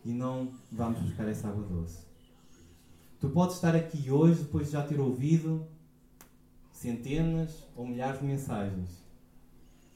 E 0.03 0.11
não 0.11 0.49
vamos 0.71 0.99
buscar 0.99 1.27
essa 1.27 1.47
água 1.47 1.63
doce. 1.63 2.05
Tu 3.19 3.29
podes 3.29 3.55
estar 3.55 3.75
aqui 3.75 4.11
hoje, 4.11 4.43
depois 4.43 4.67
de 4.67 4.73
já 4.73 4.83
ter 4.83 4.99
ouvido 4.99 5.65
centenas 6.77 7.67
ou 7.75 7.87
milhares 7.87 8.19
de 8.19 8.25
mensagens 8.25 9.03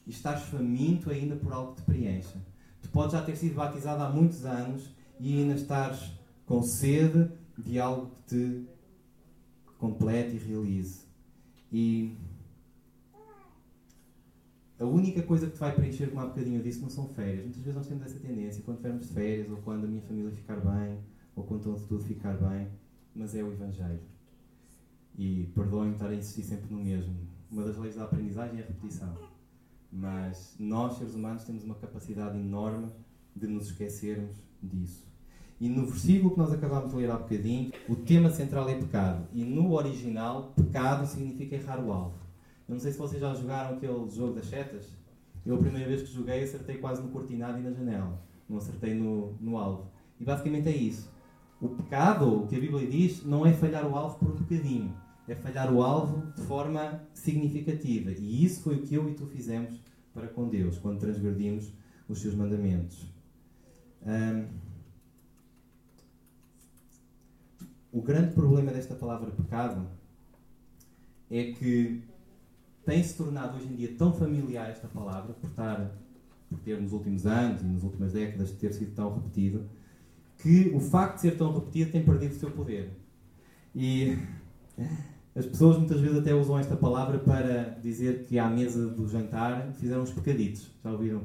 e 0.06 0.10
estás 0.10 0.42
faminto 0.44 1.12
ainda 1.12 1.36
por 1.36 1.54
algo 1.54 1.76
que 1.76 1.82
te 1.82 1.86
preencha. 1.86 2.42
Tu 2.82 2.90
podes 2.90 3.14
já 3.14 3.22
ter 3.22 3.36
sido 3.36 3.56
batizado 3.56 4.02
há 4.02 4.10
muitos 4.10 4.46
anos 4.46 4.90
e 5.20 5.38
ainda 5.38 5.54
estás 5.54 6.12
com 6.46 6.64
sede 6.64 7.30
de 7.56 7.80
algo 7.80 8.10
que 8.10 8.22
te 8.24 8.68
complete 9.78 10.36
e 10.36 10.40
realize. 10.40 11.06
E 11.72 12.18
a 14.80 14.86
única 14.86 15.22
coisa 15.22 15.46
que 15.46 15.54
te 15.54 15.60
vai 15.60 15.76
preencher, 15.76 16.08
como 16.10 16.22
há 16.22 16.26
bocadinho 16.26 16.64
disso, 16.64 16.82
não 16.82 16.90
são 16.90 17.08
férias. 17.10 17.44
Muitas 17.44 17.62
vezes 17.62 17.76
nós 17.76 17.88
temos 17.88 18.04
essa 18.04 18.20
tendência, 18.20 18.64
quando 18.64 18.78
tivermos 18.78 19.08
de 19.08 19.14
férias, 19.14 19.52
ou 19.52 19.58
quando 19.58 19.86
a 19.86 19.88
minha 19.88 20.02
família 20.02 20.32
ficar 20.32 20.60
bem, 20.60 20.98
ou 21.36 21.44
quando 21.44 21.80
tudo 21.88 22.04
ficar 22.04 22.36
bem, 22.38 22.68
mas 23.14 23.36
é 23.36 23.44
o 23.44 23.52
Evangelho. 23.52 24.11
E 25.18 25.52
perdoem 25.54 25.92
estar 25.92 26.08
a 26.08 26.16
insistir 26.16 26.44
sempre 26.44 26.74
no 26.74 26.82
mesmo. 26.82 27.16
Uma 27.52 27.64
das 27.64 27.78
leis 27.78 27.96
da 27.96 28.04
aprendizagem 28.04 28.60
é 28.60 28.64
a 28.64 28.66
repetição. 28.66 29.14
Mas 29.92 30.56
nós, 30.58 30.98
seres 30.98 31.16
humanos, 31.16 31.44
temos 31.44 31.64
uma 31.64 31.76
capacidade 31.76 32.38
enorme 32.38 32.88
de 33.36 33.48
nos 33.48 33.68
esquecermos 33.68 34.38
disso. 34.62 35.06
E 35.60 35.70
no 35.70 35.86
versículo 35.86 36.32
que 36.32 36.40
nós 36.40 36.52
acabámos 36.52 36.90
de 36.90 36.96
ler 36.96 37.12
há 37.12 37.18
bocadinho, 37.18 37.72
o 37.88 37.96
tema 37.96 38.32
central 38.32 38.68
é 38.68 38.76
pecado. 38.76 39.28
E 39.32 39.44
no 39.44 39.74
original, 39.74 40.54
pecado 40.56 41.06
significa 41.06 41.56
errar 41.56 41.80
o 41.80 41.92
alvo. 41.92 42.16
Eu 42.68 42.74
não 42.74 42.80
sei 42.80 42.92
se 42.92 42.98
vocês 42.98 43.22
já 43.22 43.34
jogaram 43.36 43.76
aquele 43.76 44.10
jogo 44.10 44.34
das 44.34 44.48
setas. 44.48 44.88
Eu, 45.46 45.56
a 45.56 45.60
primeira 45.60 45.88
vez 45.88 46.02
que 46.02 46.14
joguei, 46.14 46.44
acertei 46.44 46.78
quase 46.78 47.02
no 47.02 47.10
cortinado 47.10 47.60
e 47.60 47.62
na 47.62 47.72
janela. 47.72 48.20
Não 48.50 48.58
acertei 48.58 48.96
no, 48.96 49.34
no 49.40 49.58
alvo. 49.58 49.92
E 50.20 50.24
basicamente 50.24 50.68
é 50.70 50.76
isso. 50.76 51.12
O 51.60 51.70
pecado, 51.70 52.44
o 52.44 52.48
que 52.48 52.56
a 52.56 52.60
Bíblia 52.60 52.88
diz, 52.88 53.24
não 53.24 53.46
é 53.46 53.54
falhar 53.54 53.86
o 53.86 53.96
alvo 53.96 54.18
por 54.18 54.30
um 54.30 54.36
bocadinho. 54.36 54.92
É 55.28 55.36
falhar 55.36 55.74
o 55.74 55.82
alvo 55.82 56.32
de 56.34 56.42
forma 56.42 57.02
significativa. 57.14 58.12
E 58.12 58.44
isso 58.44 58.64
foi 58.64 58.76
o 58.76 58.82
que 58.82 58.96
eu 58.96 59.10
e 59.10 59.14
tu 59.14 59.26
fizemos 59.28 59.80
para 60.14 60.28
com 60.28 60.50
Deus, 60.50 60.78
quando 60.78 61.00
transgredimos 61.00 61.72
os 62.08 62.20
seus 62.20 62.36
mandamentos. 62.36 63.08
o 67.92 68.02
grande 68.02 68.34
problema 68.34 68.72
desta 68.72 68.96
palavra 68.96 69.32
pecado 69.32 69.88
é 71.30 71.52
que 71.52 72.04
tem 72.86 73.04
se 73.04 73.16
tornado 73.16 73.58
hoje 73.58 73.68
em 73.68 73.76
dia 73.76 73.96
tão 73.98 74.14
familiar 74.14 74.70
esta 74.70 74.88
palavra, 74.88 75.34
por, 75.34 75.50
estar, 75.50 75.92
por 76.50 76.60
ter 76.60 76.82
nos 76.82 76.94
últimos 76.94 77.26
anos 77.26 77.62
e 77.62 77.66
nas 77.66 77.84
últimas 77.84 78.14
décadas 78.14 78.52
ter 78.52 78.74
sido 78.74 78.94
tão 78.96 79.14
repetido, 79.14 79.70
que 80.38 80.72
o 80.74 80.80
facto 80.80 81.16
de 81.16 81.22
ser 81.22 81.38
tão 81.38 81.54
repetido 81.54 81.92
tem 81.92 82.04
perdido 82.04 82.32
o 82.32 82.40
seu 82.40 82.52
poder. 82.52 82.92
E 83.76 84.18
as 85.36 85.46
pessoas 85.46 85.78
muitas 85.78 86.00
vezes 86.00 86.18
até 86.18 86.34
usam 86.34 86.60
esta 86.60 86.76
palavra 86.76 87.18
para 87.20 87.78
dizer 87.82 88.24
que 88.24 88.38
à 88.38 88.50
mesa 88.50 88.88
do 88.88 89.08
jantar 89.08 89.72
fizeram 89.74 90.02
uns 90.02 90.12
pecaditos. 90.12 90.70
Já 90.84 90.92
ouviram 90.92 91.22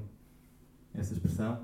essa 0.95 1.13
expressão? 1.13 1.59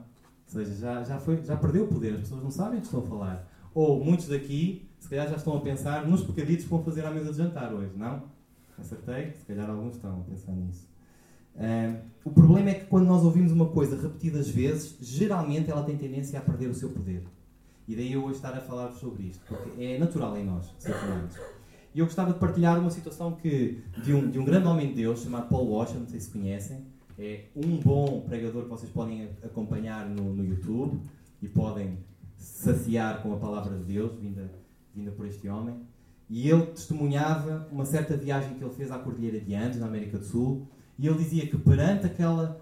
Ou 0.47 0.53
seja, 0.53 0.75
já, 0.75 1.05
já, 1.05 1.19
foi, 1.19 1.43
já 1.43 1.57
perdeu 1.57 1.85
o 1.85 1.89
poder, 1.89 2.15
as 2.15 2.21
pessoas 2.21 2.43
não 2.43 2.51
sabem 2.51 2.79
o 2.79 2.81
que 2.81 2.87
estão 2.87 3.01
a 3.01 3.07
falar. 3.07 3.49
Ou 3.75 4.05
muitos 4.05 4.29
daqui, 4.29 4.89
se 4.99 5.09
calhar, 5.09 5.29
já 5.29 5.37
estão 5.37 5.57
a 5.57 5.61
pensar 5.61 6.07
nos 6.07 6.23
pecaditos 6.25 6.65
que 6.65 6.71
vão 6.71 6.83
fazer 6.83 7.07
à 7.07 7.11
mesa 7.11 7.31
de 7.31 7.39
jantar 7.39 7.73
hoje, 7.73 7.93
não? 7.97 8.25
Acertei? 8.79 9.33
Se 9.33 9.45
calhar 9.47 9.71
alguns 9.71 9.95
estão 9.95 10.21
a 10.21 10.25
pensar 10.25 10.53
nisso. 10.53 10.89
Uh, 11.55 11.99
o 12.25 12.31
problema 12.31 12.71
é 12.71 12.75
que 12.75 12.87
quando 12.87 13.07
nós 13.07 13.23
ouvimos 13.23 13.53
uma 13.53 13.69
coisa 13.69 14.01
repetidas 14.01 14.49
vezes, 14.49 14.97
geralmente 15.01 15.71
ela 15.71 15.85
tem 15.85 15.97
tendência 15.97 16.39
a 16.39 16.43
perder 16.43 16.69
o 16.69 16.75
seu 16.75 16.91
poder. 16.91 17.23
E 17.87 17.95
daí 17.95 18.13
eu 18.13 18.25
hoje 18.25 18.37
estar 18.37 18.55
a 18.55 18.61
falar 18.61 18.91
sobre 18.93 19.25
isto, 19.25 19.45
porque 19.47 19.83
é 19.83 19.99
natural 19.99 20.37
em 20.37 20.45
nós 20.45 20.75
ser. 20.79 20.95
E 21.95 21.99
eu 21.99 22.07
gostava 22.07 22.33
de 22.33 22.39
partilhar 22.39 22.79
uma 22.79 22.91
situação 22.91 23.33
que, 23.33 23.83
de, 24.03 24.15
um, 24.15 24.31
de 24.31 24.39
um 24.39 24.45
grande 24.45 24.67
homem 24.67 24.89
de 24.89 24.95
Deus 24.95 25.23
chamado 25.23 25.49
Paul 25.49 25.71
Washer, 25.71 25.99
não 25.99 26.07
sei 26.07 26.21
se 26.21 26.31
conhecem. 26.31 26.87
É 27.19 27.45
um 27.55 27.77
bom 27.77 28.23
pregador 28.23 28.63
que 28.63 28.69
vocês 28.71 28.91
podem 28.91 29.29
acompanhar 29.43 30.09
no, 30.09 30.33
no 30.33 30.45
YouTube 30.45 31.01
e 31.43 31.49
podem 31.49 31.99
saciar 32.39 33.23
com 33.23 33.35
a 33.35 33.37
palavra 33.37 33.77
de 33.77 33.85
Deus, 33.85 34.19
vinda, 34.19 34.51
vinda 34.95 35.11
por 35.11 35.27
este 35.27 35.47
homem. 35.49 35.75
E 36.31 36.49
ele 36.49 36.67
testemunhava 36.67 37.69
uma 37.71 37.85
certa 37.85 38.17
viagem 38.17 38.55
que 38.55 38.65
ele 38.65 38.73
fez 38.73 38.91
à 38.91 38.99
Cordilheira 38.99 39.39
de 39.39 39.55
Andes, 39.55 39.79
na 39.79 39.87
América 39.87 40.19
do 40.19 40.25
Sul, 40.25 40.67
e 40.99 41.07
ele 41.07 41.19
dizia 41.19 41.47
que 41.47 41.59
perante 41.59 42.07
aquela, 42.07 42.59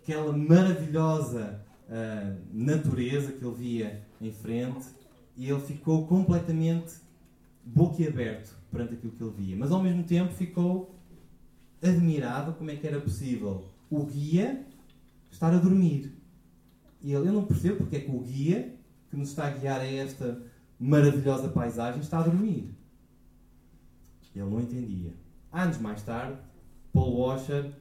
aquela 0.00 0.36
maravilhosa 0.36 1.60
uh, 1.88 2.36
natureza 2.52 3.32
que 3.32 3.44
ele 3.44 3.54
via 3.54 4.02
em 4.20 4.30
frente, 4.30 4.86
ele 5.36 5.60
ficou 5.60 6.06
completamente 6.06 6.94
boquiaberto 7.66 8.56
perante 8.70 8.94
aquilo 8.94 9.12
que 9.12 9.22
ele 9.22 9.34
via. 9.36 9.56
Mas 9.56 9.72
ao 9.72 9.82
mesmo 9.82 10.04
tempo 10.04 10.32
ficou 10.32 10.94
admirado 11.82 12.54
como 12.54 12.70
é 12.70 12.76
que 12.76 12.86
era 12.86 13.00
possível 13.00 13.64
o 13.90 14.04
guia 14.04 14.64
estar 15.30 15.52
a 15.52 15.58
dormir. 15.58 16.16
E 17.02 17.12
ele, 17.12 17.28
eu 17.28 17.32
não 17.32 17.44
percebo 17.44 17.78
porque 17.78 17.96
é 17.96 18.00
que 18.00 18.10
o 18.10 18.20
guia 18.20 18.74
que 19.10 19.16
nos 19.16 19.28
está 19.28 19.48
a 19.48 19.50
guiar 19.50 19.80
a 19.80 19.86
esta 19.86 20.42
maravilhosa 20.78 21.48
paisagem 21.48 22.00
está 22.00 22.18
a 22.18 22.22
dormir. 22.22 22.74
Ele 24.34 24.50
não 24.50 24.60
entendia. 24.60 25.12
Anos 25.50 25.78
mais 25.78 26.02
tarde, 26.02 26.38
Paul 26.92 27.16
Washer 27.18 27.72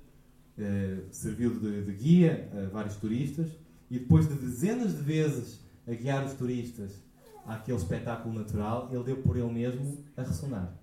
eh, 0.58 1.00
serviu 1.12 1.60
de, 1.60 1.84
de, 1.84 1.92
guia 1.92 2.50
a 2.54 2.70
vários 2.70 2.96
turistas 2.96 3.50
e 3.92 4.00
depois 4.00 4.28
de 4.28 4.36
dezenas 4.36 4.96
de 4.96 5.02
vezes 5.02 5.60
a 5.86 5.92
guiar 5.92 6.26
os 6.26 6.34
turistas 6.34 7.04
àquele 7.46 7.78
espetáculo 7.78 8.34
natural, 8.34 8.90
ele 8.92 9.04
deu 9.04 9.18
por 9.18 9.38
ele 9.38 9.52
mesmo 9.52 10.04
a 10.18 10.24
ressonar. 10.24 10.74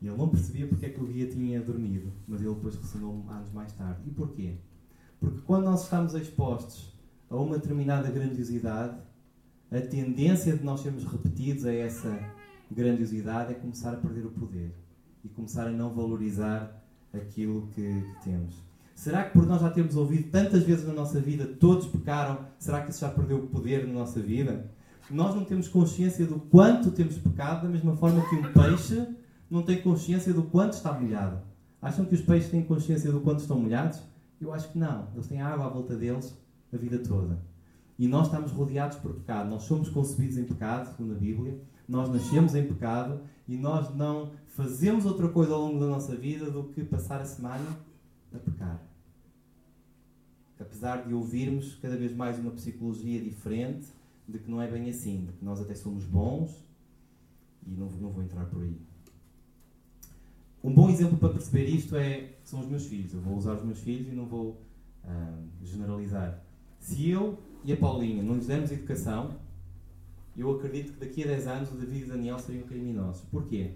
E 0.00 0.08
ele 0.08 0.16
não 0.16 0.28
percebia 0.28 0.66
porque 0.66 0.86
é 0.86 0.88
que 0.88 1.00
o 1.00 1.06
guia 1.06 1.28
tinha 1.28 1.60
dormido, 1.60 2.12
mas 2.26 2.40
ele 2.40 2.52
depois 2.54 2.74
ressonou 2.74 3.24
anos 3.28 3.52
mais 3.52 3.72
tarde. 3.72 4.02
E 4.06 4.10
porquê? 4.10 4.56
Porque 5.20 5.40
quando 5.46 5.64
nós 5.64 5.84
estamos 5.84 6.14
expostos 6.14 6.92
a 7.30 7.36
uma 7.36 7.56
determinada 7.56 8.10
grandiosidade, 8.10 8.98
a 9.70 9.80
tendência 9.80 10.56
de 10.56 10.64
nós 10.64 10.80
sermos 10.80 11.04
repetidos 11.04 11.64
a 11.64 11.72
essa 11.72 12.18
grandiosidade 12.70 13.52
é 13.52 13.54
começar 13.54 13.94
a 13.94 13.96
perder 13.96 14.26
o 14.26 14.30
poder 14.30 14.74
e 15.24 15.28
começar 15.28 15.68
a 15.68 15.70
não 15.70 15.94
valorizar 15.94 16.84
aquilo 17.12 17.68
que, 17.68 17.82
que 17.82 18.24
temos. 18.24 18.71
Será 18.94 19.24
que 19.24 19.32
por 19.32 19.46
nós 19.46 19.60
já 19.60 19.70
termos 19.70 19.96
ouvido 19.96 20.30
tantas 20.30 20.62
vezes 20.62 20.86
na 20.86 20.92
nossa 20.92 21.20
vida 21.20 21.44
todos 21.44 21.86
pecaram, 21.86 22.46
será 22.58 22.82
que 22.82 22.90
isso 22.90 23.00
já 23.00 23.08
perdeu 23.08 23.38
o 23.38 23.46
poder 23.48 23.86
na 23.86 23.92
nossa 23.94 24.20
vida? 24.20 24.70
Nós 25.10 25.34
não 25.34 25.44
temos 25.44 25.68
consciência 25.68 26.26
do 26.26 26.38
quanto 26.38 26.90
temos 26.90 27.18
pecado, 27.18 27.62
da 27.62 27.68
mesma 27.68 27.96
forma 27.96 28.26
que 28.28 28.36
um 28.36 28.52
peixe 28.52 29.06
não 29.50 29.62
tem 29.62 29.82
consciência 29.82 30.32
do 30.32 30.44
quanto 30.44 30.74
está 30.74 30.92
molhado. 30.92 31.40
Acham 31.80 32.04
que 32.04 32.14
os 32.14 32.20
peixes 32.20 32.50
têm 32.50 32.62
consciência 32.62 33.10
do 33.10 33.20
quanto 33.20 33.40
estão 33.40 33.58
molhados? 33.58 34.00
Eu 34.40 34.52
acho 34.52 34.70
que 34.70 34.78
não. 34.78 35.08
Eles 35.14 35.26
têm 35.26 35.42
água 35.42 35.66
à 35.66 35.68
volta 35.68 35.96
deles 35.96 36.36
a 36.72 36.76
vida 36.76 36.98
toda. 36.98 37.38
E 37.98 38.08
nós 38.08 38.26
estamos 38.26 38.52
rodeados 38.52 38.96
por 38.98 39.12
pecado. 39.14 39.50
Nós 39.50 39.64
somos 39.64 39.88
concebidos 39.88 40.38
em 40.38 40.44
pecado, 40.44 40.90
segundo 40.90 41.12
a 41.12 41.18
Bíblia. 41.18 41.60
Nós 41.88 42.08
nascemos 42.08 42.54
em 42.54 42.66
pecado 42.66 43.20
e 43.46 43.56
nós 43.56 43.94
não 43.94 44.30
fazemos 44.46 45.04
outra 45.04 45.28
coisa 45.28 45.52
ao 45.52 45.60
longo 45.60 45.80
da 45.80 45.86
nossa 45.86 46.14
vida 46.16 46.50
do 46.50 46.64
que 46.64 46.82
passar 46.84 47.20
a 47.20 47.24
semana 47.24 47.66
a 48.36 48.40
pecar. 48.40 48.82
Apesar 50.58 51.06
de 51.06 51.12
ouvirmos 51.12 51.74
cada 51.76 51.96
vez 51.96 52.14
mais 52.14 52.38
uma 52.38 52.52
psicologia 52.52 53.20
diferente 53.20 53.88
de 54.28 54.38
que 54.38 54.50
não 54.50 54.62
é 54.62 54.70
bem 54.70 54.88
assim, 54.88 55.26
de 55.26 55.32
que 55.32 55.44
nós 55.44 55.60
até 55.60 55.74
somos 55.74 56.04
bons 56.04 56.64
e 57.66 57.70
não, 57.70 57.90
não 57.90 58.10
vou 58.10 58.22
entrar 58.22 58.44
por 58.46 58.62
aí. 58.62 58.76
Um 60.62 60.72
bom 60.72 60.88
exemplo 60.88 61.18
para 61.18 61.30
perceber 61.30 61.66
isto 61.66 61.96
é, 61.96 62.34
são 62.44 62.60
os 62.60 62.68
meus 62.68 62.86
filhos. 62.86 63.12
Eu 63.12 63.20
vou 63.20 63.36
usar 63.36 63.54
os 63.54 63.64
meus 63.64 63.80
filhos 63.80 64.06
e 64.06 64.14
não 64.14 64.26
vou 64.26 64.60
ah, 65.02 65.38
generalizar. 65.64 66.40
Se 66.78 67.10
eu 67.10 67.38
e 67.64 67.72
a 67.72 67.76
Paulinha 67.76 68.22
não 68.22 68.36
lhes 68.36 68.46
dermos 68.46 68.70
educação, 68.70 69.36
eu 70.36 70.50
acredito 70.52 70.92
que 70.92 71.00
daqui 71.00 71.24
a 71.24 71.26
10 71.26 71.46
anos 71.46 71.72
o 71.72 71.74
David 71.74 72.02
e 72.02 72.04
o 72.04 72.08
Daniel 72.08 72.38
seriam 72.38 72.66
criminosos. 72.66 73.22
Porquê? 73.30 73.72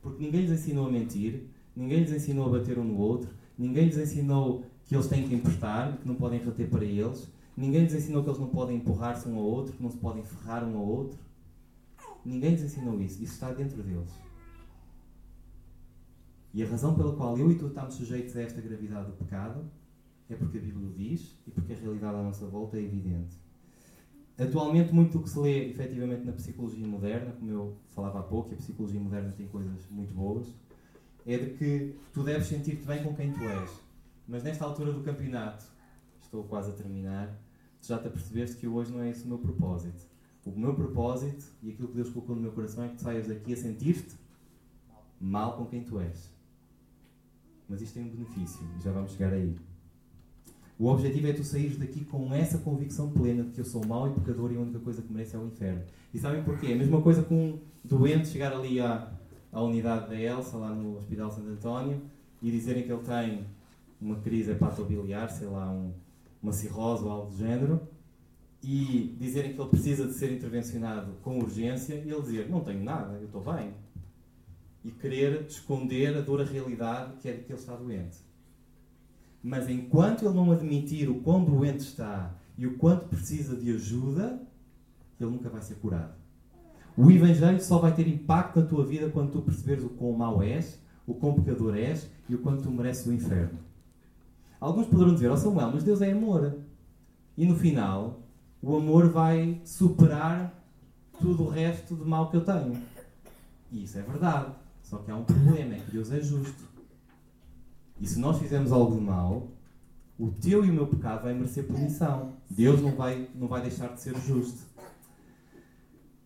Porque 0.00 0.22
ninguém 0.22 0.42
lhes 0.42 0.50
ensinou 0.50 0.86
a 0.86 0.90
mentir, 0.90 1.44
ninguém 1.76 2.00
lhes 2.00 2.12
ensinou 2.12 2.46
a 2.46 2.58
bater 2.58 2.78
um 2.78 2.84
no 2.84 2.96
outro, 2.96 3.30
ninguém 3.60 3.84
lhes 3.84 3.98
ensinou 3.98 4.64
que 4.86 4.94
eles 4.94 5.06
têm 5.06 5.28
que 5.28 5.34
emprestar, 5.34 5.98
que 5.98 6.08
não 6.08 6.14
podem 6.14 6.40
reter 6.40 6.70
para 6.70 6.82
eles, 6.82 7.30
ninguém 7.54 7.82
lhes 7.82 7.92
ensinou 7.92 8.24
que 8.24 8.30
eles 8.30 8.40
não 8.40 8.48
podem 8.48 8.78
empurrar-se 8.78 9.28
um 9.28 9.36
ao 9.36 9.44
outro, 9.44 9.74
que 9.74 9.82
não 9.82 9.90
se 9.90 9.98
podem 9.98 10.24
ferrar 10.24 10.64
um 10.64 10.78
ao 10.78 10.84
outro. 10.84 11.18
Ninguém 12.24 12.52
lhes 12.52 12.62
ensinou 12.62 13.00
isso. 13.02 13.22
Isso 13.22 13.34
está 13.34 13.52
dentro 13.52 13.82
deles. 13.82 14.10
E 16.54 16.62
a 16.62 16.66
razão 16.66 16.94
pela 16.94 17.14
qual 17.14 17.38
eu 17.38 17.52
e 17.52 17.54
tu 17.54 17.66
estamos 17.66 17.94
sujeitos 17.94 18.34
a 18.34 18.42
esta 18.42 18.60
gravidade 18.62 19.10
do 19.10 19.12
pecado 19.12 19.62
é 20.28 20.34
porque 20.34 20.58
a 20.58 20.60
Bíblia 20.60 20.88
o 20.88 20.92
diz 20.92 21.36
e 21.46 21.50
porque 21.50 21.74
a 21.74 21.76
realidade 21.76 22.16
à 22.16 22.22
nossa 22.22 22.46
volta 22.46 22.78
é 22.78 22.82
evidente. 22.82 23.36
Atualmente, 24.38 24.92
muito 24.92 25.18
do 25.18 25.22
que 25.22 25.28
se 25.28 25.38
lê 25.38 25.68
efetivamente 25.68 26.24
na 26.24 26.32
psicologia 26.32 26.86
moderna, 26.86 27.32
como 27.32 27.50
eu 27.50 27.76
falava 27.90 28.20
há 28.20 28.22
pouco, 28.22 28.54
a 28.54 28.56
psicologia 28.56 28.98
moderna 28.98 29.34
tem 29.36 29.46
coisas 29.46 29.86
muito 29.90 30.14
boas, 30.14 30.48
é 31.32 31.38
de 31.38 31.50
que 31.50 31.96
tu 32.12 32.22
deves 32.22 32.46
sentir-te 32.46 32.86
bem 32.86 33.02
com 33.02 33.14
quem 33.14 33.32
tu 33.32 33.42
és. 33.44 33.70
Mas 34.26 34.42
nesta 34.42 34.64
altura 34.64 34.92
do 34.92 35.02
campeonato, 35.02 35.64
estou 36.22 36.44
quase 36.44 36.70
a 36.70 36.74
terminar, 36.74 37.28
tu 37.80 37.88
já 37.88 37.98
te 37.98 38.06
apercebeste 38.06 38.56
que 38.56 38.66
hoje 38.66 38.92
não 38.92 39.02
é 39.02 39.10
esse 39.10 39.24
o 39.24 39.28
meu 39.28 39.38
propósito. 39.38 40.08
O 40.44 40.58
meu 40.58 40.74
propósito 40.74 41.44
e 41.62 41.70
aquilo 41.70 41.88
que 41.88 41.94
Deus 41.94 42.10
colocou 42.10 42.34
no 42.34 42.42
meu 42.42 42.52
coração 42.52 42.84
é 42.84 42.88
que 42.88 42.96
tu 42.96 43.02
saias 43.02 43.28
daqui 43.28 43.52
a 43.52 43.56
sentir-te 43.56 44.14
mal 45.20 45.56
com 45.56 45.66
quem 45.66 45.84
tu 45.84 46.00
és. 46.00 46.30
Mas 47.68 47.82
isto 47.82 47.94
tem 47.94 48.04
um 48.04 48.08
benefício, 48.08 48.66
e 48.78 48.82
já 48.82 48.90
vamos 48.90 49.12
chegar 49.12 49.32
aí. 49.32 49.56
O 50.78 50.86
objetivo 50.86 51.26
é 51.28 51.32
tu 51.34 51.44
sair 51.44 51.76
daqui 51.76 52.04
com 52.06 52.32
essa 52.32 52.56
convicção 52.58 53.10
plena 53.10 53.44
de 53.44 53.50
que 53.50 53.60
eu 53.60 53.64
sou 53.64 53.86
mau 53.86 54.08
e 54.08 54.14
pecador 54.14 54.50
e 54.50 54.56
a 54.56 54.60
única 54.60 54.78
coisa 54.78 55.02
que 55.02 55.12
merece 55.12 55.36
é 55.36 55.38
o 55.38 55.46
inferno. 55.46 55.84
E 56.12 56.18
sabem 56.18 56.42
porquê? 56.42 56.72
A 56.72 56.76
mesma 56.76 57.02
coisa 57.02 57.22
com 57.22 57.34
um 57.34 57.60
doente 57.84 58.28
chegar 58.28 58.52
ali 58.52 58.80
à, 58.80 59.12
à 59.52 59.62
unidade 59.62 60.08
da 60.08 60.20
Elsa, 60.20 60.56
lá 60.56 60.70
no 60.70 60.98
Hospital 60.98 61.30
Santo 61.30 61.48
António, 61.48 62.00
e 62.42 62.50
dizerem 62.50 62.82
que 62.82 62.92
ele 62.92 63.02
tem 63.02 63.44
uma 64.00 64.16
crise 64.16 64.50
hepatobiliar, 64.50 65.30
sei 65.30 65.48
lá, 65.48 65.70
um, 65.70 65.92
uma 66.42 66.52
cirrose 66.52 67.04
ou 67.04 67.10
algo 67.10 67.30
do 67.30 67.36
género, 67.36 67.80
e 68.62 69.16
dizerem 69.18 69.54
que 69.54 69.60
ele 69.60 69.70
precisa 69.70 70.06
de 70.06 70.14
ser 70.14 70.32
intervencionado 70.32 71.12
com 71.22 71.38
urgência, 71.38 71.94
e 71.94 72.10
ele 72.10 72.22
dizer, 72.22 72.48
não 72.48 72.60
tenho 72.60 72.82
nada, 72.82 73.14
eu 73.14 73.26
estou 73.26 73.42
bem 73.42 73.72
e 74.84 74.90
querer 74.90 75.46
esconder 75.46 76.16
a 76.16 76.20
dura 76.20 76.44
realidade 76.44 77.16
que 77.18 77.28
é 77.28 77.32
de 77.32 77.42
que 77.42 77.52
ele 77.52 77.58
está 77.58 77.76
doente. 77.76 78.18
Mas 79.42 79.68
enquanto 79.68 80.24
ele 80.24 80.34
não 80.34 80.52
admitir 80.52 81.08
o 81.08 81.20
quão 81.20 81.44
doente 81.44 81.80
está 81.80 82.34
e 82.56 82.66
o 82.66 82.76
quanto 82.76 83.08
precisa 83.08 83.56
de 83.56 83.72
ajuda, 83.72 84.40
ele 85.18 85.30
nunca 85.30 85.48
vai 85.48 85.62
ser 85.62 85.76
curado. 85.76 86.14
O 86.96 87.10
Evangelho 87.10 87.60
só 87.62 87.78
vai 87.78 87.94
ter 87.94 88.06
impacto 88.06 88.60
na 88.60 88.66
tua 88.66 88.84
vida 88.84 89.08
quando 89.10 89.32
tu 89.32 89.42
perceberes 89.42 89.84
o 89.84 89.88
quão 89.90 90.12
mau 90.12 90.42
és, 90.42 90.78
o 91.06 91.14
quão 91.14 91.34
pecador 91.34 91.76
és 91.76 92.08
e 92.28 92.34
o 92.34 92.38
quanto 92.38 92.62
tu 92.62 92.70
mereces 92.70 93.06
o 93.06 93.12
inferno. 93.12 93.58
Alguns 94.60 94.86
poderão 94.86 95.14
dizer, 95.14 95.28
ó 95.28 95.34
oh 95.34 95.36
Samuel, 95.36 95.70
mas 95.72 95.82
Deus 95.82 96.02
é 96.02 96.12
amor. 96.12 96.58
E 97.36 97.46
no 97.46 97.56
final, 97.56 98.20
o 98.62 98.76
amor 98.76 99.08
vai 99.08 99.60
superar 99.64 100.54
tudo 101.18 101.44
o 101.44 101.48
resto 101.48 101.96
de 101.96 102.04
mal 102.04 102.30
que 102.30 102.36
eu 102.36 102.44
tenho. 102.44 102.80
E 103.72 103.84
isso 103.84 103.98
é 103.98 104.02
verdade. 104.02 104.52
Só 104.82 104.98
que 104.98 105.10
há 105.10 105.16
um 105.16 105.24
problema, 105.24 105.74
é 105.74 105.78
que 105.78 105.92
Deus 105.92 106.10
é 106.10 106.20
justo. 106.20 106.64
E 108.00 108.06
se 108.06 108.18
nós 108.18 108.38
fizermos 108.38 108.72
algo 108.72 108.96
de 108.96 109.00
mal, 109.00 109.48
o 110.18 110.28
teu 110.30 110.64
e 110.64 110.70
o 110.70 110.74
meu 110.74 110.86
pecado 110.86 111.22
vai 111.22 111.32
merecer 111.32 111.64
punição. 111.66 112.32
Deus 112.50 112.82
não 112.82 112.92
vai, 112.92 113.28
não 113.34 113.46
vai 113.46 113.62
deixar 113.62 113.88
de 113.88 114.00
ser 114.00 114.14
justo. 114.18 114.58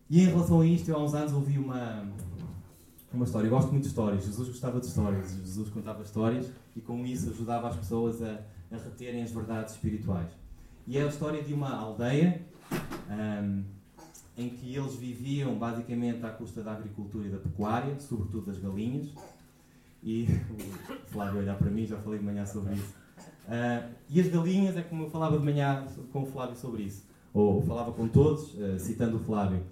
E 0.09 0.21
em 0.21 0.25
relação 0.25 0.61
a 0.61 0.65
isto, 0.65 0.89
eu 0.89 0.95
há 0.95 1.03
uns 1.03 1.15
anos 1.15 1.33
ouvi 1.33 1.57
uma, 1.57 2.05
uma 3.11 3.25
história. 3.25 3.47
Eu 3.47 3.51
gosto 3.51 3.71
muito 3.71 3.83
de 3.83 3.89
histórias. 3.89 4.23
Jesus 4.23 4.47
gostava 4.49 4.79
de 4.79 4.85
histórias. 4.85 5.31
Jesus 5.31 5.69
contava 5.69 6.03
histórias 6.03 6.51
e 6.75 6.81
com 6.81 7.05
isso 7.05 7.29
ajudava 7.31 7.69
as 7.69 7.75
pessoas 7.75 8.21
a, 8.21 8.39
a 8.71 8.77
reterem 8.77 9.23
as 9.23 9.31
verdades 9.31 9.73
espirituais. 9.73 10.29
E 10.87 10.97
é 10.97 11.03
a 11.03 11.07
história 11.07 11.41
de 11.41 11.53
uma 11.53 11.75
aldeia 11.75 12.45
um, 13.09 13.63
em 14.37 14.49
que 14.49 14.75
eles 14.75 14.95
viviam 14.95 15.57
basicamente 15.57 16.23
à 16.23 16.29
custa 16.29 16.61
da 16.61 16.73
agricultura 16.73 17.27
e 17.27 17.31
da 17.31 17.37
pecuária, 17.37 17.99
sobretudo 17.99 18.45
das 18.45 18.59
galinhas. 18.59 19.07
E 20.03 20.27
o 20.53 21.09
Flávio 21.09 21.39
olhar 21.39 21.57
para 21.57 21.71
mim, 21.71 21.87
já 21.87 21.97
falei 21.97 22.19
de 22.19 22.25
manhã 22.25 22.45
sobre 22.45 22.75
isso. 22.75 22.93
Uh, 23.47 23.89
e 24.09 24.21
as 24.21 24.27
galinhas 24.27 24.77
é 24.77 24.83
como 24.83 25.03
eu 25.03 25.09
falava 25.09 25.37
de 25.37 25.43
manhã 25.43 25.87
com 26.11 26.21
o 26.21 26.25
Flávio 26.27 26.55
sobre 26.55 26.83
isso. 26.83 27.07
Ou 27.33 27.61
falava 27.63 27.91
com 27.91 28.07
todos, 28.07 28.53
uh, 28.53 28.77
citando 28.77 29.17
o 29.17 29.19
Flávio. 29.19 29.63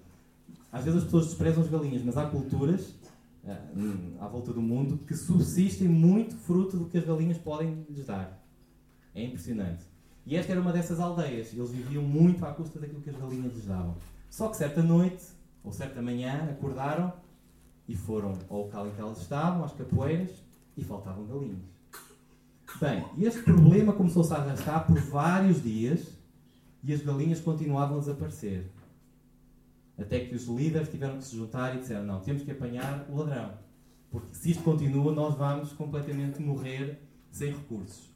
Às 0.74 0.84
vezes 0.84 0.98
as 0.98 1.04
pessoas 1.04 1.26
desprezam 1.26 1.62
as 1.62 1.70
galinhas, 1.70 2.02
mas 2.02 2.16
há 2.16 2.26
culturas 2.26 2.96
uh, 3.44 4.20
à 4.20 4.26
volta 4.26 4.52
do 4.52 4.60
mundo 4.60 4.98
que 5.06 5.14
subsistem 5.14 5.86
muito 5.86 6.34
fruto 6.34 6.76
do 6.76 6.86
que 6.86 6.98
as 6.98 7.04
galinhas 7.04 7.38
podem 7.38 7.86
lhes 7.88 8.06
dar. 8.06 8.44
É 9.14 9.22
impressionante. 9.22 9.84
E 10.26 10.34
esta 10.34 10.50
era 10.50 10.60
uma 10.60 10.72
dessas 10.72 10.98
aldeias. 10.98 11.54
Eles 11.54 11.70
viviam 11.70 12.02
muito 12.02 12.44
à 12.44 12.52
custa 12.52 12.80
daquilo 12.80 13.00
que 13.00 13.10
as 13.10 13.16
galinhas 13.16 13.54
lhes 13.54 13.66
davam. 13.66 13.94
Só 14.28 14.48
que 14.48 14.56
certa 14.56 14.82
noite, 14.82 15.22
ou 15.62 15.70
certa 15.70 16.02
manhã, 16.02 16.48
acordaram 16.50 17.12
e 17.86 17.94
foram 17.94 18.36
ao 18.50 18.62
local 18.62 18.88
em 18.88 18.90
que 18.90 19.00
elas 19.00 19.20
estavam, 19.20 19.62
às 19.62 19.72
capoeiras, 19.72 20.32
e 20.76 20.82
faltavam 20.82 21.24
galinhas. 21.24 21.62
Bem, 22.80 23.04
este 23.24 23.42
problema 23.42 23.92
começou-se 23.92 24.34
a 24.34 24.38
arrastar 24.38 24.88
por 24.88 24.98
vários 24.98 25.62
dias 25.62 26.08
e 26.82 26.92
as 26.92 27.00
galinhas 27.00 27.40
continuavam 27.40 27.98
a 27.98 28.00
desaparecer. 28.00 28.73
Até 29.98 30.20
que 30.20 30.34
os 30.34 30.46
líderes 30.46 30.88
tiveram 30.88 31.18
que 31.18 31.24
se 31.24 31.36
juntar 31.36 31.74
e 31.76 31.78
disseram: 31.78 32.04
Não, 32.04 32.20
temos 32.20 32.42
que 32.42 32.50
apanhar 32.50 33.06
o 33.08 33.16
ladrão. 33.16 33.52
Porque 34.10 34.34
se 34.34 34.50
isto 34.50 34.62
continua, 34.62 35.12
nós 35.12 35.36
vamos 35.36 35.72
completamente 35.72 36.40
morrer 36.40 37.00
sem 37.30 37.52
recursos. 37.52 38.10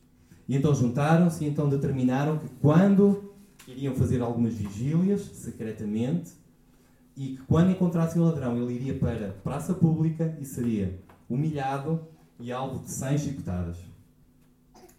E 0.49 0.57
então 0.57 0.75
juntaram-se 0.75 1.45
e 1.45 1.49
então 1.49 1.69
determinaram 1.69 2.39
que 2.39 2.49
quando 2.61 3.35
iriam 3.67 3.95
fazer 3.95 4.23
algumas 4.23 4.55
vigílias, 4.55 5.21
secretamente, 5.21 6.33
e 7.17 7.37
que 7.37 7.43
quando 7.43 7.71
encontrassem 7.71 8.21
o 8.23 8.25
ladrão, 8.25 8.57
ele 8.57 8.75
iria 8.75 8.95
para 8.99 9.29
a 9.29 9.33
praça 9.33 9.75
pública 9.75 10.37
e 10.41 10.45
seria 10.45 10.99
humilhado 11.29 12.07
e 12.41 12.51
alvo 12.53 12.79
de 12.85 12.91
100 12.91 13.19
chicotadas. 13.19 13.77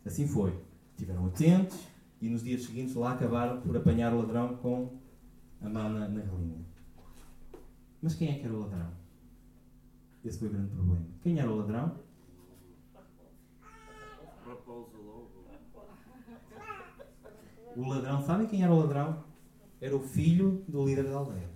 Assim 0.06 0.28
foi. 0.28 0.54
Estiveram 0.92 1.28
atentos 1.28 1.78
e 2.22 2.30
nos 2.30 2.44
dias 2.44 2.64
seguintes 2.64 2.94
lá 2.96 3.14
acabaram 3.14 3.62
por 3.62 3.76
apanhar 3.76 4.14
o 4.14 4.18
ladrão 4.20 4.58
com 4.58 4.90
a 5.62 5.70
mão 5.70 5.90
na, 5.90 6.08
na 6.08 6.22
galinha. 6.22 6.66
Mas 8.02 8.16
quem 8.16 8.30
é 8.30 8.40
que 8.40 8.46
era 8.46 8.54
o 8.54 8.62
ladrão? 8.62 8.92
Esse 10.24 10.40
foi 10.40 10.48
o 10.48 10.52
grande 10.52 10.72
problema. 10.72 11.06
Quem 11.22 11.40
era 11.40 11.52
o 11.52 11.58
ladrão? 11.58 12.00
O 17.76 17.88
ladrão, 17.88 18.22
sabem 18.22 18.48
quem 18.48 18.64
era 18.64 18.74
o 18.74 18.80
ladrão? 18.80 19.24
Era 19.80 19.96
o 19.96 20.00
filho 20.00 20.64
do 20.68 20.86
líder 20.86 21.04
da 21.04 21.18
aldeia. 21.18 21.50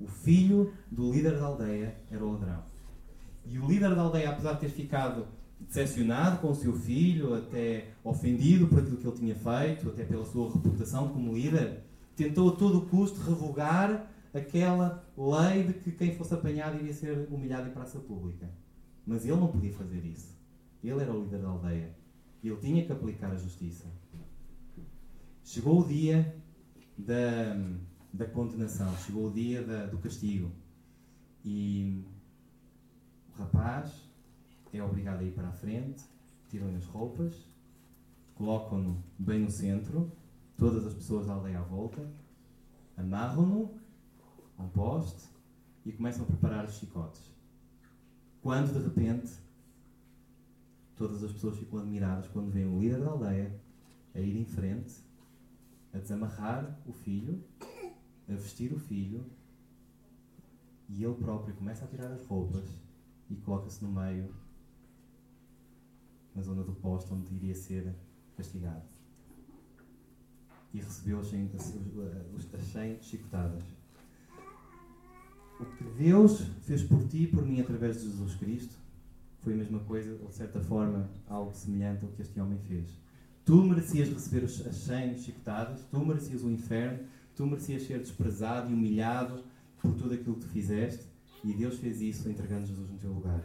O 0.00 0.06
filho 0.06 0.72
do 0.90 1.12
líder 1.12 1.38
da 1.38 1.46
aldeia 1.46 1.96
era 2.10 2.24
o 2.24 2.32
ladrão. 2.32 2.62
E 3.44 3.58
o 3.58 3.66
líder 3.66 3.94
da 3.94 4.02
aldeia, 4.02 4.30
apesar 4.30 4.52
de 4.54 4.60
ter 4.60 4.68
ficado 4.68 5.26
decepcionado 5.60 6.40
com 6.40 6.50
o 6.50 6.54
seu 6.54 6.72
filho, 6.72 7.34
até 7.34 7.88
ofendido 8.04 8.68
por 8.68 8.78
aquilo 8.78 8.96
que 8.96 9.06
ele 9.06 9.16
tinha 9.16 9.34
feito, 9.34 9.88
até 9.88 10.04
pela 10.04 10.24
sua 10.24 10.52
reputação 10.52 11.08
como 11.08 11.34
líder, 11.34 11.82
tentou 12.16 12.50
a 12.50 12.56
todo 12.56 12.86
custo 12.86 13.20
revogar 13.20 14.10
aquela 14.32 15.04
lei 15.16 15.64
de 15.64 15.74
que 15.74 15.92
quem 15.92 16.14
fosse 16.14 16.34
apanhado 16.34 16.78
iria 16.78 16.92
ser 16.92 17.28
humilhado 17.30 17.68
em 17.68 17.72
praça 17.72 17.98
pública. 17.98 18.48
Mas 19.06 19.24
ele 19.24 19.36
não 19.36 19.48
podia 19.48 19.72
fazer 19.72 20.04
isso. 20.04 20.36
Ele 20.82 21.00
era 21.00 21.12
o 21.12 21.22
líder 21.22 21.40
da 21.40 21.48
aldeia. 21.48 21.94
Ele 22.42 22.56
tinha 22.56 22.84
que 22.84 22.92
aplicar 22.92 23.32
a 23.32 23.36
justiça. 23.36 23.86
Chegou 25.44 25.80
o 25.80 25.86
dia 25.86 26.36
da, 26.96 27.56
da 28.12 28.26
condenação, 28.26 28.94
chegou 28.98 29.28
o 29.28 29.32
dia 29.32 29.62
da, 29.62 29.86
do 29.86 29.98
castigo. 29.98 30.50
E 31.44 32.04
o 33.34 33.38
rapaz 33.38 34.07
é 34.72 34.82
obrigado 34.82 35.20
a 35.20 35.24
ir 35.24 35.32
para 35.32 35.48
a 35.48 35.52
frente, 35.52 36.04
tiram-lhe 36.48 36.76
as 36.76 36.84
roupas, 36.86 37.48
colocam-no 38.34 39.02
bem 39.18 39.40
no 39.40 39.50
centro, 39.50 40.12
todas 40.56 40.86
as 40.86 40.94
pessoas 40.94 41.26
da 41.26 41.32
aldeia 41.32 41.60
à 41.60 41.62
volta, 41.62 42.06
amarram-no 42.96 43.70
a 44.58 44.62
um 44.62 44.68
poste 44.68 45.28
e 45.86 45.92
começam 45.92 46.24
a 46.24 46.26
preparar 46.26 46.64
os 46.64 46.74
chicotes. 46.74 47.22
Quando 48.42 48.72
de 48.72 48.84
repente 48.84 49.32
todas 50.96 51.22
as 51.22 51.32
pessoas 51.32 51.56
ficam 51.56 51.78
admiradas 51.78 52.26
quando 52.28 52.50
veem 52.50 52.66
o 52.66 52.80
líder 52.80 53.00
da 53.00 53.10
aldeia 53.10 53.58
a 54.14 54.20
ir 54.20 54.36
em 54.36 54.44
frente, 54.44 54.94
a 55.94 55.98
desamarrar 55.98 56.78
o 56.84 56.92
filho, 56.92 57.42
a 58.28 58.32
vestir 58.32 58.72
o 58.72 58.78
filho 58.78 59.24
e 60.88 61.04
ele 61.04 61.14
próprio 61.14 61.54
começa 61.54 61.84
a 61.84 61.88
tirar 61.88 62.10
as 62.10 62.26
roupas 62.26 62.64
e 63.30 63.36
coloca-se 63.36 63.84
no 63.84 63.90
meio, 63.90 64.34
na 66.38 66.42
zona 66.44 66.62
do 66.62 66.72
posto 66.72 67.14
onde 67.14 67.34
iria 67.34 67.54
ser 67.54 67.92
castigado. 68.36 68.82
E 70.72 70.78
recebeu 70.78 71.18
as 71.18 71.26
100, 71.26 71.50
as 72.54 72.64
100 72.64 73.02
chicotadas. 73.02 73.64
O 75.58 75.64
que 75.64 75.84
Deus 75.98 76.42
fez 76.62 76.84
por 76.84 77.02
ti 77.08 77.24
e 77.24 77.26
por 77.26 77.44
mim 77.44 77.60
através 77.60 78.00
de 78.00 78.08
Jesus 78.08 78.36
Cristo 78.36 78.76
foi 79.40 79.54
a 79.54 79.56
mesma 79.56 79.80
coisa, 79.80 80.16
ou 80.22 80.28
de 80.28 80.34
certa 80.34 80.60
forma, 80.60 81.10
algo 81.26 81.52
semelhante 81.52 82.04
ao 82.04 82.10
que 82.12 82.22
este 82.22 82.40
homem 82.40 82.58
fez. 82.68 82.88
Tu 83.44 83.64
merecias 83.64 84.08
receber 84.08 84.44
as 84.44 84.52
100 84.52 85.16
chicotadas, 85.18 85.80
tu 85.90 86.04
merecias 86.04 86.42
o 86.42 86.50
inferno, 86.50 87.04
tu 87.34 87.46
merecias 87.46 87.82
ser 87.82 87.98
desprezado 87.98 88.70
e 88.70 88.74
humilhado 88.74 89.42
por 89.80 89.94
tudo 89.94 90.14
aquilo 90.14 90.34
que 90.34 90.42
tu 90.42 90.48
fizeste, 90.48 91.04
e 91.42 91.52
Deus 91.52 91.78
fez 91.78 92.00
isso 92.00 92.28
entregando 92.28 92.66
Jesus 92.66 92.90
no 92.90 92.98
teu 92.98 93.12
lugar. 93.12 93.42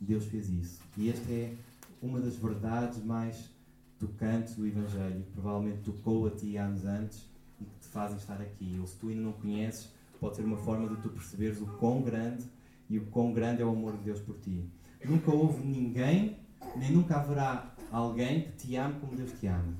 Deus 0.00 0.24
fez 0.24 0.48
isso. 0.48 0.80
E 0.96 1.10
esta 1.10 1.30
é 1.30 1.54
uma 2.02 2.20
das 2.20 2.36
verdades 2.36 3.02
mais 3.04 3.50
tocantes 3.98 4.54
do 4.54 4.66
Evangelho, 4.66 5.22
que 5.22 5.32
provavelmente 5.32 5.82
tocou 5.82 6.26
a 6.26 6.30
ti 6.30 6.56
anos 6.56 6.84
antes 6.84 7.28
e 7.60 7.64
que 7.64 7.78
te 7.80 7.88
fazem 7.88 8.16
estar 8.16 8.40
aqui. 8.40 8.78
Ou 8.80 8.86
se 8.86 8.96
tu 8.96 9.08
ainda 9.08 9.22
não 9.22 9.32
conheces, 9.32 9.92
pode 10.18 10.36
ser 10.36 10.42
uma 10.42 10.56
forma 10.56 10.88
de 10.88 10.96
tu 11.02 11.10
perceberes 11.10 11.60
o 11.60 11.66
quão 11.66 12.02
grande 12.02 12.44
e 12.88 12.98
o 12.98 13.06
quão 13.06 13.32
grande 13.32 13.62
é 13.62 13.64
o 13.64 13.70
amor 13.70 13.96
de 13.98 14.04
Deus 14.04 14.20
por 14.20 14.36
ti. 14.38 14.64
Nunca 15.04 15.30
houve 15.30 15.64
ninguém, 15.64 16.36
nem 16.76 16.92
nunca 16.92 17.16
haverá 17.16 17.74
alguém 17.90 18.42
que 18.42 18.52
te 18.52 18.76
ame 18.76 18.98
como 19.00 19.16
Deus 19.16 19.32
te 19.38 19.46
ama. 19.46 19.74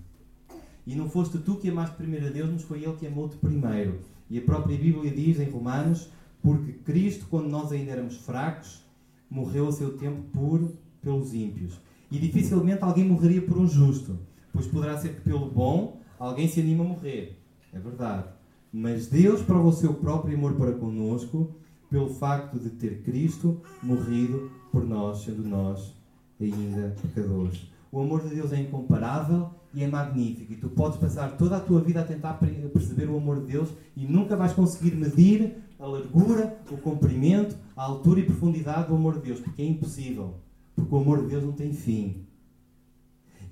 E 0.86 0.94
não 0.94 1.08
foste 1.08 1.38
tu 1.38 1.56
que 1.56 1.68
amaste 1.68 1.96
primeiro 1.96 2.26
a 2.26 2.30
Deus, 2.30 2.50
mas 2.50 2.62
foi 2.62 2.82
Ele 2.82 2.96
que 2.96 3.06
amou-te 3.06 3.36
primeiro. 3.36 4.00
E 4.28 4.38
a 4.38 4.42
própria 4.42 4.78
Bíblia 4.78 5.10
diz 5.10 5.38
em 5.38 5.50
Romanos: 5.50 6.10
Porque 6.42 6.72
Cristo, 6.72 7.26
quando 7.28 7.48
nós 7.48 7.70
ainda 7.72 7.92
éramos 7.92 8.16
fracos, 8.16 8.84
morreu 9.28 9.68
a 9.68 9.72
seu 9.72 9.96
tempo 9.96 10.22
por 10.32 10.72
pelos 11.02 11.34
ímpios. 11.34 11.78
E 12.10 12.18
dificilmente 12.18 12.82
alguém 12.82 13.04
morreria 13.04 13.42
por 13.42 13.58
um 13.58 13.68
justo, 13.68 14.18
pois 14.52 14.66
poderá 14.66 14.98
ser 14.98 15.14
que 15.14 15.20
pelo 15.20 15.50
bom 15.50 16.00
alguém 16.18 16.48
se 16.48 16.60
anima 16.60 16.84
a 16.84 16.88
morrer. 16.88 17.38
É 17.72 17.78
verdade. 17.78 18.24
Mas 18.72 19.06
Deus 19.06 19.42
prova 19.42 19.68
o 19.68 19.72
seu 19.72 19.94
próprio 19.94 20.36
amor 20.36 20.54
para 20.54 20.72
conosco 20.72 21.54
pelo 21.88 22.08
facto 22.08 22.58
de 22.58 22.70
ter 22.70 23.02
Cristo 23.02 23.60
morrido 23.82 24.50
por 24.70 24.86
nós, 24.86 25.24
sendo 25.24 25.42
nós 25.42 25.92
ainda 26.40 26.94
pecadores. 27.02 27.68
O 27.90 28.00
amor 28.00 28.22
de 28.22 28.34
Deus 28.34 28.52
é 28.52 28.60
incomparável 28.60 29.50
e 29.74 29.82
é 29.82 29.88
magnífico. 29.88 30.52
E 30.52 30.56
tu 30.56 30.68
podes 30.68 30.98
passar 30.98 31.36
toda 31.36 31.56
a 31.56 31.60
tua 31.60 31.80
vida 31.80 32.00
a 32.00 32.04
tentar 32.04 32.34
perceber 32.72 33.08
o 33.08 33.16
amor 33.16 33.40
de 33.40 33.52
Deus 33.52 33.70
e 33.96 34.04
nunca 34.04 34.36
vais 34.36 34.52
conseguir 34.52 34.94
medir 34.94 35.56
a 35.78 35.86
largura, 35.86 36.58
o 36.70 36.76
comprimento, 36.76 37.56
a 37.76 37.82
altura 37.82 38.20
e 38.20 38.26
profundidade 38.26 38.88
do 38.88 38.94
amor 38.94 39.14
de 39.14 39.22
Deus, 39.22 39.40
porque 39.40 39.62
é 39.62 39.66
impossível. 39.66 40.34
Porque 40.74 40.94
o 40.94 40.98
amor 40.98 41.22
de 41.22 41.28
Deus 41.28 41.44
não 41.44 41.52
tem 41.52 41.72
fim. 41.72 42.26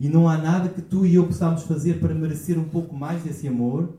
E 0.00 0.08
não 0.08 0.28
há 0.28 0.38
nada 0.38 0.68
que 0.68 0.80
tu 0.80 1.04
e 1.04 1.14
eu 1.16 1.26
possamos 1.26 1.64
fazer 1.64 1.98
para 1.98 2.14
merecer 2.14 2.58
um 2.58 2.68
pouco 2.68 2.94
mais 2.94 3.22
desse 3.22 3.48
amor, 3.48 3.94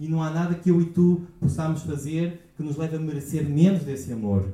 e 0.00 0.08
não 0.08 0.22
há 0.22 0.30
nada 0.30 0.54
que 0.54 0.70
eu 0.70 0.80
e 0.80 0.86
tu 0.86 1.22
possamos 1.40 1.82
fazer 1.82 2.50
que 2.56 2.62
nos 2.62 2.76
leve 2.76 2.96
a 2.96 3.00
merecer 3.00 3.48
menos 3.48 3.82
desse 3.82 4.12
amor. 4.12 4.52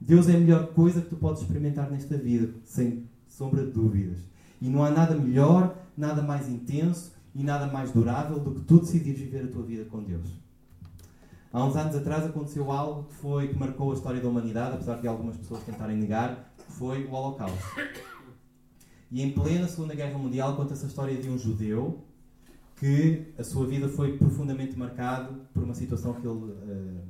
Deus 0.00 0.28
é 0.28 0.36
a 0.36 0.38
melhor 0.38 0.68
coisa 0.68 1.00
que 1.00 1.08
tu 1.08 1.16
podes 1.16 1.42
experimentar 1.42 1.90
nesta 1.90 2.16
vida, 2.16 2.52
sem 2.64 3.04
sombra 3.26 3.64
de 3.64 3.72
dúvidas. 3.72 4.18
E 4.60 4.68
não 4.68 4.84
há 4.84 4.90
nada 4.90 5.14
melhor, 5.14 5.76
nada 5.96 6.22
mais 6.22 6.48
intenso 6.48 7.12
e 7.34 7.42
nada 7.42 7.66
mais 7.66 7.90
durável 7.90 8.38
do 8.38 8.52
que 8.52 8.60
tu 8.62 8.78
decidires 8.78 9.20
viver 9.20 9.44
a 9.44 9.48
tua 9.48 9.62
vida 9.62 9.84
com 9.84 10.02
Deus. 10.02 10.28
Há 11.52 11.64
uns 11.64 11.74
anos 11.76 11.96
atrás 11.96 12.24
aconteceu 12.24 12.70
algo 12.70 13.04
que 13.04 13.14
foi 13.14 13.48
que 13.48 13.58
marcou 13.58 13.90
a 13.90 13.94
história 13.94 14.20
da 14.20 14.28
humanidade, 14.28 14.74
apesar 14.74 15.00
de 15.00 15.08
algumas 15.08 15.36
pessoas 15.36 15.62
tentarem 15.62 15.96
negar, 15.96 16.52
foi 16.68 17.04
o 17.04 17.12
Holocausto. 17.12 17.58
E 19.10 19.22
em 19.22 19.30
plena 19.30 19.68
Segunda 19.68 19.94
Guerra 19.94 20.18
Mundial 20.18 20.56
conta-se 20.56 20.84
a 20.84 20.88
história 20.88 21.16
de 21.16 21.28
um 21.28 21.38
judeu 21.38 22.02
que 22.76 23.32
a 23.38 23.44
sua 23.44 23.66
vida 23.66 23.88
foi 23.88 24.18
profundamente 24.18 24.78
marcada 24.78 25.32
por 25.54 25.62
uma 25.62 25.74
situação 25.74 26.12
que 26.14 26.26
ele 26.26 26.36
uh, 26.36 27.00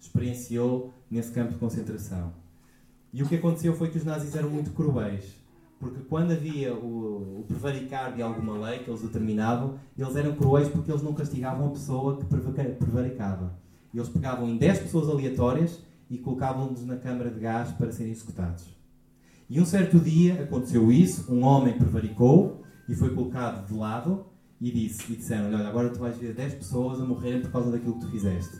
experienciou 0.00 0.92
nesse 1.10 1.32
campo 1.32 1.52
de 1.52 1.58
concentração. 1.58 2.32
E 3.12 3.22
o 3.22 3.26
que 3.26 3.36
aconteceu 3.36 3.74
foi 3.74 3.88
que 3.88 3.96
os 3.96 4.04
nazis 4.04 4.34
eram 4.36 4.50
muito 4.50 4.70
cruéis, 4.72 5.24
porque 5.80 6.00
quando 6.00 6.32
havia 6.32 6.74
o, 6.74 7.40
o 7.40 7.44
prevaricar 7.48 8.14
de 8.14 8.20
alguma 8.20 8.58
lei 8.58 8.80
que 8.80 8.90
eles 8.90 9.00
determinavam, 9.00 9.78
eles 9.96 10.14
eram 10.14 10.34
cruéis 10.34 10.68
porque 10.68 10.90
eles 10.90 11.02
não 11.02 11.14
castigavam 11.14 11.68
a 11.68 11.70
pessoa 11.70 12.18
que 12.18 12.26
prevaricava. 12.26 13.54
Eles 13.94 14.08
pegavam 14.08 14.46
em 14.48 14.58
10 14.58 14.80
pessoas 14.80 15.08
aleatórias 15.08 15.80
e 16.10 16.18
colocavam-nos 16.18 16.84
na 16.84 16.96
câmara 16.96 17.30
de 17.30 17.40
gás 17.40 17.70
para 17.72 17.90
serem 17.90 18.12
executados. 18.12 18.77
E 19.50 19.58
um 19.60 19.64
certo 19.64 19.98
dia 19.98 20.42
aconteceu 20.42 20.92
isso, 20.92 21.32
um 21.32 21.42
homem 21.42 21.78
prevaricou 21.78 22.62
e 22.86 22.94
foi 22.94 23.14
colocado 23.14 23.66
de 23.66 23.72
lado 23.72 24.26
e 24.60 24.70
disse, 24.70 25.10
e 25.10 25.16
disseram 25.16 25.46
olha, 25.46 25.66
agora 25.66 25.88
tu 25.88 25.98
vais 25.98 26.18
ver 26.18 26.34
10 26.34 26.54
pessoas 26.56 27.00
a 27.00 27.04
morrerem 27.04 27.40
por 27.40 27.50
causa 27.50 27.70
daquilo 27.70 27.94
que 27.94 28.00
tu 28.00 28.10
fizeste. 28.10 28.58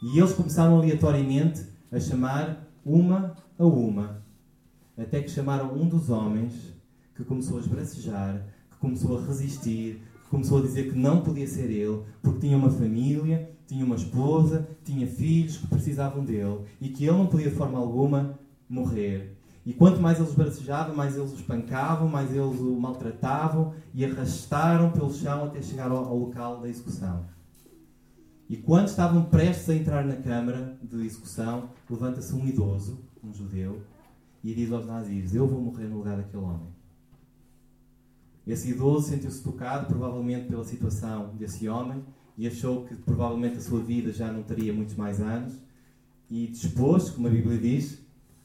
E 0.00 0.18
eles 0.18 0.32
começaram 0.32 0.76
aleatoriamente 0.76 1.66
a 1.90 1.98
chamar 1.98 2.68
uma 2.84 3.34
a 3.58 3.64
uma, 3.64 4.22
até 4.96 5.20
que 5.22 5.30
chamaram 5.30 5.74
um 5.74 5.88
dos 5.88 6.08
homens 6.08 6.52
que 7.14 7.24
começou 7.24 7.58
a 7.58 7.60
esbracejar, 7.60 8.46
que 8.70 8.76
começou 8.78 9.18
a 9.18 9.26
resistir, 9.26 10.02
que 10.22 10.28
começou 10.30 10.58
a 10.58 10.62
dizer 10.62 10.90
que 10.90 10.96
não 10.96 11.20
podia 11.22 11.46
ser 11.48 11.70
ele, 11.70 12.02
porque 12.22 12.46
tinha 12.46 12.56
uma 12.56 12.70
família, 12.70 13.50
tinha 13.66 13.84
uma 13.84 13.96
esposa, 13.96 14.68
tinha 14.84 15.06
filhos 15.06 15.56
que 15.56 15.66
precisavam 15.66 16.24
dele 16.24 16.60
e 16.80 16.88
que 16.88 17.04
ele 17.04 17.16
não 17.16 17.26
podia 17.26 17.50
de 17.50 17.56
forma 17.56 17.78
alguma 17.78 18.38
morrer. 18.68 19.41
E 19.64 19.72
quanto 19.72 20.00
mais 20.00 20.18
eles 20.18 20.34
bracejavam, 20.34 20.94
mais 20.94 21.16
eles 21.16 21.30
o 21.30 21.36
espancavam, 21.36 22.08
mais 22.08 22.30
eles 22.30 22.60
o 22.60 22.76
maltratavam 22.80 23.74
e 23.94 24.04
arrastaram 24.04 24.90
pelo 24.90 25.12
chão 25.12 25.44
até 25.44 25.62
chegar 25.62 25.90
ao, 25.90 26.04
ao 26.04 26.18
local 26.18 26.60
da 26.60 26.68
execução. 26.68 27.24
E 28.48 28.56
quando 28.56 28.88
estavam 28.88 29.24
prestes 29.24 29.70
a 29.70 29.74
entrar 29.74 30.04
na 30.04 30.16
câmara 30.16 30.76
de 30.82 31.06
execução, 31.06 31.70
levanta-se 31.88 32.34
um 32.34 32.46
idoso, 32.46 32.98
um 33.22 33.32
judeu, 33.32 33.80
e 34.42 34.52
diz 34.52 34.72
aos 34.72 34.84
nazis: 34.84 35.34
Eu 35.34 35.46
vou 35.46 35.60
morrer 35.60 35.86
no 35.86 35.98
lugar 35.98 36.16
daquele 36.16 36.42
homem. 36.42 36.68
Esse 38.44 38.70
idoso 38.70 39.08
sentiu-se 39.08 39.42
tocado, 39.42 39.86
provavelmente 39.86 40.48
pela 40.48 40.64
situação 40.64 41.30
desse 41.36 41.68
homem, 41.68 42.04
e 42.36 42.46
achou 42.48 42.84
que 42.84 42.96
provavelmente 42.96 43.58
a 43.58 43.60
sua 43.60 43.80
vida 43.80 44.12
já 44.12 44.32
não 44.32 44.42
teria 44.42 44.72
muitos 44.72 44.96
mais 44.96 45.20
anos, 45.20 45.54
e 46.28 46.48
dispôs, 46.48 47.10
como 47.10 47.28
a 47.28 47.30
Bíblia 47.30 47.58
diz, 47.58 48.01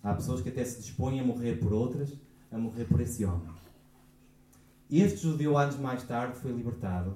há 0.07 0.13
pessoas 0.13 0.41
que 0.41 0.49
até 0.49 0.63
se 0.63 0.79
dispõem 0.79 1.19
a 1.19 1.23
morrer 1.23 1.59
por 1.59 1.73
outras, 1.73 2.13
a 2.49 2.57
morrer 2.57 2.85
por 2.85 3.01
esse 3.01 3.25
homem. 3.25 3.49
Este 4.89 5.17
judeu, 5.17 5.57
anos 5.57 5.77
mais 5.77 6.01
tarde, 6.03 6.37
foi 6.39 6.51
libertado, 6.53 7.15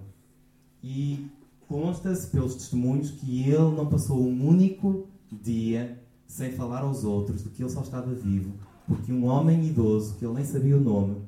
e 0.84 1.30
consta-se 1.70 2.28
pelos 2.30 2.56
testemunhos 2.56 3.12
que 3.12 3.44
ele 3.44 3.76
não 3.76 3.88
passou 3.88 4.22
um 4.22 4.46
único 4.46 5.08
dia 5.32 6.04
sem 6.28 6.52
falar 6.52 6.82
aos 6.82 7.06
outros 7.06 7.44
de 7.44 7.50
que 7.50 7.64
ele 7.64 7.70
só 7.70 7.82
estava 7.82 8.14
vivo, 8.14 8.54
porque 8.86 9.14
um 9.14 9.26
homem 9.26 9.66
idoso, 9.66 10.18
que 10.18 10.26
ele 10.26 10.34
nem 10.34 10.44
sabia 10.44 10.76
o 10.76 10.82
nome, 10.82 11.22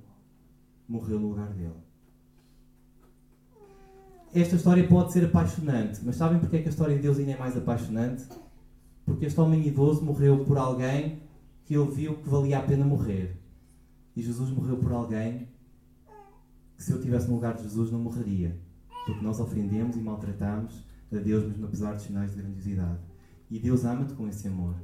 morreu 0.88 1.18
no 1.18 1.30
lugar 1.30 1.48
dele. 1.54 1.82
Esta 4.34 4.58
história 4.58 4.86
pode 4.86 5.14
ser 5.14 5.26
apaixonante, 5.26 6.02
mas 6.04 6.18
sabem 6.18 6.40
porque 6.40 6.58
é 6.58 6.62
que 6.62 6.68
a 6.68 6.72
história 6.72 6.96
de 6.96 7.02
Deus 7.02 7.20
ainda 7.20 7.32
é 7.32 7.38
mais 7.38 7.56
apaixonante? 7.56 8.26
Porque 9.06 9.26
este 9.28 9.40
homem 9.40 9.66
idoso 9.66 10.04
morreu 10.04 10.44
por 10.44 10.58
alguém 10.58 11.23
que 11.66 11.76
ele 11.76 11.92
viu 11.92 12.18
que 12.18 12.30
valia 12.30 12.60
a 12.60 12.62
pena 12.62 12.86
morrer. 12.86 13.38
E 14.16 14.22
Jesus 14.22 14.50
morreu 14.50 14.78
por 14.78 14.92
alguém 14.92 15.48
que, 16.76 16.84
se 16.84 16.92
eu 16.92 16.98
estivesse 16.98 17.28
no 17.28 17.36
lugar 17.36 17.56
de 17.56 17.64
Jesus, 17.64 17.92
não 17.92 18.00
morreria. 18.00 18.58
Porque 19.06 19.24
nós 19.24 19.40
ofendemos 19.40 19.96
e 19.96 20.00
maltratamos 20.00 20.84
a 21.12 21.18
Deus, 21.18 21.46
mesmo 21.46 21.66
apesar 21.66 21.94
dos 21.94 22.04
sinais 22.04 22.32
de 22.32 22.42
grandiosidade. 22.42 23.00
E 23.50 23.60
Deus 23.60 23.86
ama-te 23.86 24.14
com 24.14 24.28
esse 24.28 24.48
amor. 24.48 24.76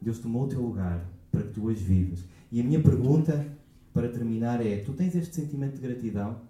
Deus 0.00 0.18
tomou 0.18 0.44
o 0.44 0.48
teu 0.48 0.60
lugar 0.60 1.04
para 1.30 1.42
que 1.42 1.52
tu 1.52 1.64
hoje 1.64 1.82
vivas. 1.82 2.24
E 2.50 2.60
a 2.60 2.64
minha 2.64 2.82
pergunta 2.82 3.46
para 3.92 4.08
terminar 4.08 4.64
é: 4.64 4.78
tu 4.78 4.92
tens 4.92 5.14
este 5.14 5.34
sentimento 5.34 5.76
de 5.76 5.80
gratidão? 5.80 6.40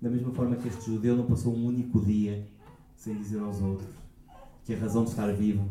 Da 0.00 0.10
mesma 0.10 0.32
forma 0.32 0.56
que 0.56 0.66
este 0.68 0.86
judeu 0.86 1.16
não 1.16 1.26
passou 1.26 1.54
um 1.54 1.66
único 1.66 2.00
dia 2.00 2.48
sem 2.96 3.16
dizer 3.16 3.40
aos 3.40 3.60
outros 3.60 4.02
que 4.64 4.74
a 4.74 4.78
razão 4.78 5.04
de 5.04 5.10
estar 5.10 5.32
vivo 5.32 5.68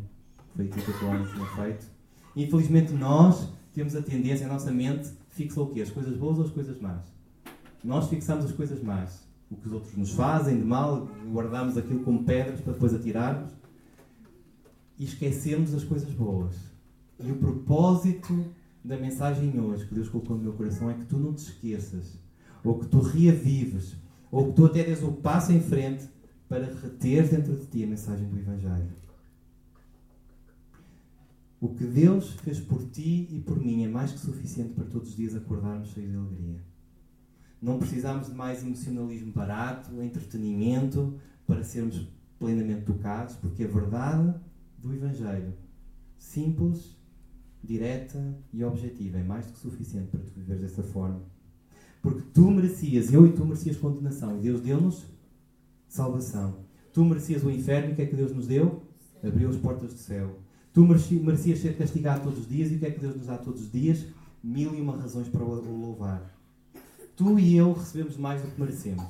foi 0.55 0.65
aquilo 0.65 0.85
que 0.85 1.05
o 1.05 1.07
homem 1.07 1.25
tinha 1.27 1.45
feito. 1.47 1.90
Infelizmente, 2.35 2.93
nós 2.93 3.49
temos 3.73 3.95
a 3.95 4.01
tendência, 4.01 4.45
a 4.45 4.49
nossa 4.49 4.71
mente 4.71 5.09
fixa 5.29 5.61
o 5.61 5.67
quê? 5.67 5.81
As 5.81 5.89
coisas 5.89 6.15
boas 6.17 6.37
ou 6.37 6.45
as 6.45 6.51
coisas 6.51 6.79
más? 6.79 7.01
Nós 7.83 8.07
fixamos 8.09 8.45
as 8.45 8.51
coisas 8.51 8.81
más. 8.81 9.23
O 9.49 9.55
que 9.55 9.67
os 9.67 9.73
outros 9.73 9.95
nos 9.97 10.11
fazem 10.11 10.57
de 10.57 10.63
mal, 10.63 11.09
guardamos 11.31 11.77
aquilo 11.77 12.03
como 12.03 12.23
pedras 12.23 12.61
para 12.61 12.73
depois 12.73 12.93
atirarmos 12.93 13.51
e 14.97 15.03
esquecemos 15.03 15.73
as 15.73 15.83
coisas 15.83 16.09
boas. 16.11 16.55
E 17.19 17.31
o 17.31 17.35
propósito 17.35 18.45
da 18.83 18.97
mensagem 18.97 19.59
hoje 19.59 19.85
que 19.85 19.93
Deus 19.93 20.07
colocou 20.07 20.37
no 20.37 20.43
meu 20.43 20.53
coração 20.53 20.89
é 20.89 20.93
que 20.93 21.05
tu 21.05 21.17
não 21.17 21.33
te 21.33 21.43
esqueças, 21.43 22.17
ou 22.63 22.79
que 22.79 22.87
tu 22.87 22.99
reavives, 22.99 23.95
ou 24.31 24.47
que 24.47 24.53
tu 24.53 24.65
até 24.65 24.83
des 24.83 25.03
o 25.03 25.11
passo 25.11 25.51
em 25.51 25.59
frente 25.59 26.07
para 26.47 26.65
reter 26.65 27.27
dentro 27.27 27.55
de 27.55 27.65
ti 27.65 27.83
a 27.83 27.87
mensagem 27.87 28.27
do 28.27 28.37
Evangelho. 28.37 28.89
O 31.61 31.69
que 31.69 31.85
Deus 31.85 32.31
fez 32.31 32.59
por 32.59 32.83
ti 32.89 33.27
e 33.29 33.39
por 33.39 33.59
mim 33.59 33.83
é 33.83 33.87
mais 33.87 34.11
que 34.11 34.17
suficiente 34.17 34.73
para 34.73 34.83
todos 34.85 35.09
os 35.09 35.15
dias 35.15 35.35
acordarmos 35.35 35.89
cheios 35.89 36.09
de 36.09 36.17
alegria. 36.17 36.59
Não 37.61 37.77
precisamos 37.77 38.29
de 38.29 38.33
mais 38.33 38.63
emocionalismo 38.63 39.31
barato, 39.31 40.01
entretenimento, 40.01 41.19
para 41.45 41.63
sermos 41.63 42.07
plenamente 42.39 42.85
tocados, 42.85 43.35
porque 43.35 43.63
a 43.63 43.67
verdade 43.67 44.33
do 44.79 44.91
Evangelho, 44.91 45.53
simples, 46.17 46.97
direta 47.63 48.35
e 48.51 48.63
objetiva, 48.63 49.19
é 49.19 49.23
mais 49.23 49.45
do 49.45 49.53
que 49.53 49.59
suficiente 49.59 50.07
para 50.07 50.21
tu 50.21 50.31
viveres 50.33 50.63
dessa 50.63 50.81
forma. 50.81 51.21
Porque 52.01 52.23
tu 52.33 52.49
merecias, 52.49 53.13
eu 53.13 53.27
e 53.27 53.33
tu 53.33 53.45
merecias 53.45 53.77
condenação, 53.77 54.35
e 54.39 54.41
Deus 54.41 54.61
deu-nos 54.61 55.05
salvação. 55.87 56.65
Tu 56.91 57.05
merecias 57.05 57.43
o 57.43 57.51
inferno, 57.51 57.89
e 57.89 57.93
o 57.93 57.95
que 57.95 58.01
é 58.01 58.05
que 58.07 58.15
Deus 58.15 58.33
nos 58.33 58.47
deu? 58.47 58.81
Abriu 59.23 59.47
as 59.47 59.57
portas 59.57 59.93
do 59.93 59.99
céu. 59.99 60.39
Tu 60.73 60.85
merecias 60.85 61.59
ser 61.59 61.77
castigado 61.77 62.23
todos 62.23 62.39
os 62.39 62.47
dias, 62.47 62.71
e 62.71 62.75
o 62.75 62.79
que 62.79 62.85
é 62.85 62.91
que 62.91 62.99
Deus 62.99 63.15
nos 63.15 63.27
dá 63.27 63.37
todos 63.37 63.61
os 63.61 63.71
dias? 63.71 64.05
Mil 64.43 64.73
e 64.73 64.81
uma 64.81 64.95
razões 64.95 65.27
para 65.27 65.43
o 65.43 65.77
louvar. 65.77 66.21
Tu 67.15 67.39
e 67.39 67.57
eu 67.57 67.73
recebemos 67.73 68.17
mais 68.17 68.41
do 68.41 68.47
que 68.47 68.59
merecemos. 68.59 69.05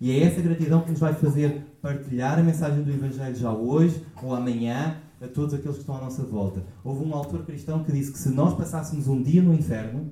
E 0.00 0.10
é 0.10 0.24
essa 0.24 0.42
gratidão 0.42 0.80
que 0.80 0.90
nos 0.90 0.98
vai 0.98 1.14
fazer 1.14 1.64
partilhar 1.80 2.36
a 2.38 2.42
mensagem 2.42 2.82
do 2.82 2.90
Evangelho 2.90 3.36
já 3.36 3.52
hoje 3.52 4.04
ou 4.20 4.34
amanhã 4.34 4.96
a 5.20 5.28
todos 5.28 5.54
aqueles 5.54 5.76
que 5.76 5.82
estão 5.82 5.96
à 5.96 6.00
nossa 6.00 6.24
volta. 6.24 6.64
Houve 6.82 7.04
um 7.04 7.14
autor 7.14 7.44
cristão 7.46 7.84
que 7.84 7.92
disse 7.92 8.10
que 8.10 8.18
se 8.18 8.30
nós 8.30 8.52
passássemos 8.56 9.06
um 9.06 9.22
dia 9.22 9.40
no 9.40 9.54
inferno, 9.54 10.10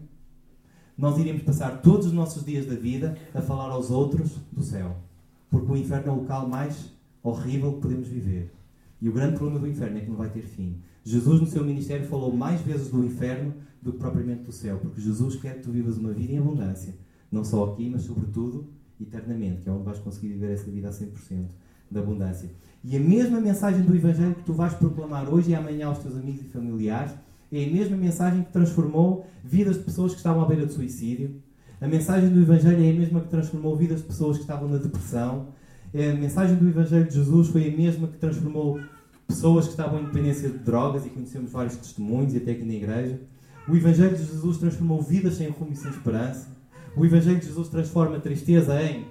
nós 0.97 1.19
iríamos 1.19 1.43
passar 1.43 1.83
todos 1.83 2.07
os 2.07 2.13
nossos 2.13 2.45
dias 2.45 2.67
da 2.67 2.77
vida 2.77 3.19
a 3.35 3.43
falar 3.43 3.71
aos 3.71 3.91
outros 3.91 4.31
do 4.53 4.63
céu. 4.63 4.97
Porque 5.51 5.73
o 5.73 5.77
inferno 5.77 6.09
é 6.09 6.13
o 6.13 6.21
local 6.21 6.49
mais 6.49 6.93
horrível 7.21 7.73
que 7.73 7.81
podemos 7.81 8.07
viver. 8.07 8.60
E 9.01 9.09
o 9.09 9.13
grande 9.13 9.37
problema 9.37 9.61
do 9.61 9.69
inferno 9.69 9.99
é 9.99 10.01
que 10.01 10.11
não 10.11 10.17
vai 10.17 10.29
ter 10.29 10.43
fim. 10.43 10.77
Jesus, 11.03 11.41
no 11.41 11.47
seu 11.47 11.65
ministério, 11.65 12.07
falou 12.07 12.37
mais 12.37 12.61
vezes 12.61 12.89
do 12.89 13.05
inferno 13.05 13.55
do 13.81 13.93
que 13.93 13.99
propriamente 13.99 14.43
do 14.43 14.53
céu. 14.53 14.79
Porque 14.79 15.01
Jesus 15.01 15.37
quer 15.37 15.57
que 15.57 15.63
tu 15.63 15.71
vivas 15.71 15.97
uma 15.97 16.13
vida 16.13 16.33
em 16.33 16.39
abundância. 16.39 16.95
Não 17.33 17.45
só 17.45 17.65
aqui, 17.65 17.89
mas 17.89 18.03
sobretudo 18.03 18.69
eternamente, 19.01 19.63
que 19.63 19.69
é 19.69 19.73
onde 19.73 19.85
vais 19.85 19.99
conseguir 19.99 20.29
viver 20.29 20.53
essa 20.53 20.71
vida 20.71 20.89
a 20.89 20.93
100% 20.93 21.47
de 21.91 21.99
abundância. 21.99 22.51
E 22.85 22.97
a 22.97 23.01
mesma 23.01 23.41
mensagem 23.41 23.83
do 23.83 23.95
Evangelho 23.95 24.35
que 24.35 24.45
tu 24.45 24.53
vais 24.53 24.75
proclamar 24.75 25.29
hoje 25.33 25.51
e 25.51 25.55
amanhã 25.55 25.87
aos 25.87 25.99
teus 25.99 26.17
amigos 26.17 26.43
e 26.43 26.45
familiares 26.45 27.13
é 27.53 27.65
a 27.65 27.71
mesma 27.71 27.97
mensagem 27.97 28.43
que 28.45 28.53
transformou 28.53 29.27
vidas 29.43 29.77
de 29.77 29.85
pessoas 29.85 30.13
que 30.13 30.19
estavam 30.19 30.43
à 30.43 30.47
beira 30.47 30.67
de 30.67 30.73
suicídio. 30.73 31.43
A 31.81 31.89
mensagem 31.89 32.31
do 32.31 32.41
Evangelho 32.41 32.85
é 32.85 32.91
a 32.91 32.93
mesma 32.93 33.21
que 33.21 33.29
transformou 33.29 33.75
vidas 33.77 34.01
de 34.01 34.07
pessoas 34.07 34.37
que 34.37 34.43
estavam 34.43 34.69
na 34.69 34.77
depressão. 34.77 35.49
A 35.93 36.15
mensagem 36.15 36.55
do 36.55 36.69
Evangelho 36.69 37.09
de 37.09 37.15
Jesus 37.15 37.49
foi 37.49 37.69
a 37.69 37.77
mesma 37.77 38.07
que 38.07 38.17
transformou 38.17 38.81
pessoas 39.27 39.65
que 39.65 39.73
estavam 39.73 40.01
em 40.01 40.05
dependência 40.05 40.49
de 40.49 40.59
drogas 40.59 41.05
e 41.05 41.11
conhecemos 41.11 41.51
vários 41.51 41.77
testemunhos 41.77 42.33
e 42.33 42.37
até 42.37 42.53
aqui 42.53 42.65
na 42.65 42.75
igreja. 42.75 43.21
O 43.69 43.75
Evangelho 43.75 44.17
de 44.17 44.25
Jesus 44.25 44.59
transformou 44.59 45.03
vidas 45.03 45.35
sem 45.35 45.49
rumo 45.49 45.73
e 45.73 45.77
sem 45.77 45.91
esperança. 45.91 46.49
O 46.97 47.05
Evangelho 47.05 47.41
de 47.41 47.47
Jesus 47.47 47.69
transforma 47.69 48.21
tristeza 48.21 48.81
em 48.81 49.05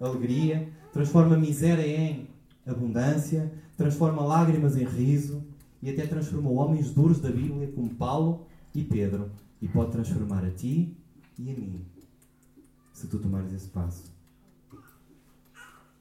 alegria, 0.00 0.68
transforma 0.92 1.36
miséria 1.36 1.84
em 1.84 2.28
abundância, 2.64 3.52
transforma 3.76 4.22
lágrimas 4.22 4.76
em 4.76 4.84
riso 4.84 5.42
e 5.82 5.90
até 5.90 6.06
transformou 6.06 6.54
homens 6.54 6.90
duros 6.90 7.20
da 7.20 7.32
Bíblia 7.32 7.66
como 7.74 7.90
Paulo 7.90 8.46
e 8.72 8.84
Pedro 8.84 9.28
e 9.60 9.66
pode 9.66 9.90
transformar 9.90 10.44
a 10.44 10.50
ti 10.50 10.96
e 11.36 11.50
a 11.50 11.54
mim 11.54 11.84
se 12.92 13.08
tu 13.08 13.18
tomares 13.18 13.52
esse 13.52 13.68
passo. 13.68 14.11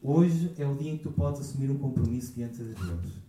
Hoje 0.04 0.52
é 0.58 0.66
o 0.66 0.74
dia 0.74 0.92
em 0.92 0.98
que 0.98 1.04
tu 1.04 1.12
podes 1.12 1.42
assumir 1.42 1.70
um 1.70 1.78
compromisso 1.78 2.34
diante 2.34 2.58
de 2.58 2.74
Deus. 2.74 3.22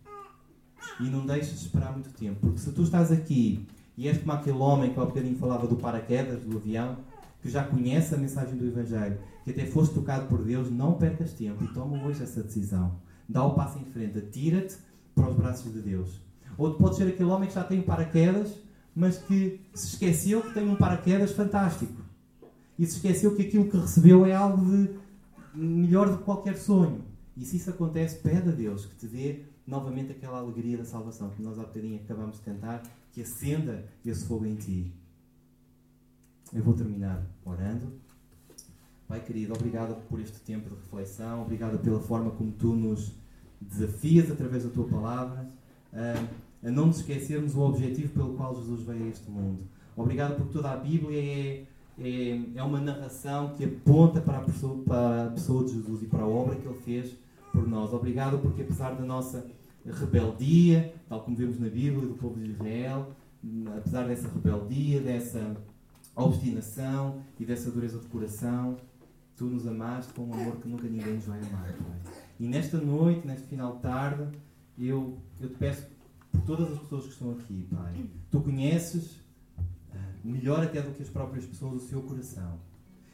E 1.00 1.04
não 1.04 1.26
deixes 1.26 1.58
de 1.58 1.66
esperar 1.66 1.92
muito 1.92 2.10
tempo. 2.14 2.40
Porque 2.40 2.60
se 2.60 2.72
tu 2.72 2.82
estás 2.82 3.12
aqui 3.12 3.66
e 3.94 4.08
és 4.08 4.16
como 4.16 4.32
aquele 4.32 4.56
homem 4.56 4.90
que 4.90 4.98
há 4.98 5.04
bocadinho 5.04 5.36
falava 5.36 5.66
do 5.66 5.76
paraquedas, 5.76 6.42
do 6.42 6.56
avião, 6.56 6.96
que 7.42 7.50
já 7.50 7.62
conhece 7.62 8.14
a 8.14 8.18
mensagem 8.18 8.56
do 8.56 8.66
Evangelho, 8.66 9.18
que 9.44 9.50
até 9.50 9.66
foste 9.66 9.94
tocado 9.94 10.26
por 10.28 10.42
Deus, 10.42 10.70
não 10.70 10.94
percas 10.94 11.32
tempo 11.34 11.62
e 11.62 11.68
toma 11.74 12.02
hoje 12.04 12.22
essa 12.22 12.42
decisão. 12.42 12.96
Dá 13.28 13.44
o 13.44 13.52
passo 13.52 13.78
em 13.78 13.84
frente, 13.84 14.18
atira-te 14.18 14.76
para 15.14 15.28
os 15.28 15.36
braços 15.36 15.70
de 15.70 15.80
Deus. 15.80 16.22
Ou 16.56 16.72
pode 16.72 16.96
ser 16.96 17.06
aquele 17.06 17.28
homem 17.28 17.50
que 17.50 17.54
já 17.54 17.64
tem 17.64 17.82
paraquedas, 17.82 18.50
mas 18.96 19.18
que 19.18 19.60
se 19.74 19.88
esqueceu 19.88 20.40
que 20.40 20.54
tem 20.54 20.66
um 20.66 20.76
paraquedas 20.76 21.32
fantástico. 21.32 22.00
E 22.78 22.86
se 22.86 22.96
esqueceu 22.96 23.36
que 23.36 23.42
aquilo 23.42 23.68
que 23.68 23.76
recebeu 23.76 24.24
é 24.24 24.34
algo 24.34 24.64
de 24.64 25.01
melhor 25.54 26.10
do 26.10 26.18
que 26.18 26.24
qualquer 26.24 26.56
sonho. 26.56 27.02
E 27.36 27.44
se 27.44 27.56
isso 27.56 27.70
acontece, 27.70 28.18
pede 28.18 28.48
a 28.48 28.52
Deus 28.52 28.86
que 28.86 28.94
te 28.96 29.06
dê 29.06 29.40
novamente 29.66 30.12
aquela 30.12 30.38
alegria 30.38 30.76
da 30.76 30.84
salvação 30.84 31.30
que 31.30 31.42
nós 31.42 31.58
há 31.58 31.62
bocadinho 31.62 32.00
acabamos 32.02 32.36
de 32.36 32.42
cantar, 32.42 32.82
que 33.12 33.22
acenda 33.22 33.84
esse 34.04 34.24
fogo 34.26 34.44
em 34.44 34.54
ti. 34.54 34.92
Eu 36.52 36.62
vou 36.62 36.74
terminar 36.74 37.24
orando. 37.44 37.92
Pai 39.08 39.20
querido, 39.20 39.54
obrigado 39.54 39.94
por 40.08 40.20
este 40.20 40.40
tempo 40.40 40.68
de 40.68 40.76
reflexão, 40.76 41.42
obrigado 41.42 41.78
pela 41.78 42.00
forma 42.00 42.30
como 42.30 42.52
tu 42.52 42.74
nos 42.74 43.12
desafias 43.60 44.30
através 44.30 44.64
da 44.64 44.70
tua 44.70 44.88
palavra 44.88 45.48
a 45.92 46.70
não 46.70 46.86
nos 46.86 46.98
esquecermos 46.98 47.54
o 47.54 47.60
objetivo 47.60 48.12
pelo 48.12 48.34
qual 48.34 48.54
Jesus 48.54 48.82
veio 48.82 49.04
a 49.04 49.08
este 49.08 49.30
mundo. 49.30 49.64
Obrigado 49.96 50.36
porque 50.36 50.52
toda 50.52 50.70
a 50.70 50.76
Bíblia 50.76 51.20
é, 51.20 51.66
é, 51.98 52.40
é 52.54 52.62
uma 52.62 52.80
narração 52.80 53.54
que 53.54 53.64
aponta 53.64 54.20
para 54.20 54.38
a, 54.38 54.40
pessoa, 54.40 54.82
para 54.84 55.26
a 55.26 55.30
pessoa 55.30 55.64
de 55.64 55.74
Jesus 55.74 56.02
e 56.02 56.06
para 56.06 56.22
a 56.22 56.26
obra 56.26 56.56
que 56.56 56.66
ele 56.66 56.78
fez 56.78 57.14
por 57.52 57.66
nós. 57.68 57.92
Obrigado 57.92 58.38
porque, 58.38 58.62
apesar 58.62 58.92
da 58.92 59.04
nossa 59.04 59.46
rebeldia, 59.84 60.94
tal 61.08 61.20
como 61.20 61.36
vemos 61.36 61.58
na 61.58 61.68
Bíblia, 61.68 62.06
do 62.06 62.14
povo 62.14 62.38
de 62.38 62.50
Israel, 62.50 63.12
apesar 63.76 64.06
dessa 64.06 64.28
rebeldia, 64.28 65.00
dessa 65.00 65.56
obstinação 66.14 67.22
e 67.38 67.44
dessa 67.44 67.70
dureza 67.70 67.98
de 67.98 68.06
coração, 68.06 68.76
tu 69.36 69.46
nos 69.46 69.66
amaste 69.66 70.12
com 70.12 70.22
um 70.22 70.34
amor 70.34 70.56
que 70.56 70.68
nunca 70.68 70.86
ninguém 70.88 71.14
nos 71.14 71.24
vai 71.24 71.38
amar, 71.38 71.72
Pai. 71.72 72.12
E 72.38 72.46
nesta 72.46 72.78
noite, 72.78 73.26
neste 73.26 73.46
final 73.48 73.76
de 73.76 73.82
tarde, 73.82 74.28
eu, 74.78 75.18
eu 75.40 75.48
te 75.48 75.56
peço 75.56 75.86
por 76.30 76.40
todas 76.42 76.72
as 76.72 76.78
pessoas 76.78 77.04
que 77.04 77.10
estão 77.10 77.32
aqui, 77.32 77.66
Pai. 77.70 78.04
Tu 78.30 78.40
conheces 78.40 79.21
melhor 80.24 80.62
até 80.62 80.80
do 80.80 80.92
que 80.92 81.02
as 81.02 81.08
próprias 81.08 81.44
pessoas 81.46 81.82
o 81.82 81.86
seu 81.86 82.02
coração. 82.02 82.60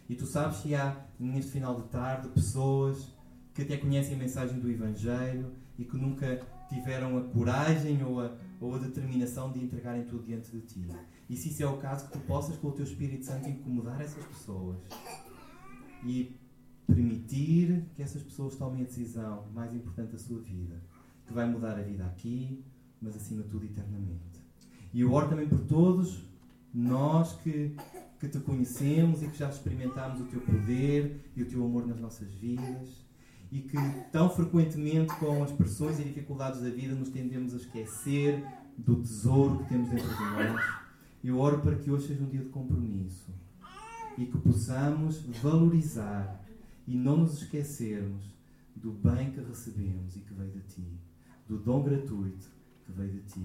E 0.09 0.15
tu 0.15 0.27
sabes 0.27 0.59
que 0.61 0.75
há, 0.75 1.07
neste 1.19 1.53
final 1.53 1.81
de 1.81 1.89
tarde, 1.89 2.29
pessoas 2.29 3.13
que 3.55 3.63
até 3.63 3.77
conhecem 3.77 4.15
a 4.15 4.19
mensagem 4.19 4.59
do 4.59 4.71
Evangelho 4.71 5.53
e 5.79 5.85
que 5.85 5.97
nunca 5.97 6.41
tiveram 6.69 7.19
a 7.19 7.23
coragem 7.23 8.03
ou 8.05 8.21
a, 8.21 8.37
ou 8.61 8.75
a 8.75 8.79
determinação 8.79 9.53
de 9.53 9.61
entregarem 9.61 10.05
tudo 10.05 10.25
diante 10.25 10.51
de 10.51 10.61
ti. 10.63 10.87
E 11.29 11.37
se 11.37 11.49
isso 11.49 11.63
é 11.63 11.67
o 11.67 11.77
caso, 11.77 12.07
que 12.07 12.13
tu 12.13 12.21
possas, 12.21 12.57
com 12.57 12.69
o 12.69 12.73
teu 12.73 12.85
Espírito 12.85 13.25
Santo, 13.25 13.49
incomodar 13.49 14.01
essas 14.01 14.25
pessoas 14.25 14.79
e 16.05 16.37
permitir 16.87 17.85
que 17.95 18.03
essas 18.03 18.23
pessoas 18.23 18.57
tomem 18.57 18.83
a 18.83 18.85
decisão 18.85 19.47
mais 19.53 19.75
importante 19.75 20.13
da 20.13 20.19
sua 20.19 20.41
vida, 20.41 20.81
que 21.27 21.33
vai 21.33 21.47
mudar 21.47 21.79
a 21.79 21.83
vida 21.83 22.07
aqui, 22.07 22.65
mas 23.01 23.15
acima 23.15 23.43
de 23.43 23.49
tudo 23.49 23.67
eternamente. 23.67 24.41
E 24.93 25.03
eu 25.03 25.13
oro 25.13 25.29
também 25.29 25.47
por 25.47 25.61
todos 25.61 26.25
nós 26.73 27.33
que, 27.43 27.75
que 28.21 28.29
te 28.29 28.39
conhecemos 28.41 29.23
e 29.23 29.29
que 29.29 29.39
já 29.39 29.49
experimentámos 29.49 30.21
o 30.21 30.25
teu 30.25 30.41
poder 30.41 31.31
e 31.35 31.43
o 31.43 31.47
teu 31.47 31.65
amor 31.65 31.87
nas 31.87 31.99
nossas 31.99 32.33
vidas 32.35 33.07
e 33.51 33.61
que 33.61 33.77
tão 34.13 34.29
frequentemente 34.29 35.15
com 35.17 35.43
as 35.43 35.51
pressões 35.51 35.99
e 35.99 36.05
dificuldades 36.05 36.61
da 36.61 36.69
vida 36.69 36.95
nos 36.95 37.09
tendemos 37.09 37.55
a 37.55 37.57
esquecer 37.57 38.45
do 38.77 38.97
tesouro 38.97 39.59
que 39.59 39.71
temos 39.71 39.89
dentro 39.89 40.09
de 40.09 40.23
nós. 40.23 40.65
Eu 41.25 41.39
oro 41.39 41.61
para 41.61 41.77
que 41.77 41.91
hoje 41.91 42.09
seja 42.09 42.23
um 42.23 42.29
dia 42.29 42.43
de 42.43 42.49
compromisso 42.51 43.33
e 44.17 44.27
que 44.27 44.39
possamos 44.39 45.23
valorizar 45.43 46.45
e 46.87 46.95
não 46.97 47.19
nos 47.19 47.43
esquecermos 47.43 48.25
do 48.77 48.93
bem 48.93 49.31
que 49.31 49.41
recebemos 49.41 50.17
e 50.17 50.21
que 50.21 50.35
veio 50.35 50.51
de 50.51 50.61
Ti, 50.61 50.87
do 51.49 51.59
dom 51.59 51.83
gratuito 51.83 52.51
que 52.85 52.93
veio 52.93 53.13
de 53.13 53.21
Ti, 53.23 53.41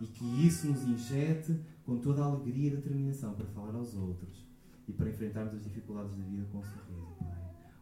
e 0.00 0.06
que 0.06 0.46
isso 0.46 0.66
nos 0.66 0.82
injete 0.82 1.58
com 1.84 1.98
toda 1.98 2.22
a 2.22 2.26
alegria 2.26 2.68
e 2.68 2.76
determinação 2.76 3.34
para 3.34 3.46
falar 3.46 3.74
aos 3.74 3.94
outros 3.94 4.44
e 4.88 4.92
para 4.92 5.08
enfrentarmos 5.08 5.54
as 5.54 5.62
dificuldades 5.62 6.16
da 6.16 6.24
vida 6.24 6.46
com 6.52 6.62
sorriso, 6.62 7.14
Pai. 7.18 7.34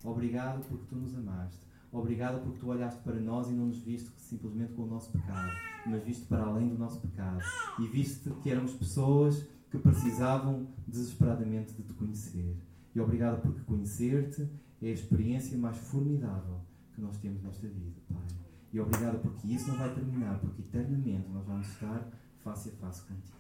Obrigado 0.04 0.66
porque 0.68 0.86
Tu 0.86 0.96
nos 0.96 1.14
amaste. 1.14 1.66
Obrigado 1.90 2.42
porque 2.42 2.58
Tu 2.58 2.66
olhaste 2.66 3.02
para 3.02 3.20
nós 3.20 3.48
e 3.48 3.52
não 3.52 3.66
nos 3.66 3.78
viste 3.78 4.10
simplesmente 4.16 4.72
com 4.72 4.82
o 4.82 4.86
nosso 4.86 5.10
pecado, 5.12 5.52
mas 5.86 6.02
viste 6.04 6.26
para 6.26 6.44
além 6.44 6.68
do 6.68 6.78
nosso 6.78 7.00
pecado 7.00 7.40
e 7.78 7.86
viste 7.86 8.30
que 8.42 8.50
éramos 8.50 8.72
pessoas 8.72 9.46
que 9.70 9.78
precisavam 9.78 10.68
desesperadamente 10.86 11.72
de 11.74 11.82
Te 11.82 11.92
conhecer. 11.94 12.56
E 12.94 13.00
obrigado 13.00 13.40
porque 13.40 13.60
conhecer-te 13.62 14.48
é 14.82 14.88
a 14.88 14.92
experiência 14.92 15.56
mais 15.56 15.76
formidável 15.76 16.60
que 16.94 17.00
nós 17.00 17.16
temos 17.18 17.42
nesta 17.42 17.66
vida, 17.68 18.00
Pai. 18.08 18.41
E 18.73 18.81
obrigado 18.81 19.20
porque 19.20 19.49
isso 19.49 19.68
não 19.68 19.77
vai 19.77 19.95
terminar, 19.95 20.39
porque 20.41 20.62
eternamente 20.62 21.29
nós 21.29 21.47
vamos 21.47 21.68
estar 21.68 22.09
face 22.43 22.70
a 22.70 22.73
face 22.73 23.03
contigo. 23.03 23.39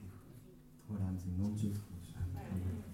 Oramos 0.90 1.26
em 1.26 1.30
nome 1.30 1.54
de 1.54 1.68
Jesus. 1.68 2.14
Amém. 2.16 2.91